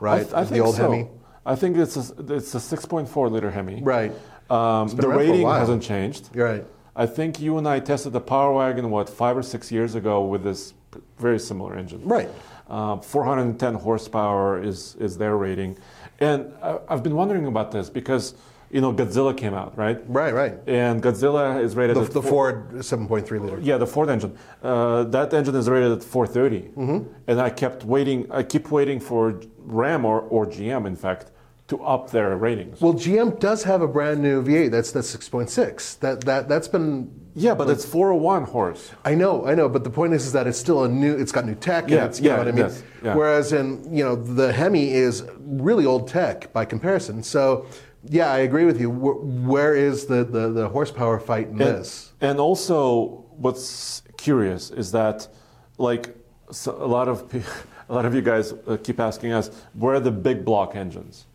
Right, 0.00 0.20
I, 0.20 0.22
th- 0.24 0.34
I 0.34 0.42
the 0.42 0.48
think 0.48 0.64
old 0.64 0.74
so. 0.76 0.90
Hemi. 0.90 1.08
I 1.46 1.56
think 1.56 1.76
it's 1.76 1.96
a, 1.96 2.34
it's 2.34 2.54
a 2.54 2.58
6.4 2.58 3.30
liter 3.30 3.50
Hemi. 3.50 3.82
Right. 3.82 4.12
Um, 4.50 4.88
the 4.88 4.94
around 4.94 4.94
for 4.96 5.12
a 5.12 5.16
rating 5.16 5.46
hasn't 5.46 5.82
changed. 5.82 6.28
You're 6.34 6.46
right. 6.46 6.66
I 6.96 7.06
think 7.06 7.40
you 7.40 7.56
and 7.56 7.66
I 7.66 7.80
tested 7.80 8.12
the 8.12 8.20
Power 8.20 8.52
Wagon 8.52 8.90
what 8.90 9.08
five 9.08 9.36
or 9.36 9.42
six 9.42 9.72
years 9.72 9.94
ago 9.94 10.24
with 10.24 10.42
this 10.42 10.74
very 11.18 11.38
similar 11.38 11.76
engine. 11.76 12.04
Right. 12.04 12.28
Uh, 12.68 12.98
410 12.98 13.74
horsepower 13.74 14.62
is 14.62 14.96
is 14.96 15.16
their 15.16 15.36
rating, 15.36 15.76
and 16.20 16.52
I, 16.62 16.78
I've 16.88 17.02
been 17.02 17.16
wondering 17.16 17.46
about 17.46 17.72
this 17.72 17.90
because 17.90 18.34
you 18.70 18.80
know 18.80 18.92
Godzilla 18.92 19.36
came 19.36 19.54
out 19.54 19.76
right. 19.76 19.98
Right, 20.08 20.32
right. 20.32 20.54
And 20.66 21.02
Godzilla 21.02 21.62
is 21.62 21.74
rated 21.76 21.96
The, 21.96 22.02
at 22.02 22.12
the 22.12 22.22
four- 22.22 22.70
Ford 22.70 22.70
7.3 22.82 23.40
liter. 23.40 23.58
yeah, 23.60 23.76
the 23.78 23.86
Ford 23.86 24.08
engine. 24.08 24.36
Uh, 24.62 25.04
that 25.04 25.32
engine 25.34 25.54
is 25.56 25.68
rated 25.68 25.92
at 25.92 26.02
430, 26.04 26.60
Mm-hmm. 26.76 27.12
and 27.28 27.40
I 27.40 27.50
kept 27.50 27.84
waiting. 27.84 28.30
I 28.30 28.42
keep 28.42 28.70
waiting 28.70 29.00
for 29.00 29.40
Ram 29.58 30.04
or, 30.04 30.20
or 30.22 30.46
GM, 30.46 30.86
in 30.86 30.96
fact, 30.96 31.30
to 31.68 31.82
up 31.84 32.10
their 32.10 32.36
ratings. 32.36 32.80
Well, 32.80 32.94
GM 32.94 33.38
does 33.38 33.62
have 33.64 33.80
a 33.82 33.88
brand 33.88 34.22
new 34.22 34.42
V8. 34.42 34.70
That's 34.70 34.90
that's 34.92 35.14
6.6. 35.16 35.98
That 36.00 36.20
that 36.22 36.48
that's 36.48 36.68
been. 36.68 37.10
yeah, 37.34 37.54
but 37.54 37.70
it's 37.70 37.84
401 37.84 38.44
horse. 38.44 38.90
I 39.04 39.14
know, 39.14 39.46
I 39.46 39.54
know, 39.54 39.68
but 39.68 39.84
the 39.84 39.90
point 39.90 40.12
is, 40.14 40.26
is 40.26 40.32
that 40.32 40.46
it's 40.46 40.58
still 40.58 40.84
a 40.84 40.88
new. 40.88 41.14
It's 41.16 41.32
got 41.32 41.44
new 41.46 41.54
tech. 41.54 41.88
Yeah, 41.88 41.98
and 41.98 42.06
it's, 42.08 42.20
you 42.20 42.26
yeah, 42.28 42.32
know 42.32 42.38
what 42.38 42.48
I 42.48 42.52
mean. 42.52 42.62
does, 42.66 42.82
yeah. 43.04 43.14
Whereas 43.14 43.52
in 43.52 43.66
you 43.96 44.04
know 44.04 44.14
the 44.16 44.52
Hemi 44.52 44.90
is 44.92 45.24
really 45.38 45.86
old 45.86 46.08
tech 46.08 46.52
by 46.52 46.64
comparison. 46.64 47.22
So 47.22 47.66
yeah, 48.08 48.32
I 48.32 48.38
agree 48.38 48.64
with 48.64 48.80
you. 48.80 48.90
Wh- 48.90 49.46
Where 49.48 49.74
is 49.74 50.06
the, 50.06 50.24
the, 50.24 50.50
the 50.50 50.68
horsepower 50.68 51.18
fight 51.20 51.46
in 51.48 51.52
And, 51.52 51.60
this? 51.60 52.12
and 52.20 52.38
also, 52.40 53.24
what's 53.36 54.02
curious 54.16 54.70
is 54.70 54.92
that, 54.92 55.28
like, 55.78 56.16
so 56.50 56.72
a 56.82 56.86
lot 56.86 57.08
of 57.08 57.32
a 57.88 57.94
lot 57.94 58.04
of 58.04 58.14
you 58.14 58.22
guys 58.22 58.52
uh, 58.66 58.76
keep 58.82 59.00
asking 59.00 59.32
us, 59.32 59.50
where 59.74 59.94
are 59.96 60.00
the 60.00 60.10
big 60.10 60.44
block 60.44 60.74
engines, 60.76 61.26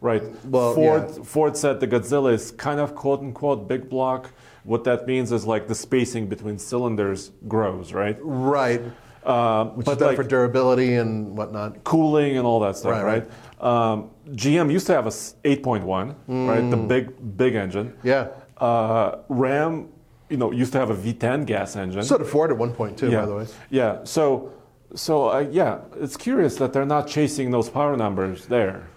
right? 0.00 0.22
Well, 0.46 0.74
Ford 0.74 1.04
yeah. 1.16 1.22
Ford 1.24 1.56
said 1.56 1.80
the 1.80 1.86
Godzilla 1.88 2.32
is 2.32 2.50
kind 2.52 2.80
of 2.80 2.94
quote 2.94 3.20
unquote 3.20 3.68
big 3.68 3.88
block. 3.90 4.30
What 4.64 4.84
that 4.84 5.06
means 5.06 5.32
is 5.32 5.44
like 5.44 5.66
the 5.68 5.74
spacing 5.74 6.26
between 6.28 6.58
cylinders 6.58 7.32
grows, 7.48 7.92
right? 7.92 8.16
Right. 8.22 8.80
Uh, 9.24 9.66
Which 9.66 9.86
but 9.86 9.96
is 9.98 10.02
like 10.02 10.16
for 10.16 10.24
durability 10.24 10.94
and 10.96 11.36
whatnot. 11.36 11.84
cooling 11.84 12.36
and 12.38 12.44
all 12.46 12.58
that 12.60 12.76
stuff, 12.76 12.92
Right, 12.92 13.04
right? 13.04 13.30
Um, 13.62 14.10
GM 14.30 14.72
used 14.72 14.86
to 14.88 14.92
have 14.94 15.04
a 15.04 15.08
s- 15.08 15.36
8.1, 15.44 16.14
right? 16.48 16.70
The 16.70 16.76
big 16.76 17.36
big 17.36 17.54
engine. 17.54 17.90
Mm. 17.90 17.96
Yeah. 18.04 18.28
Uh, 18.58 19.18
Ram, 19.28 19.88
you 20.28 20.36
know, 20.36 20.50
used 20.50 20.72
to 20.72 20.78
have 20.78 20.90
a 20.90 20.96
V10 20.96 21.46
gas 21.46 21.76
engine. 21.76 22.02
So 22.02 22.18
did 22.18 22.26
Ford 22.26 22.50
at 22.50 22.58
one 22.58 22.72
point 22.72 22.98
too, 22.98 23.10
yeah. 23.10 23.20
by 23.20 23.26
the 23.26 23.34
way. 23.36 23.46
Yeah. 23.70 24.04
So 24.04 24.52
so 24.94 25.30
uh, 25.30 25.46
yeah, 25.50 25.78
it's 26.00 26.16
curious 26.16 26.56
that 26.56 26.72
they're 26.72 26.84
not 26.84 27.06
chasing 27.06 27.50
those 27.50 27.70
power 27.70 27.96
numbers 27.96 28.46
there. 28.46 28.88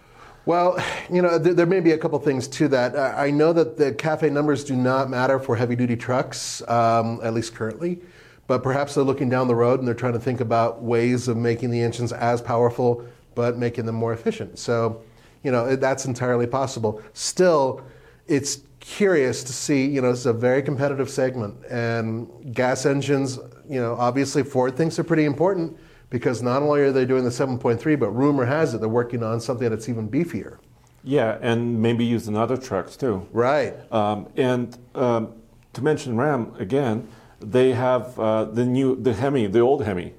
Well, 0.46 0.78
you 1.12 1.22
know, 1.22 1.38
there, 1.40 1.54
there 1.54 1.66
may 1.66 1.80
be 1.80 1.92
a 1.92 1.98
couple 1.98 2.20
things 2.20 2.48
to 2.50 2.68
that. 2.68 2.96
Uh, 2.96 3.14
I 3.18 3.32
know 3.32 3.52
that 3.54 3.78
the 3.78 3.92
CAFE 3.94 4.32
numbers 4.32 4.64
do 4.64 4.76
not 4.76 5.10
matter 5.10 5.40
for 5.40 5.56
heavy 5.56 5.76
duty 5.76 5.96
trucks, 5.96 6.62
um, 6.68 7.20
at 7.24 7.34
least 7.34 7.56
currently, 7.56 8.00
but 8.46 8.62
perhaps 8.62 8.94
they're 8.94 9.04
looking 9.04 9.28
down 9.28 9.48
the 9.48 9.56
road 9.56 9.80
and 9.80 9.88
they're 9.88 9.96
trying 9.96 10.14
to 10.14 10.20
think 10.20 10.42
about 10.42 10.84
ways 10.84 11.28
of 11.28 11.36
making 11.36 11.72
the 11.72 11.82
engines 11.82 12.14
as 12.14 12.42
powerful 12.42 13.04
but 13.36 13.58
making 13.58 13.86
them 13.86 13.96
more 13.96 14.14
efficient. 14.14 14.58
So, 14.58 15.04
you 15.44 15.52
know, 15.52 15.76
that's 15.76 16.06
entirely 16.06 16.48
possible. 16.48 17.02
Still, 17.14 17.84
it's 18.28 18.62
curious 18.80 19.44
to 19.44 19.54
see, 19.54 19.86
you 19.86 20.02
know, 20.02 20.12
it's 20.12 20.26
a 20.26 20.34
very 20.34 20.62
competitive 20.62 21.10
segment 21.10 21.56
and 21.70 22.54
gas 22.56 22.86
engines, 22.86 23.40
you 23.68 23.80
know, 23.82 23.96
obviously 23.96 24.44
Ford 24.44 24.78
thinks 24.78 24.96
they're 24.96 25.06
pretty 25.06 25.26
important 25.26 25.78
because 26.10 26.42
not 26.42 26.62
only 26.62 26.82
are 26.82 26.92
they 26.92 27.06
doing 27.06 27.24
the 27.24 27.30
7.3, 27.30 28.00
but 28.00 28.10
rumor 28.12 28.46
has 28.46 28.74
it 28.74 28.80
they're 28.80 28.90
working 28.90 29.24
on 29.24 29.40
something 29.40 29.70
that's 29.70 29.90
even 29.90 30.10
beefier. 30.10 30.60
Yeah, 31.04 31.38
and 31.42 31.82
maybe 31.82 32.04
used 32.04 32.28
in 32.28 32.36
other 32.36 32.58
trucks 32.58 32.96
too. 32.96 33.28
Right. 33.32 33.76
Um, 33.92 34.28
and 34.38 34.78
um, 34.96 35.34
to 35.74 35.84
mention 35.84 36.18
Ram 36.18 36.54
again, 36.58 37.08
they 37.40 37.74
have 37.74 38.20
uh, 38.20 38.46
the 38.46 38.66
new 38.66 38.96
the 38.96 39.14
Hemi, 39.14 39.48
the 39.48 39.60
old 39.60 39.84
Hemi, 39.84 40.14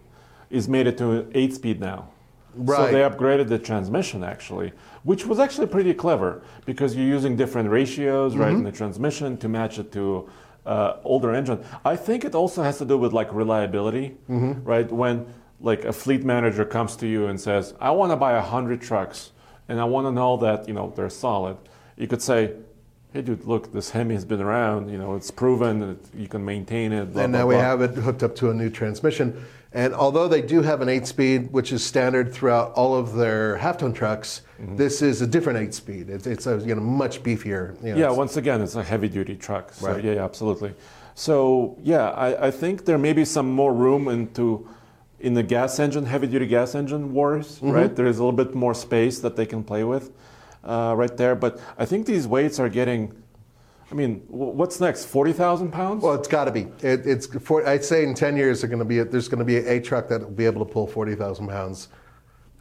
is 0.48 0.68
made 0.68 0.86
it 0.86 0.96
to 0.98 1.28
eight 1.34 1.54
speed 1.54 1.80
now. 1.80 2.08
Right. 2.56 2.76
So 2.76 2.92
they 2.92 3.00
upgraded 3.00 3.48
the 3.48 3.58
transmission 3.58 4.24
actually, 4.24 4.72
which 5.04 5.26
was 5.26 5.38
actually 5.38 5.66
pretty 5.66 5.94
clever 5.94 6.42
because 6.64 6.96
you're 6.96 7.06
using 7.06 7.36
different 7.36 7.68
ratios 7.70 8.36
right 8.36 8.52
in 8.52 8.64
the 8.64 8.72
transmission 8.72 9.36
to 9.38 9.48
match 9.48 9.78
it 9.78 9.92
to 9.92 10.28
uh, 10.64 10.96
older 11.04 11.32
engine. 11.34 11.62
I 11.84 11.94
think 11.96 12.24
it 12.24 12.34
also 12.34 12.62
has 12.62 12.78
to 12.78 12.84
do 12.84 12.98
with 12.98 13.12
like 13.12 13.32
reliability, 13.32 14.16
right? 14.28 14.90
When 14.90 15.26
like 15.60 15.84
a 15.84 15.92
fleet 15.92 16.24
manager 16.24 16.64
comes 16.64 16.96
to 16.96 17.06
you 17.06 17.26
and 17.26 17.40
says, 17.40 17.74
"I 17.80 17.90
want 17.90 18.10
to 18.12 18.16
buy 18.16 18.32
a 18.32 18.42
hundred 18.42 18.80
trucks, 18.82 19.30
and 19.68 19.80
I 19.80 19.84
want 19.84 20.06
to 20.06 20.12
know 20.12 20.36
that 20.38 20.66
you 20.68 20.74
know 20.74 20.92
they're 20.96 21.08
solid," 21.10 21.56
you 21.96 22.06
could 22.06 22.22
say. 22.22 22.52
Hey, 23.16 23.22
dude! 23.22 23.46
Look, 23.46 23.72
this 23.72 23.88
Hemi 23.92 24.12
has 24.14 24.26
been 24.26 24.42
around. 24.42 24.90
You 24.90 24.98
know, 24.98 25.14
it's 25.14 25.30
proven 25.30 25.80
that 25.80 25.96
you 26.14 26.28
can 26.28 26.44
maintain 26.44 26.92
it. 26.92 27.14
Blah, 27.14 27.22
and 27.22 27.32
blah, 27.32 27.40
now 27.40 27.46
we 27.46 27.54
blah. 27.54 27.62
have 27.62 27.80
it 27.80 27.92
hooked 27.94 28.22
up 28.22 28.36
to 28.36 28.50
a 28.50 28.54
new 28.54 28.68
transmission. 28.68 29.42
And 29.72 29.94
although 29.94 30.28
they 30.28 30.42
do 30.42 30.60
have 30.60 30.82
an 30.82 30.90
eight 30.90 31.06
speed, 31.06 31.50
which 31.50 31.72
is 31.72 31.82
standard 31.82 32.30
throughout 32.30 32.72
all 32.74 32.94
of 32.94 33.14
their 33.14 33.56
half 33.56 33.78
ton 33.78 33.94
trucks, 33.94 34.42
Mm-hmm. 34.60 34.76
this 34.76 35.00
is 35.02 35.20
a 35.22 35.26
different 35.26 35.58
eight 35.58 35.72
speed. 35.74 36.08
It's, 36.10 36.26
it's 36.26 36.46
a 36.46 36.58
you 36.58 36.74
know, 36.74 36.80
much 36.82 37.22
beefier. 37.22 37.82
You 37.84 37.92
know, 37.94 38.00
Yeah, 38.00 38.10
once 38.10 38.36
again, 38.38 38.60
it's 38.62 38.74
a 38.74 38.82
heavy 38.82 39.08
duty 39.08 39.36
truck. 39.36 39.72
So, 39.74 39.92
Right. 39.92 40.02
yeah, 40.04 40.24
absolutely. 40.24 40.72
So, 41.14 41.76
yeah, 41.82 42.08
I, 42.10 42.46
I 42.46 42.50
think 42.50 42.84
there 42.86 42.96
may 42.98 43.12
be 43.14 43.24
some 43.26 43.50
more 43.50 43.72
room 43.74 44.08
into 44.08 44.66
in 45.20 45.32
the 45.34 45.42
gas 45.42 45.78
engine, 45.78 46.04
heavy 46.06 46.26
duty 46.26 46.46
gas 46.46 46.74
engine 46.74 47.12
wars, 47.14 47.56
Mm-hmm. 47.56 47.70
right? 47.70 47.94
There 47.96 48.06
is 48.06 48.18
a 48.18 48.24
little 48.24 48.36
bit 48.44 48.54
more 48.54 48.74
space 48.74 49.18
that 49.20 49.36
they 49.36 49.44
can 49.46 49.62
play 49.64 49.84
with 49.84 50.10
uh, 50.66 50.94
right 50.96 51.16
there. 51.16 51.34
But 51.34 51.58
I 51.78 51.84
think 51.86 52.06
these 52.06 52.26
weights 52.26 52.58
are 52.60 52.68
getting, 52.68 53.14
I 53.90 53.94
mean, 53.94 54.22
what's 54.28 54.80
next? 54.80 55.06
40,000 55.06 55.70
pounds? 55.72 56.02
Well, 56.02 56.14
it's 56.14 56.28
got 56.28 56.44
to 56.46 56.50
be. 56.52 56.66
It, 56.82 57.06
it's 57.06 57.26
for, 57.40 57.66
I'd 57.66 57.84
say 57.84 58.02
in 58.04 58.14
10 58.14 58.36
years, 58.36 58.62
going 58.64 58.78
to 58.80 58.84
be, 58.84 59.02
there's 59.02 59.28
going 59.28 59.38
to 59.38 59.44
be 59.44 59.56
a 59.58 59.80
truck 59.80 60.08
that 60.08 60.20
will 60.20 60.30
be 60.30 60.44
able 60.44 60.64
to 60.66 60.70
pull 60.72 60.86
40,000 60.86 61.48
pounds. 61.48 61.88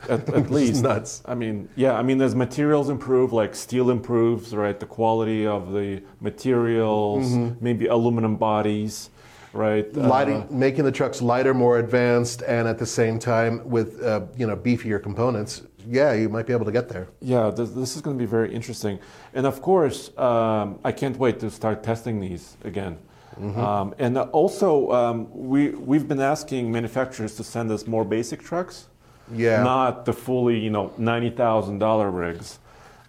at, 0.10 0.30
at 0.30 0.52
least. 0.58 0.84
nuts. 0.84 1.24
I 1.26 1.34
mean, 1.36 1.68
yeah, 1.76 1.94
I 1.98 2.04
mean, 2.04 2.22
as 2.22 2.36
materials 2.36 2.90
improve, 2.90 3.34
like 3.34 3.56
steel 3.56 3.90
improves, 3.90 4.54
right? 4.54 4.80
The 4.80 4.86
quality 4.86 5.48
of 5.48 5.72
the 5.74 6.04
materials, 6.22 7.26
Mm-hmm. 7.32 7.64
maybe 7.64 7.88
aluminum 7.88 8.36
bodies, 8.36 9.10
right? 9.54 9.88
Uh, 9.98 10.46
making 10.52 10.84
the 10.84 10.92
trucks 10.92 11.22
lighter, 11.22 11.54
more 11.54 11.80
advanced, 11.80 12.44
and 12.44 12.68
at 12.68 12.78
the 12.78 12.86
same 12.86 13.18
time 13.20 13.68
with 13.68 14.04
uh, 14.04 14.22
you 14.38 14.46
know 14.46 14.56
beefier 14.56 15.02
components. 15.02 15.64
Yeah, 15.88 16.14
you 16.14 16.30
might 16.30 16.46
be 16.48 16.54
able 16.54 16.66
to 16.66 16.72
get 16.72 16.90
there. 16.90 17.08
Yeah, 17.22 17.50
this, 17.50 17.72
this 17.72 17.96
is 17.96 18.02
going 18.02 18.18
to 18.18 18.22
be 18.22 18.26
very 18.30 18.54
interesting. 18.54 19.00
And 19.34 19.46
of 19.46 19.62
course, 19.62 20.16
um, 20.18 20.80
I 20.84 20.92
can't 20.92 21.18
wait 21.18 21.40
to 21.42 21.50
start 21.52 21.84
testing 21.84 22.20
these 22.20 22.58
again. 22.64 22.98
Mm-hmm. 23.40 23.60
Um, 23.60 23.96
and 24.00 24.18
also, 24.18 24.92
um, 24.92 25.28
we, 25.32 25.70
we've 25.70 26.08
been 26.08 26.22
asking 26.22 26.72
manufacturers 26.72 27.36
to 27.36 27.44
send 27.44 27.72
us 27.72 27.86
more 27.86 28.06
basic 28.06 28.42
trucks, 28.42 28.88
Yeah. 29.34 29.62
not 29.64 30.06
the 30.06 30.14
fully, 30.14 30.58
you 30.58 30.70
know, 30.70 30.94
$90,000 30.98 32.18
rigs 32.18 32.60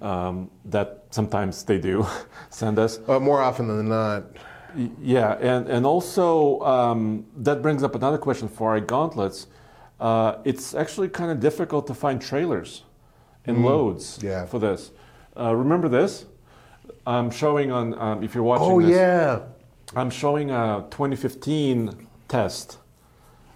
um, 0.01 0.51
that 0.65 1.05
sometimes 1.11 1.63
they 1.65 1.79
do 1.79 2.07
send 2.51 2.79
us. 2.79 3.01
Uh, 3.09 3.21
more 3.21 3.41
often 3.41 3.69
than 3.69 3.89
not. 3.89 4.25
Yeah, 5.01 5.39
and, 5.41 5.69
and 5.69 5.87
also 5.87 6.61
um, 6.61 7.25
that 7.37 7.63
brings 7.63 7.83
up 7.83 7.95
another 7.95 8.19
question 8.19 8.49
for 8.49 8.73
our 8.73 8.81
gauntlets. 8.81 9.47
Uh, 10.01 10.37
it's 10.45 10.75
actually 10.75 11.09
kind 11.09 11.31
of 11.31 11.41
difficult 11.41 11.87
to 11.87 11.95
find 11.95 12.21
trailers 12.21 12.83
and 13.47 13.65
loads 13.65 14.19
yeah. 14.23 14.45
for 14.45 14.59
this. 14.59 14.91
Uh, 15.39 15.55
remember 15.55 15.89
this? 15.89 16.27
I'm 17.07 17.31
showing 17.31 17.71
on, 17.71 17.99
um, 17.99 18.23
if 18.23 18.35
you're 18.35 18.45
watching 18.45 18.67
Oh 18.67 18.81
this, 18.81 18.91
yeah. 18.91 19.41
I'm 19.95 20.11
showing 20.11 20.51
a 20.51 20.85
2015 20.91 22.09
test 22.29 22.79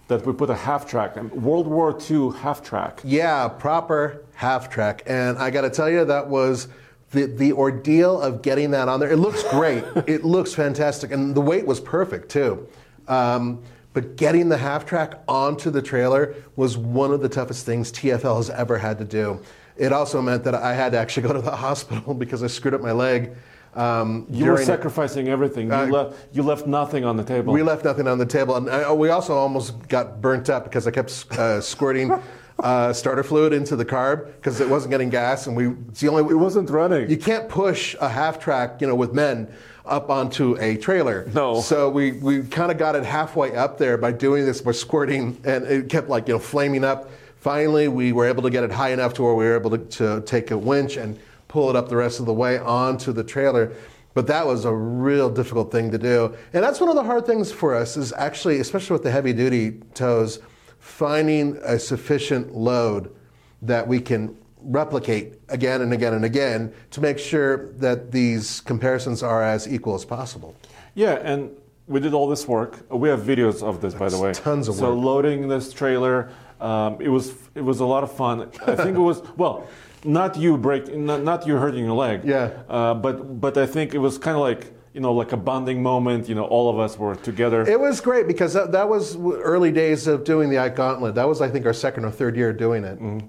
that 0.08 0.24
we 0.26 0.32
put 0.32 0.50
a 0.50 0.54
half 0.54 0.88
track, 0.88 1.16
um, 1.16 1.30
World 1.30 1.66
War 1.66 1.96
II 2.10 2.30
half 2.30 2.62
track. 2.62 3.00
Yeah, 3.04 3.48
proper 3.48 4.24
half 4.34 4.68
track. 4.68 5.02
And 5.06 5.38
I 5.38 5.50
got 5.50 5.62
to 5.62 5.70
tell 5.70 5.90
you, 5.90 6.04
that 6.04 6.28
was 6.28 6.68
the, 7.12 7.26
the 7.26 7.52
ordeal 7.52 8.20
of 8.20 8.42
getting 8.42 8.70
that 8.72 8.88
on 8.88 9.00
there. 9.00 9.10
It 9.10 9.18
looks 9.18 9.42
great. 9.44 9.84
it 10.06 10.24
looks 10.24 10.52
fantastic. 10.52 11.12
And 11.12 11.34
the 11.34 11.40
weight 11.40 11.66
was 11.66 11.80
perfect, 11.80 12.28
too. 12.28 12.68
Um, 13.08 13.62
but 13.92 14.16
getting 14.16 14.48
the 14.48 14.56
half 14.58 14.86
track 14.86 15.20
onto 15.26 15.70
the 15.70 15.82
trailer 15.82 16.34
was 16.56 16.76
one 16.76 17.12
of 17.12 17.20
the 17.20 17.28
toughest 17.28 17.66
things 17.66 17.90
TFL 17.92 18.36
has 18.36 18.50
ever 18.50 18.78
had 18.78 18.98
to 18.98 19.04
do. 19.04 19.40
It 19.76 19.92
also 19.92 20.20
meant 20.22 20.44
that 20.44 20.54
I 20.54 20.74
had 20.74 20.92
to 20.92 20.98
actually 20.98 21.22
go 21.28 21.32
to 21.32 21.40
the 21.40 21.56
hospital 21.56 22.14
because 22.14 22.42
I 22.42 22.46
screwed 22.46 22.74
up 22.74 22.80
my 22.80 22.92
leg. 22.92 23.32
Um, 23.74 24.26
You 24.30 24.46
were 24.50 24.62
sacrificing 24.64 25.28
everything. 25.28 25.68
You, 25.68 25.74
Uh, 25.74 25.86
left, 25.86 26.16
you 26.32 26.42
left 26.42 26.66
nothing 26.66 27.04
on 27.04 27.16
the 27.16 27.22
table. 27.22 27.52
we 27.52 27.62
left 27.62 27.84
nothing 27.84 28.08
on 28.08 28.18
the 28.18 28.26
table, 28.26 28.56
and 28.56 28.68
I, 28.68 28.92
we 28.92 29.10
also 29.10 29.34
almost 29.36 29.88
got 29.88 30.20
burnt 30.20 30.50
up 30.50 30.64
because 30.64 30.86
I 30.88 30.90
kept 30.90 31.24
uh, 31.38 31.60
squirting 31.60 32.12
uh, 32.62 32.92
starter 32.92 33.22
fluid 33.22 33.52
into 33.52 33.76
the 33.76 33.84
carb 33.84 34.26
because 34.26 34.60
it 34.60 34.68
wasn't 34.68 34.90
getting 34.90 35.10
gas, 35.10 35.46
and 35.46 35.56
we 35.56 35.68
it's 35.88 36.00
the 36.00 36.08
only 36.08 36.32
it 36.32 36.36
wasn't 36.36 36.70
running. 36.70 37.10
You 37.10 37.16
can't 37.16 37.48
push 37.48 37.96
a 38.00 38.08
half 38.08 38.38
track, 38.38 38.80
you 38.80 38.86
know, 38.86 38.94
with 38.94 39.12
men 39.12 39.52
up 39.86 40.10
onto 40.10 40.56
a 40.60 40.76
trailer. 40.76 41.28
No. 41.34 41.60
So 41.60 41.90
we 41.90 42.12
we 42.12 42.42
kind 42.42 42.70
of 42.70 42.78
got 42.78 42.96
it 42.96 43.04
halfway 43.04 43.56
up 43.56 43.78
there 43.78 43.96
by 43.98 44.12
doing 44.12 44.44
this 44.44 44.60
by 44.60 44.72
squirting, 44.72 45.40
and 45.44 45.64
it 45.64 45.88
kept 45.88 46.08
like 46.08 46.28
you 46.28 46.34
know 46.34 46.40
flaming 46.40 46.84
up. 46.84 47.10
Finally, 47.38 47.88
we 47.88 48.12
were 48.12 48.26
able 48.26 48.42
to 48.42 48.50
get 48.50 48.64
it 48.64 48.70
high 48.70 48.90
enough 48.90 49.14
to 49.14 49.22
where 49.22 49.34
we 49.34 49.44
were 49.44 49.56
able 49.56 49.70
to, 49.70 49.78
to 49.78 50.20
take 50.26 50.50
a 50.50 50.58
winch 50.58 50.98
and 50.98 51.18
pull 51.48 51.70
it 51.70 51.76
up 51.76 51.88
the 51.88 51.96
rest 51.96 52.20
of 52.20 52.26
the 52.26 52.34
way 52.34 52.58
onto 52.58 53.12
the 53.12 53.24
trailer. 53.24 53.72
But 54.12 54.26
that 54.26 54.46
was 54.46 54.64
a 54.64 54.74
real 54.74 55.30
difficult 55.30 55.72
thing 55.72 55.90
to 55.92 55.98
do. 55.98 56.34
And 56.52 56.62
that's 56.62 56.80
one 56.80 56.90
of 56.90 56.96
the 56.96 57.02
hard 57.02 57.26
things 57.26 57.50
for 57.50 57.74
us 57.74 57.96
is 57.96 58.12
actually, 58.12 58.60
especially 58.60 58.94
with 58.94 59.04
the 59.04 59.10
heavy 59.10 59.32
duty 59.32 59.80
tows, 59.94 60.40
finding 60.80 61.56
a 61.62 61.78
sufficient 61.78 62.54
load 62.54 63.14
that 63.62 63.86
we 63.86 64.00
can 64.00 64.36
replicate 64.62 65.34
again 65.48 65.80
and 65.80 65.92
again 65.92 66.14
and 66.14 66.24
again 66.24 66.72
to 66.90 67.00
make 67.00 67.18
sure 67.18 67.68
that 67.72 68.10
these 68.10 68.60
comparisons 68.62 69.22
are 69.22 69.42
as 69.42 69.68
equal 69.68 69.94
as 69.94 70.04
possible. 70.04 70.54
Yeah, 70.94 71.14
and 71.22 71.50
we 71.86 72.00
did 72.00 72.14
all 72.14 72.28
this 72.28 72.46
work. 72.46 72.78
We 72.90 73.08
have 73.08 73.20
videos 73.20 73.62
of 73.62 73.80
this, 73.80 73.94
by 73.94 74.08
the 74.08 74.18
way. 74.18 74.32
tons 74.32 74.68
of 74.68 74.74
so 74.76 74.82
work. 74.82 74.90
So 74.90 74.98
loading 74.98 75.48
this 75.48 75.72
trailer, 75.72 76.30
um, 76.60 76.96
it 77.00 77.08
was 77.08 77.34
it 77.54 77.62
was 77.62 77.80
a 77.80 77.86
lot 77.86 78.02
of 78.02 78.12
fun. 78.12 78.50
I 78.66 78.74
think 78.74 78.96
it 78.96 79.00
was 79.00 79.22
well, 79.36 79.66
not 80.04 80.36
you 80.36 80.56
break, 80.56 80.94
not, 80.94 81.22
not 81.22 81.46
you 81.46 81.56
hurting 81.56 81.84
your 81.84 81.96
leg. 81.96 82.24
Yeah. 82.24 82.50
Uh, 82.68 82.94
but 82.94 83.40
but 83.40 83.56
I 83.56 83.66
think 83.66 83.94
it 83.94 83.98
was 83.98 84.18
kind 84.18 84.36
of 84.36 84.42
like 84.42 84.72
you 84.92 85.00
know 85.00 85.12
like 85.12 85.32
a 85.32 85.36
bonding 85.36 85.82
moment. 85.82 86.28
You 86.28 86.34
know, 86.34 86.44
all 86.44 86.68
of 86.68 86.78
us 86.78 86.98
were 86.98 87.14
together. 87.16 87.62
It 87.62 87.78
was 87.78 88.00
great 88.00 88.26
because 88.26 88.54
that, 88.54 88.72
that 88.72 88.88
was 88.88 89.16
early 89.16 89.72
days 89.72 90.06
of 90.06 90.24
doing 90.24 90.50
the 90.50 90.58
Ike 90.58 90.76
Gauntlet. 90.76 91.14
That 91.14 91.28
was, 91.28 91.40
I 91.40 91.48
think, 91.48 91.66
our 91.66 91.72
second 91.72 92.04
or 92.04 92.10
third 92.10 92.36
year 92.36 92.52
doing 92.52 92.84
it. 92.84 93.00
Mm-hmm. 93.00 93.26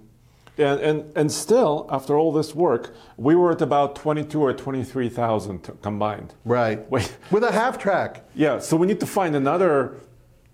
And, 0.57 0.81
and, 0.81 1.17
and 1.17 1.31
still, 1.31 1.87
after 1.89 2.17
all 2.17 2.31
this 2.31 2.53
work, 2.53 2.93
we 3.17 3.35
were 3.35 3.51
at 3.51 3.61
about 3.61 3.95
22 3.95 4.41
or 4.41 4.53
23,000 4.53 5.81
combined. 5.81 6.33
Right. 6.45 6.89
Wait. 6.91 7.15
With 7.31 7.43
a 7.43 7.51
half 7.51 7.77
track. 7.77 8.25
Yeah, 8.35 8.59
so 8.59 8.75
we 8.77 8.85
need 8.85 8.99
to 8.99 9.07
find 9.07 9.35
another 9.35 9.95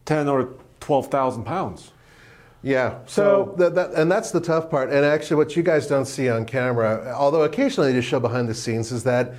10 0.06 0.30
or 0.30 0.54
12,000 0.80 1.44
pounds. 1.44 1.92
Yeah. 2.64 3.00
So, 3.06 3.56
that, 3.58 3.76
that, 3.76 3.92
and 3.94 4.12
that's 4.12 4.32
the 4.32 4.40
tough 4.40 4.70
part. 4.70 4.90
And 4.90 5.06
actually, 5.06 5.38
what 5.38 5.56
you 5.56 5.64
guys 5.64 5.88
don't 5.88 6.06
see 6.06 6.30
on 6.30 6.46
camera, 6.46 7.14
although 7.16 7.44
occasionally 7.44 7.92
they 7.92 8.00
just 8.00 8.10
show 8.10 8.20
behind 8.20 8.48
the 8.48 8.54
scenes, 8.54 8.92
is 8.92 9.04
that 9.04 9.34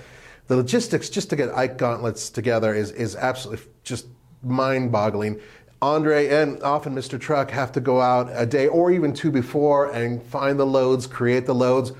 the 0.49 0.57
logistics 0.57 1.09
just 1.09 1.31
to 1.31 1.37
get 1.37 1.55
Ike 1.55 1.77
gauntlets 1.77 2.31
together 2.31 2.75
is, 2.75 2.91
is 2.91 3.15
absolutely 3.15 3.65
just 3.85 4.07
mind 4.43 4.91
boggling. 4.91 5.41
Andre 5.81 6.29
and 6.29 6.61
often 6.63 6.95
Mr. 6.95 7.21
Truck 7.21 7.51
have 7.51 7.71
to 7.73 7.81
go 7.81 8.01
out 8.01 8.31
a 8.33 8.45
day 8.45 8.67
or 8.67 8.91
even 8.91 9.13
two 9.13 9.31
before 9.31 9.93
and 9.93 10.23
find 10.23 10.59
the 10.59 10.67
loads, 10.67 11.07
create 11.07 11.47
the 11.47 11.55
loads, 11.55 11.93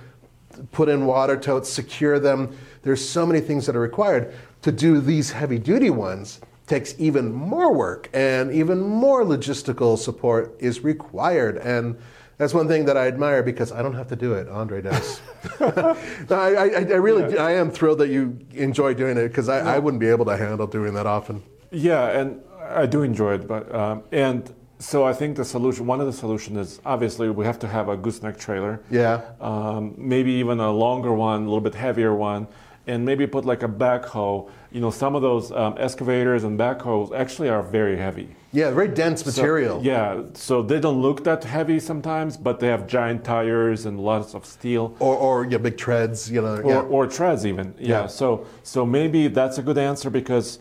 put 0.73 0.89
in 0.89 1.07
water 1.07 1.37
totes, 1.37 1.69
secure 1.69 2.19
them. 2.19 2.57
There's 2.83 3.07
so 3.07 3.25
many 3.25 3.41
things 3.41 3.67
that 3.67 3.77
are 3.77 3.81
required 3.81 4.35
to 4.63 4.73
do 4.73 5.01
these 5.01 5.31
heavy 5.31 5.59
duty 5.59 5.91
ones. 5.91 6.41
takes 6.67 6.95
even 6.99 7.33
more 7.33 7.73
work 7.73 8.11
and 8.13 8.53
even 8.53 8.81
more 8.81 9.25
logistical 9.25 9.97
support 9.97 10.55
is 10.59 10.85
required. 10.85 11.57
And 11.59 11.99
that's 12.39 12.55
one 12.55 12.69
thing 12.69 12.85
that 12.87 12.97
I 12.97 13.09
admire 13.09 13.43
because 13.43 13.73
I 13.73 13.83
don't 13.83 13.95
have 13.95 14.09
to 14.09 14.17
do 14.17 14.33
it. 14.35 14.49
Andre 14.49 14.81
does. 14.81 15.21
no, 15.61 15.97
I, 16.31 16.55
I, 16.55 16.69
I, 16.69 16.95
really, 16.95 17.37
I 17.37 17.53
am 17.53 17.71
thrilled 17.71 17.99
that 17.99 18.09
you 18.09 18.39
enjoy 18.53 18.95
doing 18.95 19.17
it 19.17 19.29
because 19.29 19.49
I, 19.49 19.77
I, 19.77 19.79
wouldn't 19.79 20.01
be 20.01 20.09
able 20.09 20.25
to 20.27 20.37
handle 20.37 20.67
doing 20.69 20.95
that 20.95 21.07
often. 21.07 21.43
Yeah, 21.73 22.09
and 22.19 22.41
I 22.61 22.87
do 22.87 23.03
enjoy 23.03 23.35
it, 23.35 23.49
but 23.49 23.73
um, 23.75 24.05
and 24.13 24.55
so 24.79 25.05
I 25.05 25.13
think 25.13 25.37
the 25.37 25.45
solution, 25.45 25.87
one 25.87 26.01
of 26.01 26.07
the 26.07 26.13
solutions 26.13 26.59
is 26.59 26.81
obviously 26.85 27.29
we 27.29 27.45
have 27.45 27.59
to 27.61 27.69
have 27.69 27.89
a 27.89 27.97
gooseneck 27.97 28.39
trailer. 28.39 28.81
Yeah. 28.91 29.23
Um, 29.41 29.95
maybe 29.99 30.31
even 30.33 30.61
a 30.61 30.71
longer 30.71 31.13
one, 31.13 31.43
a 31.43 31.45
little 31.45 31.61
bit 31.61 31.75
heavier 31.75 32.15
one, 32.15 32.47
and 32.89 33.05
maybe 33.05 33.27
put 33.27 33.45
like 33.45 33.63
a 33.63 33.69
backhoe. 33.69 34.51
You 34.73 34.81
know, 34.81 34.91
some 34.91 35.15
of 35.15 35.23
those 35.23 35.53
um, 35.53 35.77
excavators 35.79 36.45
and 36.45 36.59
backhoes 36.59 37.15
actually 37.15 37.49
are 37.49 37.63
very 37.63 37.97
heavy. 37.97 38.35
Yeah, 38.51 38.71
very 38.71 38.89
dense 38.89 39.25
material. 39.27 39.79
So, 39.79 39.85
yeah, 39.85 40.23
so 40.33 40.63
they 40.63 40.81
don't 40.81 41.03
look 41.03 41.23
that 41.25 41.45
heavy 41.45 41.79
sometimes, 41.79 42.37
but 42.39 42.61
they 42.61 42.69
have 42.69 42.87
giant 42.87 43.23
tires 43.25 43.85
and 43.85 44.01
lots 44.01 44.35
of 44.35 44.47
steel. 44.47 44.97
Or, 45.01 45.17
or 45.17 45.47
yeah, 45.47 45.59
big 45.59 45.77
treads, 45.77 46.31
you 46.31 46.41
know. 46.41 46.57
Or, 46.57 46.71
yeah. 46.71 46.81
or 46.81 47.07
treads 47.07 47.45
even. 47.45 47.75
Yeah. 47.79 47.89
yeah. 47.89 48.07
So 48.07 48.47
so 48.63 48.87
maybe 48.87 49.29
that's 49.29 49.59
a 49.59 49.63
good 49.63 49.79
answer 49.79 50.09
because 50.09 50.59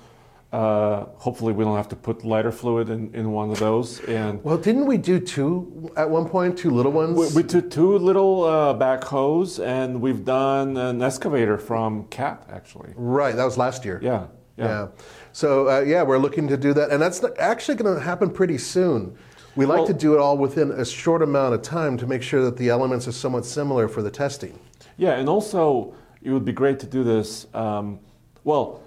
uh, 0.51 1.07
hopefully, 1.17 1.51
we 1.51 1.65
don't 1.65 1.75
have 1.75 1.89
to 1.89 1.95
put 1.95 2.23
lighter 2.23 2.53
fluid 2.53 2.89
in, 2.89 3.13
in 3.13 3.31
one 3.33 3.51
of 3.51 3.59
those. 3.59 3.99
And 4.05 4.41
well, 4.45 4.57
didn't 4.57 4.85
we 4.85 4.97
do 4.97 5.19
two 5.19 5.91
at 5.97 6.09
one 6.09 6.29
point? 6.29 6.57
Two 6.57 6.71
little 6.71 6.93
ones. 6.93 7.17
We, 7.35 7.41
we 7.41 7.47
did 7.47 7.69
two 7.69 7.97
little 7.97 8.45
uh, 8.45 8.73
backhoes, 8.73 9.63
and 9.63 9.99
we've 9.99 10.23
done 10.23 10.77
an 10.77 11.01
excavator 11.01 11.57
from 11.57 12.05
Cat 12.05 12.47
actually. 12.49 12.93
Right, 12.95 13.35
that 13.35 13.43
was 13.43 13.57
last 13.57 13.83
year. 13.83 13.99
Yeah, 14.01 14.27
yeah. 14.55 14.65
yeah. 14.65 14.87
So 15.33 15.69
uh, 15.69 15.81
yeah, 15.81 16.03
we're 16.03 16.17
looking 16.17 16.47
to 16.47 16.55
do 16.55 16.73
that, 16.75 16.91
and 16.91 17.01
that's 17.01 17.21
actually 17.39 17.75
going 17.75 17.93
to 17.93 18.01
happen 18.01 18.29
pretty 18.29 18.57
soon. 18.57 19.17
We 19.57 19.65
like 19.65 19.79
well, 19.79 19.87
to 19.87 19.93
do 19.93 20.13
it 20.13 20.19
all 20.19 20.37
within 20.37 20.71
a 20.71 20.85
short 20.85 21.21
amount 21.23 21.55
of 21.55 21.61
time 21.61 21.97
to 21.97 22.07
make 22.07 22.23
sure 22.23 22.43
that 22.45 22.55
the 22.55 22.69
elements 22.69 23.05
are 23.07 23.11
somewhat 23.11 23.43
similar 23.43 23.89
for 23.89 24.01
the 24.01 24.11
testing. 24.11 24.57
Yeah, 24.95 25.15
and 25.15 25.27
also 25.27 25.93
it 26.21 26.31
would 26.31 26.45
be 26.45 26.53
great 26.53 26.79
to 26.79 26.85
do 26.85 27.03
this. 27.03 27.47
Um, 27.53 27.99
well 28.45 28.81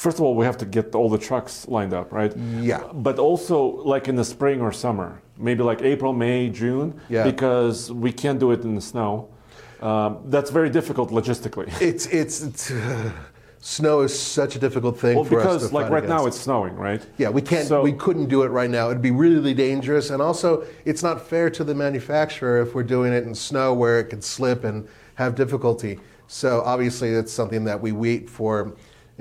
first 0.00 0.16
of 0.18 0.22
all, 0.24 0.34
we 0.34 0.46
have 0.46 0.56
to 0.56 0.64
get 0.64 0.94
all 0.94 1.10
the 1.10 1.18
trucks 1.18 1.68
lined 1.68 1.92
up, 1.92 2.10
right? 2.10 2.34
Yeah. 2.60 2.82
But 2.94 3.18
also, 3.18 3.58
like 3.94 4.08
in 4.08 4.16
the 4.16 4.24
spring 4.24 4.62
or 4.62 4.72
summer, 4.72 5.20
maybe 5.36 5.62
like 5.62 5.82
April, 5.82 6.12
May, 6.14 6.48
June, 6.48 6.98
yeah. 7.10 7.24
because 7.24 7.92
we 7.92 8.10
can't 8.10 8.40
do 8.40 8.50
it 8.52 8.62
in 8.62 8.74
the 8.74 8.80
snow. 8.80 9.28
Um, 9.82 10.22
that's 10.26 10.50
very 10.50 10.70
difficult 10.70 11.10
logistically. 11.10 11.68
It's 11.90 12.06
it's. 12.06 12.42
it's 12.42 12.70
uh, 12.70 13.12
snow 13.62 14.00
is 14.00 14.18
such 14.18 14.56
a 14.56 14.58
difficult 14.58 14.98
thing 14.98 15.16
well, 15.16 15.24
for 15.24 15.36
because, 15.36 15.64
us 15.64 15.68
to 15.68 15.74
like 15.74 15.90
right 15.90 16.08
now, 16.08 16.24
it's 16.24 16.40
snowing, 16.40 16.74
right? 16.76 17.04
Yeah, 17.18 17.28
we 17.28 17.42
can't. 17.42 17.68
So, 17.68 17.82
we 17.82 17.92
couldn't 17.92 18.28
do 18.30 18.42
it 18.42 18.48
right 18.48 18.70
now. 18.70 18.88
It'd 18.88 19.02
be 19.02 19.10
really 19.10 19.52
dangerous, 19.52 20.08
and 20.08 20.22
also 20.22 20.64
it's 20.86 21.02
not 21.02 21.20
fair 21.20 21.50
to 21.50 21.62
the 21.62 21.74
manufacturer 21.74 22.62
if 22.62 22.74
we're 22.74 22.90
doing 22.96 23.12
it 23.12 23.24
in 23.24 23.34
snow 23.34 23.74
where 23.74 24.00
it 24.00 24.06
could 24.10 24.24
slip 24.24 24.64
and 24.64 24.88
have 25.16 25.34
difficulty. 25.34 26.00
So 26.26 26.62
obviously, 26.62 27.10
it's 27.10 27.32
something 27.32 27.64
that 27.64 27.78
we 27.78 27.92
wait 27.92 28.30
for 28.30 28.72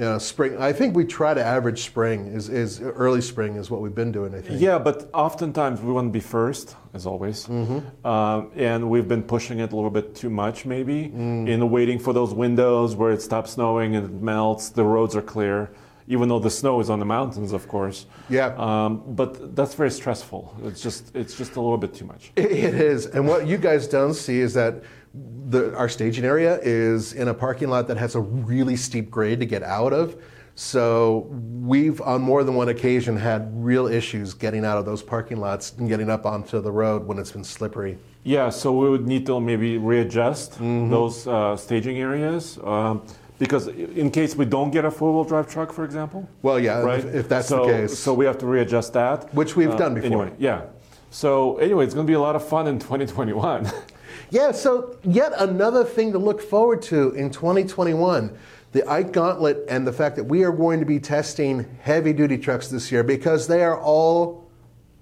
know, 0.06 0.18
spring. 0.18 0.58
I 0.58 0.72
think 0.72 0.96
we 0.96 1.06
try 1.06 1.34
to 1.34 1.44
average 1.44 1.84
spring 1.84 2.28
is, 2.28 2.50
is 2.50 2.82
early 2.82 3.22
spring 3.22 3.56
is 3.56 3.70
what 3.70 3.82
we've 3.82 3.96
been 3.96 4.12
doing. 4.12 4.34
I 4.34 4.42
think. 4.42 4.62
Yeah, 4.62 4.80
but 4.80 5.10
oftentimes 5.14 5.82
we 5.82 5.92
want 5.92 6.08
to 6.08 6.12
be 6.12 6.20
first, 6.20 6.76
as 6.94 7.06
always, 7.06 7.48
mm-hmm. 7.48 8.08
um, 8.08 8.52
and 8.56 8.90
we've 8.90 9.08
been 9.08 9.24
pushing 9.24 9.60
it 9.60 9.72
a 9.72 9.76
little 9.76 9.90
bit 9.90 10.16
too 10.16 10.30
much, 10.30 10.66
maybe, 10.66 11.10
mm. 11.10 11.48
in 11.50 11.70
waiting 11.70 12.00
for 12.00 12.14
those 12.14 12.34
windows 12.34 12.96
where 12.96 13.12
it 13.12 13.22
stops 13.22 13.52
snowing 13.52 13.96
and 13.96 14.06
it 14.06 14.22
melts. 14.22 14.70
The 14.70 14.84
roads 14.84 15.16
are 15.16 15.22
clear, 15.22 15.72
even 16.08 16.30
though 16.30 16.40
the 16.40 16.50
snow 16.50 16.80
is 16.80 16.90
on 16.90 17.00
the 17.00 17.06
mountains, 17.06 17.52
of 17.52 17.68
course. 17.68 18.06
Yeah. 18.30 18.56
Um, 18.58 19.04
but 19.06 19.56
that's 19.56 19.74
very 19.74 19.92
stressful. 19.92 20.56
It's 20.64 20.82
just 20.82 21.16
it's 21.16 21.36
just 21.38 21.56
a 21.58 21.62
little 21.62 21.78
bit 21.78 21.94
too 21.94 22.06
much. 22.06 22.32
it 22.36 22.74
is, 22.76 23.06
and 23.06 23.28
what 23.28 23.48
you 23.48 23.58
guys 23.58 23.88
don't 23.88 24.14
see 24.14 24.40
is 24.40 24.54
that 24.54 24.82
the, 25.14 25.76
our 25.76 25.90
staging 25.90 26.26
area 26.26 26.60
is 26.62 27.14
in 27.14 27.28
a 27.28 27.34
parking 27.34 27.70
lot 27.70 27.88
that 27.88 27.98
has 27.98 28.16
a 28.16 28.22
really 28.22 28.76
steep 28.76 29.10
grade 29.10 29.40
to 29.40 29.46
get 29.46 29.64
out 29.64 29.94
of. 29.94 30.22
So 30.56 31.28
we've 31.30 32.02
on 32.02 32.22
more 32.22 32.44
than 32.44 32.56
one 32.56 32.68
occasion 32.68 33.16
had 33.16 33.50
real 33.64 33.88
issues 33.88 34.34
getting 34.34 34.66
out 34.66 34.78
of 34.78 34.86
those 34.86 35.02
parking 35.02 35.38
lots 35.38 35.74
and 35.78 35.88
getting 35.88 36.10
up 36.10 36.26
onto 36.26 36.62
the 36.62 36.72
road 36.72 37.06
when 37.06 37.18
it's 37.18 37.32
been 37.32 37.46
slippery. 37.46 37.98
Yeah, 38.24 38.50
so 38.50 38.74
we 38.74 38.90
would 38.90 39.08
need 39.08 39.26
to 39.28 39.40
maybe 39.40 39.78
readjust 39.78 40.54
mm-hmm. 40.54 40.90
those 40.90 41.26
uh, 41.28 41.56
staging 41.56 41.98
areas. 41.98 42.60
Um, 42.64 43.04
because 43.38 43.68
in 43.70 44.12
case 44.12 44.36
we 44.36 44.44
don't 44.44 44.70
get 44.70 44.84
a 44.84 44.92
four-wheel 44.92 45.24
drive 45.24 45.50
truck, 45.50 45.72
for 45.72 45.86
example. 45.86 46.30
Well, 46.42 46.60
yeah, 46.60 46.82
right? 46.82 47.00
if, 47.00 47.16
if 47.16 47.30
that's 47.30 47.48
so, 47.48 47.66
the 47.66 47.72
case. 47.72 47.98
So 47.98 48.14
we 48.14 48.26
have 48.26 48.38
to 48.40 48.46
readjust 48.46 48.92
that. 48.94 49.34
Which 49.34 49.56
we've 49.56 49.72
uh, 49.72 49.78
done 49.78 49.94
before. 49.94 50.08
Anyway, 50.08 50.34
yeah. 50.38 50.64
So 51.10 51.58
anyway, 51.58 51.86
it's 51.86 51.94
going 51.94 52.06
to 52.06 52.12
be 52.12 52.16
a 52.16 52.20
lot 52.20 52.36
of 52.36 52.46
fun 52.46 52.68
in 52.68 52.80
2021. 52.80 53.72
Yeah, 54.32 54.52
so 54.52 54.98
yet 55.04 55.34
another 55.38 55.84
thing 55.84 56.12
to 56.12 56.20
look 56.20 56.42
forward 56.42 56.82
to 56.84 57.12
in 57.12 57.32
2021 57.32 58.38
the 58.72 58.88
Ike 58.88 59.12
Gauntlet 59.12 59.66
and 59.68 59.88
the 59.88 59.94
fact 59.94 60.16
that 60.16 60.24
we 60.24 60.44
are 60.44 60.52
going 60.52 60.80
to 60.80 60.86
be 60.86 61.00
testing 61.00 61.66
heavy 61.82 62.14
duty 62.14 62.38
trucks 62.38 62.68
this 62.68 62.92
year 62.92 63.04
because 63.04 63.48
they 63.48 63.64
are 63.64 63.80
all 63.80 64.48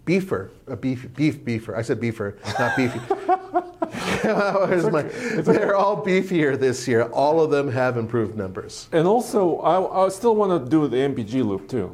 beefer, 0.05 0.51
a 0.67 0.78
beef, 0.78 1.13
beef, 1.15 1.43
beefer. 1.43 1.75
I 1.75 1.82
said 1.82 1.99
beefer, 1.99 2.38
not 2.57 2.78
beefy. 2.78 3.01
okay. 4.25 4.89
my, 4.89 5.01
they're 5.41 5.75
all 5.75 6.03
beefier 6.03 6.57
this 6.57 6.88
year. 6.88 7.03
All 7.03 7.41
of 7.41 7.51
them 7.51 7.69
have 7.69 7.97
improved 7.97 8.38
numbers. 8.38 8.88
And 8.93 9.05
also, 9.05 9.59
I, 9.59 10.05
I 10.05 10.09
still 10.09 10.36
want 10.36 10.63
to 10.63 10.69
do 10.69 10.88
the 10.88 10.97
MPG 10.97 11.45
loop 11.45 11.67
too. 11.67 11.93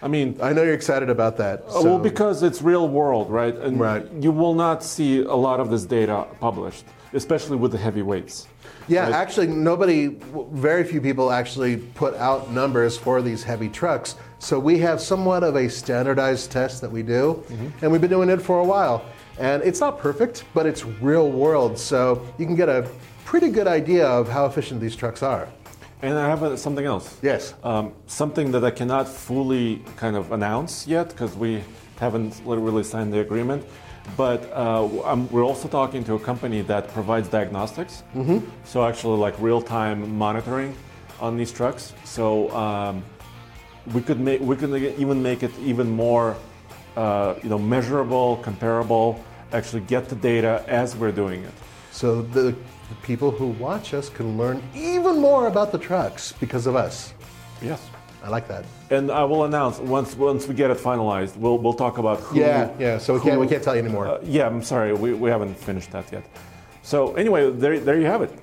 I 0.00 0.08
mean, 0.08 0.38
I 0.40 0.52
know 0.52 0.62
you're 0.62 0.74
excited 0.74 1.10
about 1.10 1.36
that. 1.38 1.62
Uh, 1.62 1.70
so. 1.70 1.84
Well, 1.84 1.98
because 1.98 2.42
it's 2.42 2.62
real 2.62 2.88
world, 2.88 3.30
right? 3.30 3.54
And 3.54 3.80
right. 3.80 4.06
you 4.20 4.30
will 4.30 4.54
not 4.54 4.82
see 4.82 5.20
a 5.22 5.34
lot 5.34 5.60
of 5.60 5.70
this 5.70 5.84
data 5.84 6.26
published, 6.40 6.84
especially 7.12 7.56
with 7.56 7.72
the 7.72 7.78
heavy 7.78 8.02
weights. 8.02 8.46
Yeah, 8.86 9.04
right? 9.04 9.12
actually, 9.12 9.48
nobody, 9.48 10.16
very 10.52 10.84
few 10.84 11.00
people 11.00 11.30
actually 11.30 11.76
put 11.76 12.14
out 12.14 12.50
numbers 12.50 12.96
for 12.96 13.20
these 13.20 13.42
heavy 13.42 13.68
trucks. 13.68 14.16
So 14.38 14.58
we 14.58 14.78
have 14.78 15.00
somewhat 15.00 15.42
of 15.42 15.56
a 15.56 15.68
standardized 15.68 16.50
test 16.50 16.80
that 16.80 16.90
we 16.90 17.02
do, 17.02 17.44
mm-hmm. 17.48 17.68
and 17.82 17.92
we've 17.92 18.00
been 18.00 18.10
doing 18.10 18.30
it 18.30 18.40
for 18.40 18.60
a 18.60 18.64
while. 18.64 19.04
And 19.38 19.62
it's 19.62 19.80
not 19.80 19.98
perfect, 19.98 20.44
but 20.54 20.64
it's 20.64 20.84
real 20.84 21.30
world. 21.30 21.78
So 21.78 22.26
you 22.38 22.46
can 22.46 22.56
get 22.56 22.68
a 22.68 22.88
pretty 23.24 23.50
good 23.50 23.66
idea 23.66 24.06
of 24.06 24.28
how 24.28 24.46
efficient 24.46 24.80
these 24.80 24.96
trucks 24.96 25.22
are. 25.22 25.48
And 26.00 26.16
I 26.16 26.28
have 26.28 26.42
a, 26.42 26.56
something 26.56 26.84
else. 26.84 27.18
Yes. 27.22 27.54
Um, 27.64 27.92
something 28.06 28.52
that 28.52 28.64
I 28.64 28.70
cannot 28.70 29.08
fully 29.08 29.82
kind 29.96 30.16
of 30.16 30.32
announce 30.32 30.86
yet 30.86 31.08
because 31.08 31.34
we 31.34 31.62
haven't 31.98 32.40
really 32.44 32.84
signed 32.84 33.12
the 33.12 33.20
agreement. 33.20 33.64
But 34.16 34.50
uh, 34.52 34.88
we're 35.30 35.44
also 35.44 35.68
talking 35.68 36.02
to 36.04 36.14
a 36.14 36.18
company 36.18 36.62
that 36.62 36.88
provides 36.88 37.28
diagnostics. 37.28 38.04
Mm-hmm. 38.14 38.38
So 38.64 38.84
actually, 38.84 39.18
like 39.18 39.38
real-time 39.38 40.16
monitoring 40.16 40.74
on 41.20 41.36
these 41.36 41.52
trucks. 41.52 41.92
So 42.04 42.50
um, 42.52 43.04
we 43.92 44.00
could 44.00 44.20
make 44.20 44.40
we 44.40 44.56
could 44.56 44.72
even 44.98 45.22
make 45.22 45.42
it 45.42 45.50
even 45.58 45.90
more, 45.90 46.36
uh, 46.96 47.34
you 47.42 47.50
know, 47.50 47.58
measurable, 47.58 48.36
comparable. 48.38 49.22
Actually, 49.52 49.82
get 49.82 50.08
the 50.08 50.16
data 50.16 50.64
as 50.68 50.96
we're 50.96 51.12
doing 51.12 51.42
it. 51.42 51.52
So 51.90 52.22
the 52.22 52.54
the 52.88 52.94
people 52.96 53.30
who 53.30 53.48
watch 53.48 53.94
us 53.94 54.08
can 54.08 54.38
learn 54.38 54.62
even 54.74 55.18
more 55.18 55.46
about 55.46 55.72
the 55.72 55.78
trucks 55.78 56.32
because 56.32 56.66
of 56.66 56.76
us. 56.76 57.12
Yes. 57.60 57.80
I 58.22 58.28
like 58.28 58.48
that. 58.48 58.64
And 58.90 59.10
I 59.10 59.22
will 59.24 59.44
announce 59.44 59.78
once 59.78 60.16
once 60.16 60.48
we 60.48 60.54
get 60.54 60.70
it 60.70 60.78
finalized. 60.78 61.36
We'll 61.36 61.58
we'll 61.58 61.72
talk 61.72 61.98
about 61.98 62.18
who. 62.20 62.40
Yeah, 62.40 62.70
yeah. 62.78 62.98
So 62.98 63.14
we 63.14 63.20
who, 63.20 63.28
can't 63.28 63.40
we 63.40 63.46
can't 63.46 63.62
tell 63.62 63.76
you 63.76 63.82
anymore. 63.82 64.08
Uh, 64.08 64.20
yeah, 64.24 64.46
I'm 64.46 64.62
sorry. 64.62 64.92
We, 64.92 65.14
we 65.14 65.30
haven't 65.30 65.54
finished 65.54 65.92
that 65.92 66.10
yet. 66.10 66.24
So 66.82 67.14
anyway, 67.14 67.50
there 67.50 67.78
there 67.78 67.98
you 67.98 68.06
have 68.06 68.22
it. 68.22 68.36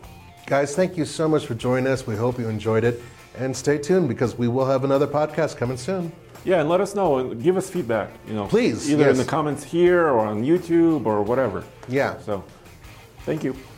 Guys, 0.46 0.76
thank 0.76 0.96
you 0.96 1.06
so 1.06 1.28
much 1.28 1.46
for 1.46 1.56
joining 1.56 1.88
us. 1.88 2.08
We 2.08 2.16
hope 2.16 2.40
you 2.40 2.48
enjoyed 2.48 2.84
it, 2.84 3.02
and 3.38 3.56
stay 3.56 3.78
tuned 3.78 4.08
because 4.08 4.38
we 4.38 4.48
will 4.48 4.66
have 4.66 4.84
another 4.86 5.08
podcast 5.08 5.58
coming 5.58 5.78
soon. 5.78 6.12
Yeah, 6.46 6.62
and 6.62 6.70
let 6.70 6.80
us 6.80 6.96
know 6.96 7.18
and 7.18 7.42
give 7.42 7.58
us 7.58 7.70
feedback. 7.70 8.12
You 8.28 8.36
know, 8.36 8.48
please, 8.48 8.90
either 8.90 9.06
yes. 9.06 9.12
in 9.12 9.18
the 9.18 9.30
comments 9.30 9.64
here 9.64 10.08
or 10.08 10.20
on 10.20 10.44
YouTube 10.44 11.06
or 11.06 11.22
whatever. 11.22 11.64
Yeah. 11.90 12.18
So, 12.22 12.44
thank 13.26 13.44
you. 13.44 13.56